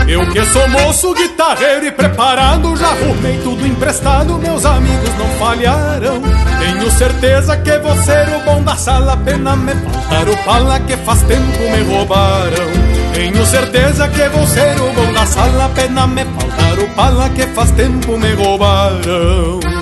Eu 0.06 0.30
que 0.30 0.44
sou 0.44 0.68
moço, 0.68 1.14
guitarreiro 1.14 1.86
e 1.86 1.90
preparado 1.90 2.76
Já 2.76 2.88
arrumei 2.88 3.38
tudo 3.38 3.66
emprestado, 3.66 4.34
meus 4.34 4.66
amigos 4.66 5.08
não 5.16 5.28
falharão 5.38 6.41
Tenho 6.62 6.90
certeza 6.92 7.56
que 7.56 7.76
vou 7.78 7.96
ser 7.96 8.28
o 8.28 8.44
bom 8.44 8.62
da 8.62 8.76
sala 8.76 9.16
Pena 9.16 9.56
me 9.56 9.72
faltar 9.72 10.28
o 10.28 10.36
pala 10.44 10.78
que 10.80 10.96
faz 10.98 11.20
tempo 11.22 11.58
me 11.58 11.82
roubaram. 11.92 12.70
Tenho 13.12 13.44
certeza 13.46 14.08
que 14.08 14.28
vou 14.28 14.46
ser 14.46 14.80
o 14.80 14.92
bom 14.92 15.12
da 15.12 15.26
sala 15.26 15.68
Pena 15.74 16.06
me 16.06 16.24
faltar 16.24 16.78
o 16.78 16.88
pala 16.94 17.28
que 17.30 17.46
faz 17.48 17.72
tempo 17.72 18.16
me 18.16 18.32
roubaram 18.34 19.81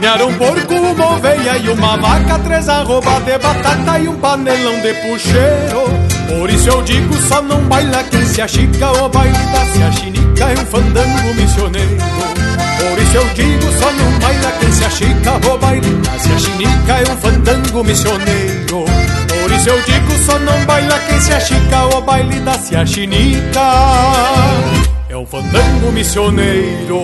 Carnearam 0.00 0.28
um 0.30 0.38
porco, 0.38 0.74
uma 0.74 1.12
oveia 1.12 1.58
e 1.58 1.68
uma 1.68 1.94
vaca 1.98 2.38
Três 2.38 2.70
arroba 2.70 3.20
de 3.20 3.36
batata 3.36 3.98
e 3.98 4.08
um 4.08 4.16
panelão 4.16 4.80
de 4.80 4.94
puxeiro. 4.94 5.90
Por 6.26 6.48
isso 6.48 6.70
eu 6.70 6.82
digo, 6.82 7.14
só 7.28 7.42
não 7.42 7.60
baila 7.64 8.02
quem 8.04 8.24
se 8.24 8.40
achica 8.40 8.92
O 8.92 9.10
baile 9.10 9.36
da 9.36 9.66
Ciaxinica 9.66 10.44
é 10.44 10.54
um 10.54 10.64
fandango 10.64 11.34
missioneiro. 11.34 11.96
Por 12.78 12.98
isso 12.98 13.14
eu 13.14 13.28
digo, 13.34 13.78
só 13.78 13.92
não 13.92 14.18
baila 14.18 14.52
quem 14.58 14.72
se 14.72 14.84
achica 14.86 15.52
O 15.52 15.58
baile 15.58 15.94
da 15.96 16.18
Ciaxinica 16.18 16.92
é 16.92 17.12
um 17.12 17.16
fandango 17.18 17.84
missioneiro. 17.84 18.84
Por 19.28 19.52
isso 19.52 19.68
eu 19.68 19.82
digo, 19.82 20.24
só 20.24 20.38
não 20.38 20.64
baila 20.64 20.98
quem 21.00 21.20
se 21.20 21.34
achica 21.34 21.84
O 21.94 22.00
baile 22.00 22.40
da 22.40 22.54
Ciaxinica 22.54 23.60
é 25.10 25.16
um 25.16 25.26
fandango 25.26 25.92
missioneiro 25.92 26.96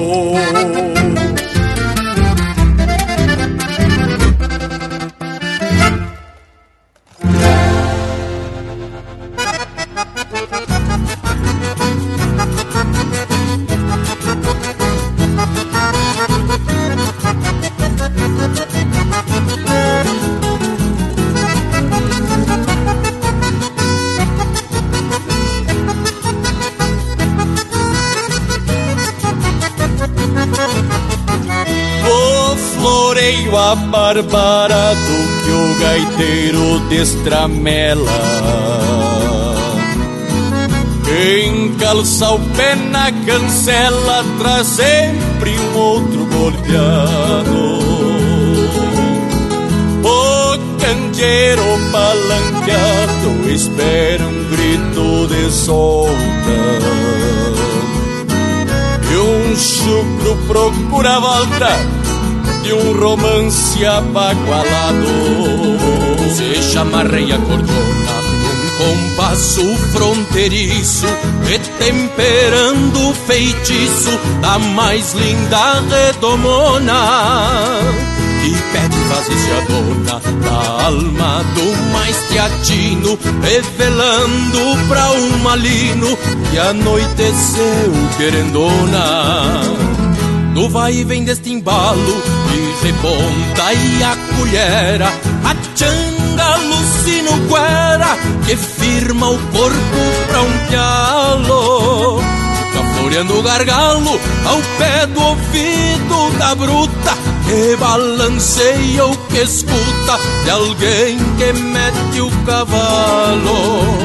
abarbarado 34.19 34.97
que 35.45 35.51
o 35.51 35.79
gaiteiro 35.79 36.81
destramela 36.89 38.11
Quem 41.05 41.75
calça 41.75 42.31
o 42.31 42.39
pé 42.57 42.75
na 42.77 43.13
cancela 43.13 44.25
traz 44.39 44.67
sempre 44.69 45.51
um 45.59 45.79
outro 45.79 46.27
golpeado. 46.27 47.79
O 50.03 50.59
candeeiro 50.79 51.63
palanqueado 51.93 53.51
espera 53.51 54.25
um 54.27 54.45
grito 54.51 55.27
de 55.29 55.53
solta. 55.53 56.17
E 59.13 59.17
um 59.17 59.57
chucro 59.57 60.37
procura 60.49 61.17
a 61.17 61.21
volta 61.21 61.96
de 62.67 62.73
um 62.73 62.99
romance 62.99 63.87
abagualado. 63.87 65.07
Se 66.35 66.73
chamarreia 66.73 67.39
cordona 67.39 68.17
num 68.43 69.15
compasso 69.15 69.63
fronteiriço, 69.93 71.07
retemperando 71.45 73.09
o 73.09 73.15
feitiço 73.15 74.11
da 74.41 74.59
mais 74.59 75.13
linda 75.15 75.81
redomona. 75.89 77.81
E 78.45 78.51
pede 78.73 78.97
fazer-se 79.09 79.51
a 79.53 80.21
da 80.45 80.85
alma 80.85 81.45
do 81.55 81.93
mais 81.93 82.17
teatino, 82.29 83.19
revelando 83.43 84.89
pra 84.89 85.11
um 85.13 85.39
malino 85.39 86.19
que 86.51 86.59
anoiteceu 86.59 87.93
querendona. 88.17 89.63
No 90.53 90.71
vai 90.71 90.95
e 90.95 91.05
vem 91.05 91.23
deste 91.23 91.53
embalo 91.53 92.23
reponta 92.87 93.73
e 93.73 94.03
a 94.03 94.17
colhera, 94.37 95.09
a 95.45 95.55
changa 95.75 96.45
alucina 96.55 97.31
o 97.33 97.37
guera 97.49 98.17
que 98.47 98.57
firma 98.57 99.29
o 99.29 99.39
corpo 99.39 100.01
pra 100.29 100.43
um 100.43 100.59
pialo. 100.69 102.21
Fica 102.21 102.85
floreando 102.95 103.39
o 103.39 103.43
gargalo 103.43 104.21
ao 104.47 104.61
pé 104.79 105.07
do 105.07 105.21
ouvido 105.21 106.39
da 106.39 106.55
bruta 106.55 107.15
que 107.47 107.77
balanceia 107.77 109.05
o 109.05 109.17
que 109.17 109.39
escuta 109.39 110.19
de 110.45 110.51
alguém 110.51 111.19
que 111.39 111.53
mete 111.53 112.21
o 112.21 112.31
cavalo. 112.45 113.97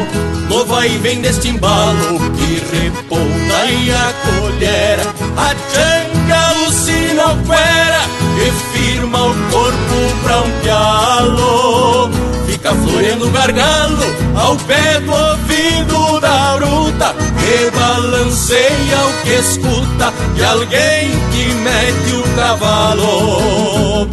No 0.50 0.66
vai 0.66 0.90
e 0.90 0.98
vem 0.98 1.22
deste 1.22 1.50
embalo 1.50 2.20
que 2.32 2.78
reponta 2.78 3.66
e 3.72 3.92
a 3.92 4.14
colhera, 4.26 5.04
a 5.38 5.50
changa 5.72 6.50
alucina 6.50 7.02
que 8.42 8.52
firma 8.76 9.24
o 9.24 9.34
corpo 9.52 9.98
pra 10.24 10.42
um 10.42 10.52
pialo. 10.62 12.10
Fica 12.48 12.74
floreando 12.74 13.28
o 13.28 13.30
gargalo 13.30 14.04
ao 14.36 14.56
pé 14.56 15.00
do 15.00 15.12
ouvido 15.12 16.20
da 16.20 16.58
bruta 16.58 17.16
que 17.40 17.70
balanceia 17.78 19.06
o 19.06 19.14
que 19.24 19.34
escuta 19.36 20.12
de 20.34 20.44
alguém 20.44 21.12
que 21.32 21.54
mete 21.54 22.16
o 22.16 22.24
cavalo. 22.36 24.10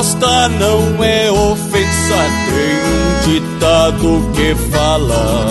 Proposta 0.00 0.48
não 0.48 1.04
é 1.04 1.30
ofensa, 1.30 2.16
tem 2.48 2.74
um 2.88 3.34
ditado 3.34 4.32
que 4.32 4.54
fala. 4.70 5.46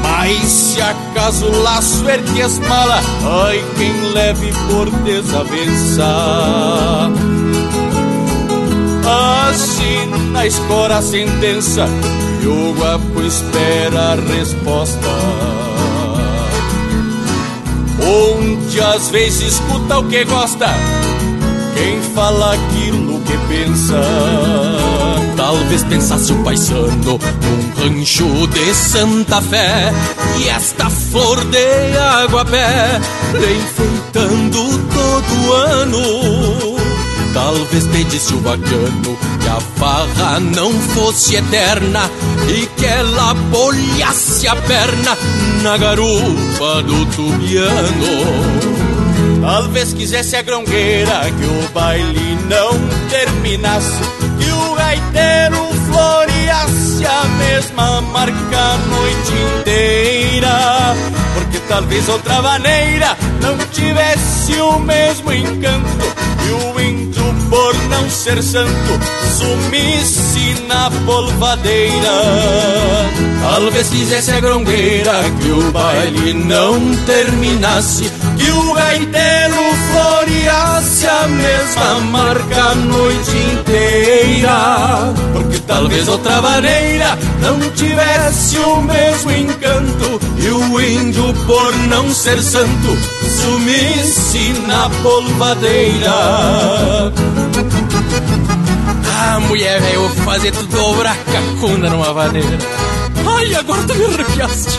Mas 0.00 0.40
se 0.40 0.80
acaso 0.80 1.44
o 1.44 1.62
laço 1.62 2.08
ergue 2.08 2.40
as 2.40 2.58
malas, 2.60 3.04
ai 3.22 3.62
quem 3.76 3.92
leve 4.14 4.50
por 4.70 4.88
desavença. 5.02 6.06
Na 10.32 10.46
escora 10.46 10.96
a 10.96 11.02
sentença 11.02 11.86
e 12.42 12.46
o 12.46 12.72
guapo 12.72 13.20
espera 13.20 14.12
a 14.12 14.34
resposta. 14.34 15.08
Onde 18.00 18.80
às 18.80 19.10
vezes 19.10 19.52
escuta 19.52 19.98
o 19.98 20.08
que 20.08 20.24
gosta, 20.24 20.68
quem 21.82 22.00
fala 22.14 22.54
aquilo 22.54 23.20
que 23.22 23.36
pensa. 23.48 24.00
Talvez 25.36 25.82
pensasse 25.84 26.32
o 26.32 26.44
paisano 26.44 27.18
num 27.18 27.82
rancho 27.82 28.46
de 28.46 28.72
Santa 28.72 29.40
Fé 29.42 29.92
e 30.38 30.48
esta 30.48 30.88
flor 30.88 31.44
de 31.46 31.98
água 31.98 32.44
pé 32.44 33.00
enfeitando 33.34 34.78
todo 34.94 35.52
ano. 35.52 36.76
Talvez 37.34 37.86
pedisse 37.88 38.34
o 38.34 38.38
bacano 38.38 39.18
que 39.40 39.48
a 39.48 39.60
farra 39.76 40.38
não 40.38 40.70
fosse 40.94 41.34
eterna 41.34 42.08
e 42.48 42.66
que 42.78 42.86
ela 42.86 43.34
bolhasse 43.34 44.46
a 44.46 44.54
perna 44.54 45.18
na 45.62 45.76
garupa 45.78 46.82
do 46.84 47.06
tubiano. 47.06 48.71
Talvez 49.42 49.92
quisesse 49.92 50.36
a 50.36 50.42
grongueira 50.42 51.22
que 51.36 51.44
o 51.44 51.68
baile 51.74 52.38
não 52.48 52.70
terminasse, 53.10 54.00
que 54.38 54.52
o 54.52 54.74
gaiteiro 54.76 55.66
floreasse 55.88 57.04
a 57.04 57.24
mesma 57.24 58.00
marca 58.02 58.56
a 58.56 58.78
noite 58.78 59.32
inteira. 59.58 60.94
Porque 61.34 61.58
talvez 61.68 62.08
outra 62.08 62.40
maneira 62.40 63.16
não 63.42 63.58
tivesse 63.72 64.60
o 64.60 64.78
mesmo 64.78 65.32
encanto 65.32 66.14
e 66.46 66.50
o 66.64 66.80
índio, 66.80 67.11
por 67.52 67.74
não 67.90 68.08
ser 68.08 68.42
santo, 68.42 68.98
sumisse 69.36 70.62
na 70.66 70.90
polvadeira. 71.04 72.22
Talvez 73.42 73.90
quisesse 73.90 74.30
a 74.30 74.40
grongueira 74.40 75.12
que 75.38 75.50
o 75.50 75.70
baile 75.70 76.32
não 76.32 76.80
terminasse, 77.04 78.10
que 78.38 78.50
o 78.50 78.72
gaiteiro 78.72 79.71
floreasse 80.02 81.06
a 81.06 81.28
mesma 81.28 82.00
marca 82.10 82.62
a 82.62 82.74
noite 82.74 83.36
inteira. 83.54 85.14
Porque 85.32 85.58
talvez 85.66 86.08
outra 86.08 86.42
maneira 86.42 87.18
não 87.40 87.58
tivesse 87.70 88.58
o 88.58 88.82
mesmo 88.82 89.30
encanto, 89.30 90.20
e 90.38 90.48
o 90.48 90.80
índio, 90.80 91.32
por 91.46 91.76
não 91.88 92.12
ser 92.12 92.42
santo, 92.42 92.98
sumisse 93.40 94.52
na 94.66 94.90
polvadeira. 95.02 96.12
Ah, 99.24 99.40
mulher, 99.40 99.80
eu 99.94 100.08
vou 100.08 100.24
fazer 100.24 100.50
tu 100.52 100.64
dobrar 100.66 101.16
cacunda 101.16 101.88
numa 101.88 102.12
vaneira. 102.12 102.58
Ai, 103.38 103.54
agora 103.54 103.82
tu 103.84 103.94
me 103.94 104.04
arrepiaste. 104.06 104.78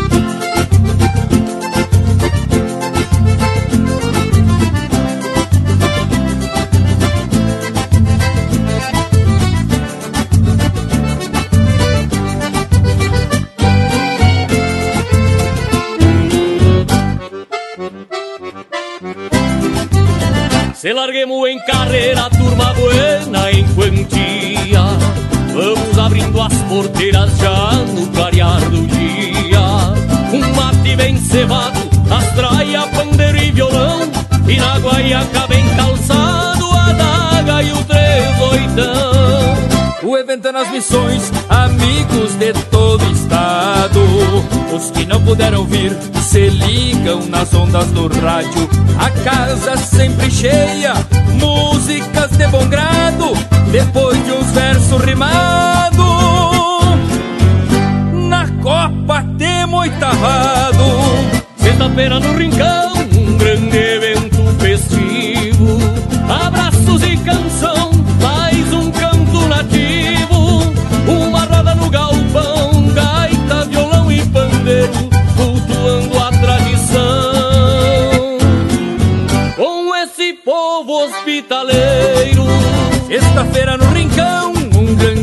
Se 20.81 20.91
larguemos 20.93 21.47
em 21.47 21.59
carreira, 21.59 22.27
turma 22.31 22.73
buena 22.73 23.51
em 23.51 23.63
quantia. 23.75 24.81
Vamos 25.53 25.99
abrindo 25.99 26.41
as 26.41 26.53
porteiras 26.63 27.37
já 27.37 27.73
no 27.93 28.07
clarear 28.07 28.59
do 28.61 28.87
dia. 28.87 29.59
Um 30.33 30.55
mate 30.55 30.95
bem 30.95 31.17
cevado, 31.17 31.79
astraia, 32.09 32.87
pandeiro 32.87 33.37
e 33.37 33.51
violão. 33.51 34.11
E 34.47 34.55
na 34.57 34.79
guaiaca 34.79 35.45
bem 35.45 35.63
calçado, 35.75 36.65
a 36.71 36.93
daga 36.93 37.61
e 37.61 37.71
o 37.73 37.83
três 37.83 38.41
oitão. 38.41 40.09
O 40.09 40.17
evento 40.17 40.47
é 40.47 40.51
nas 40.51 40.71
missões, 40.71 41.31
amigos 41.47 42.33
de 42.39 42.53
todo 42.71 43.05
estado. 43.11 44.60
Os 44.73 44.89
que 44.91 45.05
não 45.05 45.21
puderam 45.21 45.65
vir 45.65 45.91
se 46.21 46.47
ligam 46.47 47.25
nas 47.27 47.53
ondas 47.53 47.87
do 47.87 48.07
rádio. 48.07 48.69
A 48.97 49.09
casa 49.23 49.75
sempre 49.77 50.31
cheia, 50.31 50.93
músicas 51.39 52.31
de 52.37 52.47
bom 52.47 52.65
grado. 52.67 53.33
Depois 53.71 54.23
de 54.23 54.31
uns 54.31 54.51
versos 54.51 55.01
rimados, 55.01 55.99
na 58.29 58.47
Copa 58.61 59.25
temos 59.37 59.81
oitavado. 59.81 60.85
Sexta-feira 61.57 62.19
no 62.19 62.33
Rincão, 62.33 62.90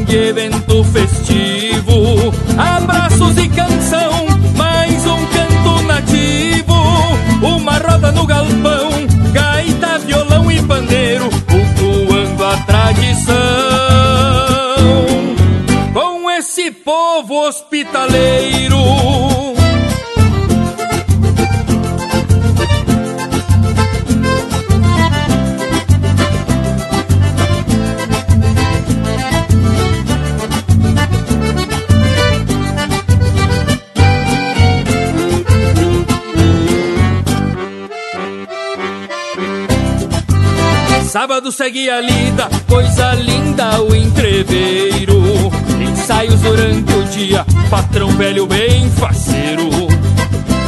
grande 0.09 0.16
evento 0.16 0.85
festivo. 0.85 2.32
Abraços 2.56 3.36
e 3.36 3.48
canção, 3.48 4.26
mais 4.56 5.06
um 5.06 5.26
canto 5.26 5.82
nativo. 5.86 6.74
Uma 7.43 7.78
roda 7.78 8.10
no 8.12 8.26
galpão, 8.26 8.90
gaita, 9.32 9.98
violão 9.98 10.51
e 10.51 10.62
pandeiro, 10.62 11.28
cultuando 11.47 12.44
a 12.44 12.56
tradição. 12.59 13.35
Com 15.93 16.30
esse 16.30 16.70
povo 16.70 17.47
hospitaleiro. 17.47 19.18
Sábado 41.49 41.53
segue 41.53 41.89
a 41.89 42.01
lida, 42.01 42.49
coisa 42.69 43.15
linda 43.15 43.81
o 43.83 43.95
entreveiro. 43.95 45.51
Ensaios 45.81 46.41
durante 46.41 46.93
o 46.93 47.05
dia, 47.05 47.47
patrão 47.70 48.11
velho 48.11 48.47
bem 48.47 48.91
faceiro. 48.91 49.69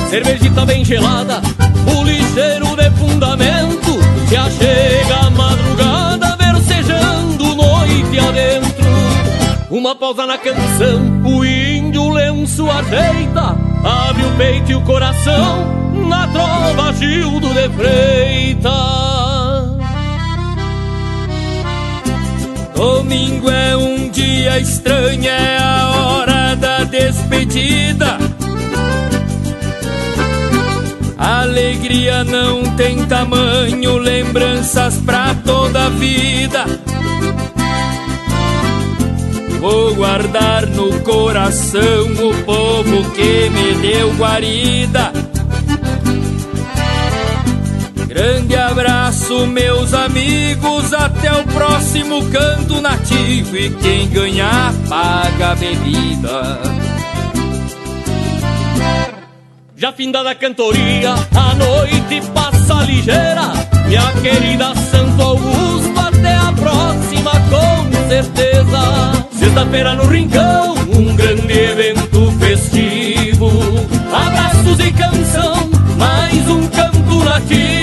Cervejita 0.09 0.65
bem 0.65 0.85
gelada, 0.85 1.43
o 1.87 2.03
ligeiro 2.03 2.77
de 2.77 2.91
fundamento. 2.93 3.99
Se 4.29 4.37
achega 4.37 5.27
a 5.27 5.31
madrugada, 5.31 6.37
versejando 6.37 7.55
noite 7.55 8.19
adentro. 8.19 8.91
Uma 9.71 9.95
pausa 9.95 10.25
na 10.25 10.39
canção, 10.39 11.23
o 11.25 11.45
índio 11.45 12.09
lenço 12.11 12.71
ajeita. 12.71 13.57
Abre 13.85 14.25
o 14.25 14.37
peito 14.39 14.71
e 14.71 14.75
o 14.75 14.81
coração, 14.83 15.93
na 16.09 16.27
trova 16.29 16.93
Gildo 16.95 17.49
de 17.53 17.69
Freitas. 17.71 19.20
Domingo 22.81 23.51
é 23.51 23.77
um 23.77 24.09
dia 24.09 24.59
estranho, 24.59 25.29
é 25.29 25.59
a 25.59 25.91
hora 25.91 26.57
da 26.57 26.83
despedida. 26.85 28.17
Alegria 31.19 32.25
não 32.25 32.63
tem 32.77 33.05
tamanho, 33.05 33.99
lembranças 33.99 34.97
pra 34.97 35.35
toda 35.45 35.89
a 35.89 35.89
vida. 35.91 36.65
Vou 39.61 39.95
guardar 39.95 40.67
no 40.69 41.01
coração 41.01 42.07
o 42.15 42.45
povo 42.45 43.11
que 43.11 43.51
me 43.51 43.75
deu 43.75 44.11
guarida. 44.15 45.10
Grande 48.11 48.57
abraço, 48.57 49.47
meus 49.47 49.95
amigos, 49.95 50.93
até 50.93 51.33
o 51.33 51.45
próximo 51.45 52.29
canto 52.29 52.81
nativo. 52.81 53.57
E 53.57 53.71
quem 53.71 54.09
ganhar, 54.09 54.75
paga 54.89 55.53
a 55.53 55.55
bebida. 55.55 56.61
Já 59.77 59.93
findada 59.93 60.31
a 60.31 60.35
cantoria, 60.35 61.15
a 61.15 61.55
noite 61.55 62.21
passa 62.35 62.83
ligeira 62.83 63.53
Minha 63.87 64.13
querida 64.21 64.75
Santo 64.75 65.23
Augusto, 65.23 66.01
até 66.01 66.35
a 66.35 66.53
próxima 66.53 67.31
com 67.49 68.09
certeza 68.09 69.29
Sexta-feira 69.39 69.95
no 69.95 70.07
Rincão, 70.07 70.75
um 70.95 71.15
grande 71.15 71.59
evento 71.59 72.31
festivo 72.41 73.49
Abraços 74.13 74.81
e 74.81 74.93
canção, 74.93 75.71
mais 75.97 76.49
um 76.49 76.67
canto 76.67 77.25
nativo 77.25 77.80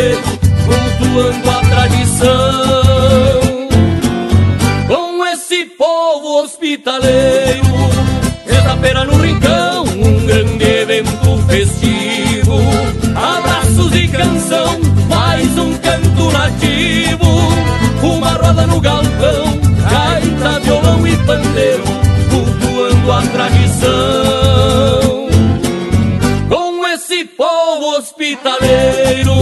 bandeiro 0.00 0.22
Cultuando 0.66 1.50
a 1.50 1.60
tradição. 1.68 2.28
Com 4.86 5.26
esse 5.26 5.66
povo 5.66 6.42
hospitaleiro 6.42 7.66
Sexta-feira 8.46 9.04
no 9.04 9.20
Rincão, 9.20 9.84
um 9.84 10.24
grande 10.26 10.64
evento 10.64 11.38
festivo. 11.48 12.58
Abraços 13.14 13.94
e 13.94 14.08
canção, 14.08 14.80
mais 15.08 15.46
um 15.58 15.76
canto 15.78 16.30
nativo. 16.30 17.26
Uma 18.02 18.32
roda 18.32 18.66
no 18.66 18.80
galpão, 18.80 19.60
gaita, 19.90 20.60
violão 20.60 21.06
e 21.06 21.16
pandeiro 21.18 21.84
Cultuando 22.30 23.12
a 23.12 23.22
tradição. 23.22 23.90
Com 26.48 26.86
esse 26.86 27.24
povo 27.24 27.98
hospitaleiro 27.98 29.34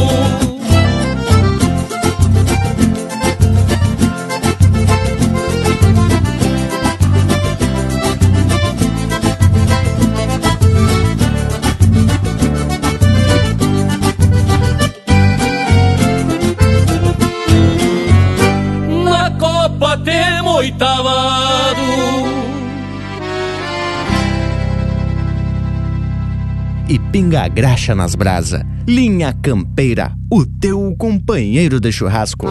pinga 27.18 27.48
graxa 27.48 27.96
nas 27.96 28.14
brasa. 28.14 28.64
Linha 28.86 29.32
Campeira, 29.42 30.12
o 30.30 30.46
teu 30.46 30.94
companheiro 30.96 31.80
de 31.80 31.90
churrasco. 31.90 32.46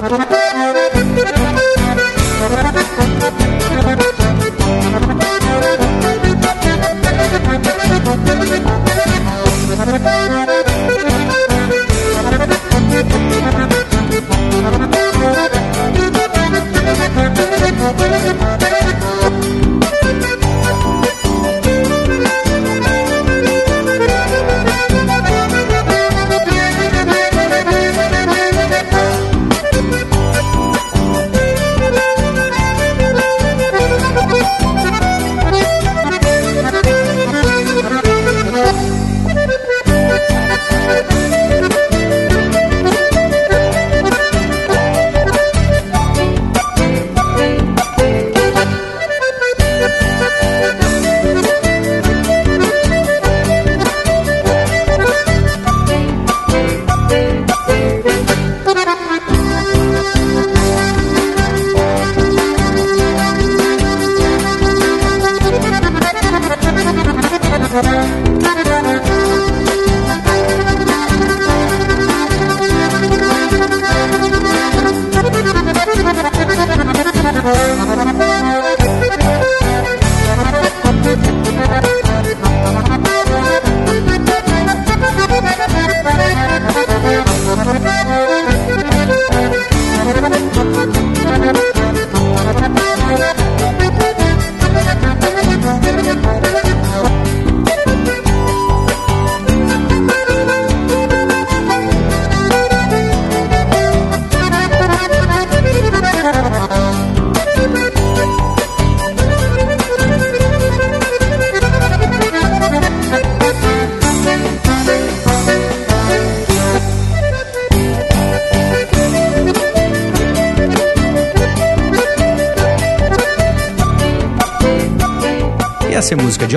E 18.61 18.63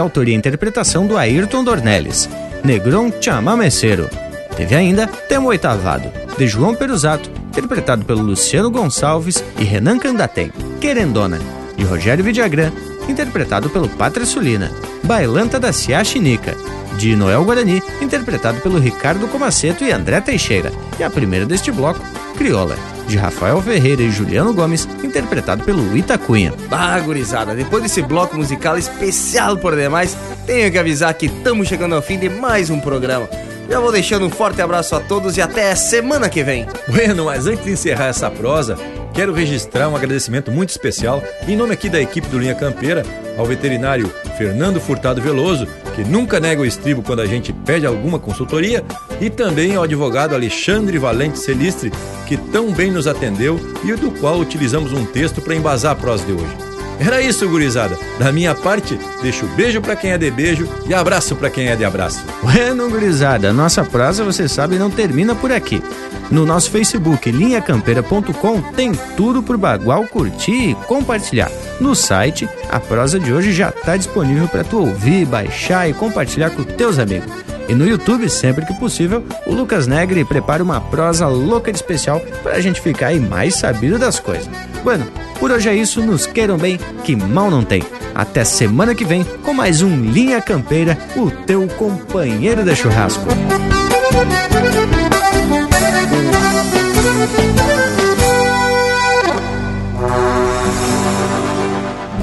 autoria 0.01 0.35
e 0.35 0.37
interpretação 0.37 1.07
do 1.07 1.17
Ayrton 1.17 1.63
Dornelles, 1.63 2.29
Negron 2.65 3.13
Chamameceiro. 3.21 4.09
Teve 4.57 4.75
ainda 4.75 5.07
Temo 5.07 5.49
Oitavado, 5.49 6.11
de 6.37 6.47
João 6.47 6.75
Peruzato, 6.75 7.31
interpretado 7.49 8.05
pelo 8.05 8.23
Luciano 8.23 8.71
Gonçalves 8.71 9.43
e 9.59 9.65
Renan 9.65 9.99
Candatem, 9.99 10.53
Querendona, 10.81 11.39
de 11.77 11.85
Rogério 11.85 12.25
Vidagrã, 12.25 12.73
interpretado 13.09 13.71
pelo 13.71 13.89
Pátria 13.89 14.27
Sulina, 14.27 14.71
Bailanta 15.03 15.59
da 15.59 15.73
Cia 15.73 16.03
Chinica, 16.05 16.55
de 16.97 17.17
Noel 17.17 17.45
Guarani, 17.45 17.83
interpretado 18.01 18.61
pelo 18.61 18.79
Ricardo 18.79 19.27
Comaceto 19.29 19.85
e 19.85 19.91
André 19.91 20.21
Teixeira, 20.21 20.71
e 20.99 21.03
a 21.03 21.11
primeira 21.11 21.47
deste 21.47 21.73
bloco, 21.73 22.01
Crioula, 22.37 22.77
de 23.09 23.17
Rafael 23.17 23.61
Ferreira 23.61 24.03
e 24.03 24.11
Juliano 24.11 24.53
Gomes, 24.53 24.87
interpretado 25.11 25.65
pelo 25.65 25.97
Itacunha. 25.97 26.55
Ah, 26.71 26.99
gurizada, 27.01 27.55
depois 27.55 27.83
desse 27.83 28.01
bloco 28.01 28.37
musical 28.37 28.79
especial 28.79 29.57
por 29.57 29.77
demais, 29.77 30.17
tenho 30.47 30.71
que 30.71 30.79
avisar 30.79 31.13
que 31.15 31.27
estamos 31.27 31.69
chegando 31.69 31.95
ao 31.95 32.03
fim 32.03 32.19
de 32.19 32.29
mais 32.29 32.71
um 32.71 32.81
programa. 32.81 33.29
Já 33.69 33.79
vou 33.79 33.93
deixando 33.93 34.27
um 34.27 34.31
forte 34.31 34.61
abraço 34.61 34.97
a 34.97 35.01
todos 35.01 35.37
e 35.37 35.43
até 35.43 35.75
semana 35.75 36.29
que 36.29 36.43
vem. 36.43 36.67
Bueno, 36.89 37.27
mas 37.27 37.47
antes 37.47 37.65
de 37.65 37.73
encerrar 37.73 38.07
essa 38.07 38.31
prosa, 38.31 38.77
quero 39.15 39.33
registrar 39.33 39.89
um 39.89 39.95
agradecimento 39.95 40.51
muito 40.51 40.71
especial, 40.71 41.23
em 41.47 41.57
nome 41.57 41.75
aqui 41.75 41.89
da 41.89 42.01
equipe 42.01 42.27
do 42.29 42.39
Linha 42.39 42.55
Campeira, 42.55 43.05
ao 43.39 43.47
veterinário 43.47 44.13
Fernando 44.37 44.81
Furtado 44.81 45.21
Veloso, 45.21 45.69
que 45.95 46.03
nunca 46.03 46.41
nega 46.41 46.63
o 46.63 46.67
estribo 46.67 47.03
quando 47.03 47.21
a 47.21 47.27
gente 47.27 47.53
pede 47.53 47.87
alguma 47.87 48.19
consultoria, 48.19 48.85
e 49.21 49.29
também 49.29 49.77
ao 49.77 49.85
advogado 49.85 50.35
Alexandre 50.35 50.99
Valente 50.99 51.39
Celistre, 51.39 51.93
que 52.27 52.37
tão 52.37 52.73
bem 52.73 52.91
nos 52.91 53.07
atendeu 53.07 53.61
e 53.85 53.93
do 53.95 54.11
qual 54.11 54.39
utilizamos 54.39 54.93
um 54.93 55.05
texto 55.05 55.41
para 55.41 55.55
embasar 55.55 55.93
a 55.93 55.97
prosa 55.97 56.25
de 56.25 56.33
hoje. 56.33 56.71
Era 57.01 57.23
isso, 57.23 57.49
gurizada. 57.49 57.99
Da 58.19 58.31
minha 58.31 58.55
parte, 58.55 58.99
deixo 59.23 59.47
beijo 59.57 59.81
para 59.81 59.97
quem 59.97 60.13
é 60.13 60.19
de 60.19 60.31
beijo 60.31 60.69
e 60.87 60.93
abraço 60.93 61.35
para 61.35 61.49
quem 61.49 61.69
é 61.69 61.75
de 61.77 61.83
abraço. 61.83 62.23
Bueno, 62.43 62.91
gurizada, 62.91 63.55
nossa 63.55 63.83
prosa, 63.83 64.23
você 64.23 64.47
sabe, 64.47 64.79
não 64.79 64.91
termina 64.91 65.35
por 65.35 65.51
aqui. 65.51 65.83
No 66.31 66.45
nosso 66.45 66.71
Facebook, 66.71 67.31
linhacampeira.com, 67.31 68.61
tem 68.73 68.93
tudo 69.17 69.43
pro 69.43 69.57
Bagual 69.57 70.07
curtir 70.07 70.71
e 70.71 70.75
compartilhar. 70.87 71.51
No 71.81 71.95
site, 71.95 72.47
a 72.71 72.79
prosa 72.79 73.19
de 73.19 73.33
hoje 73.33 73.53
já 73.53 73.71
está 73.71 73.97
disponível 73.97 74.47
para 74.47 74.63
tu 74.63 74.79
ouvir, 74.79 75.25
baixar 75.25 75.89
e 75.89 75.95
compartilhar 75.95 76.51
com 76.51 76.63
teus 76.63 76.99
amigos. 76.99 77.40
E 77.71 77.75
no 77.75 77.87
YouTube, 77.87 78.29
sempre 78.29 78.67
que 78.67 78.75
possível, 78.75 79.25
o 79.47 79.55
Lucas 79.55 79.87
Negre 79.87 80.25
prepara 80.25 80.61
uma 80.61 80.81
prosa 80.81 81.29
louca 81.29 81.71
de 81.71 81.79
especial 81.79 82.21
para 82.43 82.55
a 82.57 82.61
gente 82.61 82.81
ficar 82.81 83.07
aí 83.07 83.21
mais 83.21 83.55
sabido 83.55 83.97
das 83.97 84.19
coisas. 84.19 84.51
Bueno, 84.83 85.07
por 85.39 85.53
hoje 85.53 85.69
é 85.69 85.75
isso, 85.77 86.03
nos 86.03 86.27
queiram 86.27 86.59
bem, 86.59 86.81
que 87.05 87.15
mal 87.15 87.49
não 87.49 87.63
tem. 87.63 87.81
Até 88.13 88.43
semana 88.43 88.93
que 88.93 89.05
vem 89.05 89.23
com 89.45 89.55
mais 89.55 89.83
um 89.83 90.03
Linha 90.11 90.43
Campeira, 90.43 90.99
o 91.15 91.31
teu 91.31 91.69
companheiro 91.69 92.65
de 92.65 92.75
churrasco. 92.75 93.25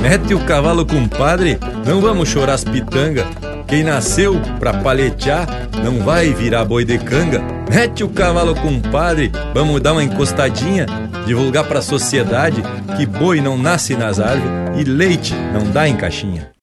Mete 0.01 0.33
o 0.33 0.45
cavalo, 0.45 0.85
compadre, 0.85 1.57
não 1.85 2.01
vamos 2.01 2.27
chorar 2.27 2.55
as 2.55 2.65
pitanga. 2.65 3.25
Quem 3.67 3.83
nasceu 3.83 4.39
pra 4.59 4.73
paletear 4.75 5.45
não 5.83 5.99
vai 5.99 6.33
virar 6.33 6.63
boi 6.63 6.85
de 6.85 6.97
canga. 6.97 7.41
Mete 7.69 8.01
o 8.01 8.07
cavalo, 8.07 8.55
compadre, 8.55 9.29
vamos 9.53 9.81
dar 9.81 9.91
uma 9.91 10.03
encostadinha, 10.03 10.85
divulgar 11.25 11.65
pra 11.65 11.81
sociedade 11.81 12.63
que 12.95 13.05
boi 13.05 13.41
não 13.41 13.57
nasce 13.57 13.93
nas 13.95 14.21
árvores 14.21 14.79
e 14.79 14.83
leite 14.85 15.33
não 15.53 15.69
dá 15.69 15.85
em 15.85 15.97
caixinha. 15.97 16.56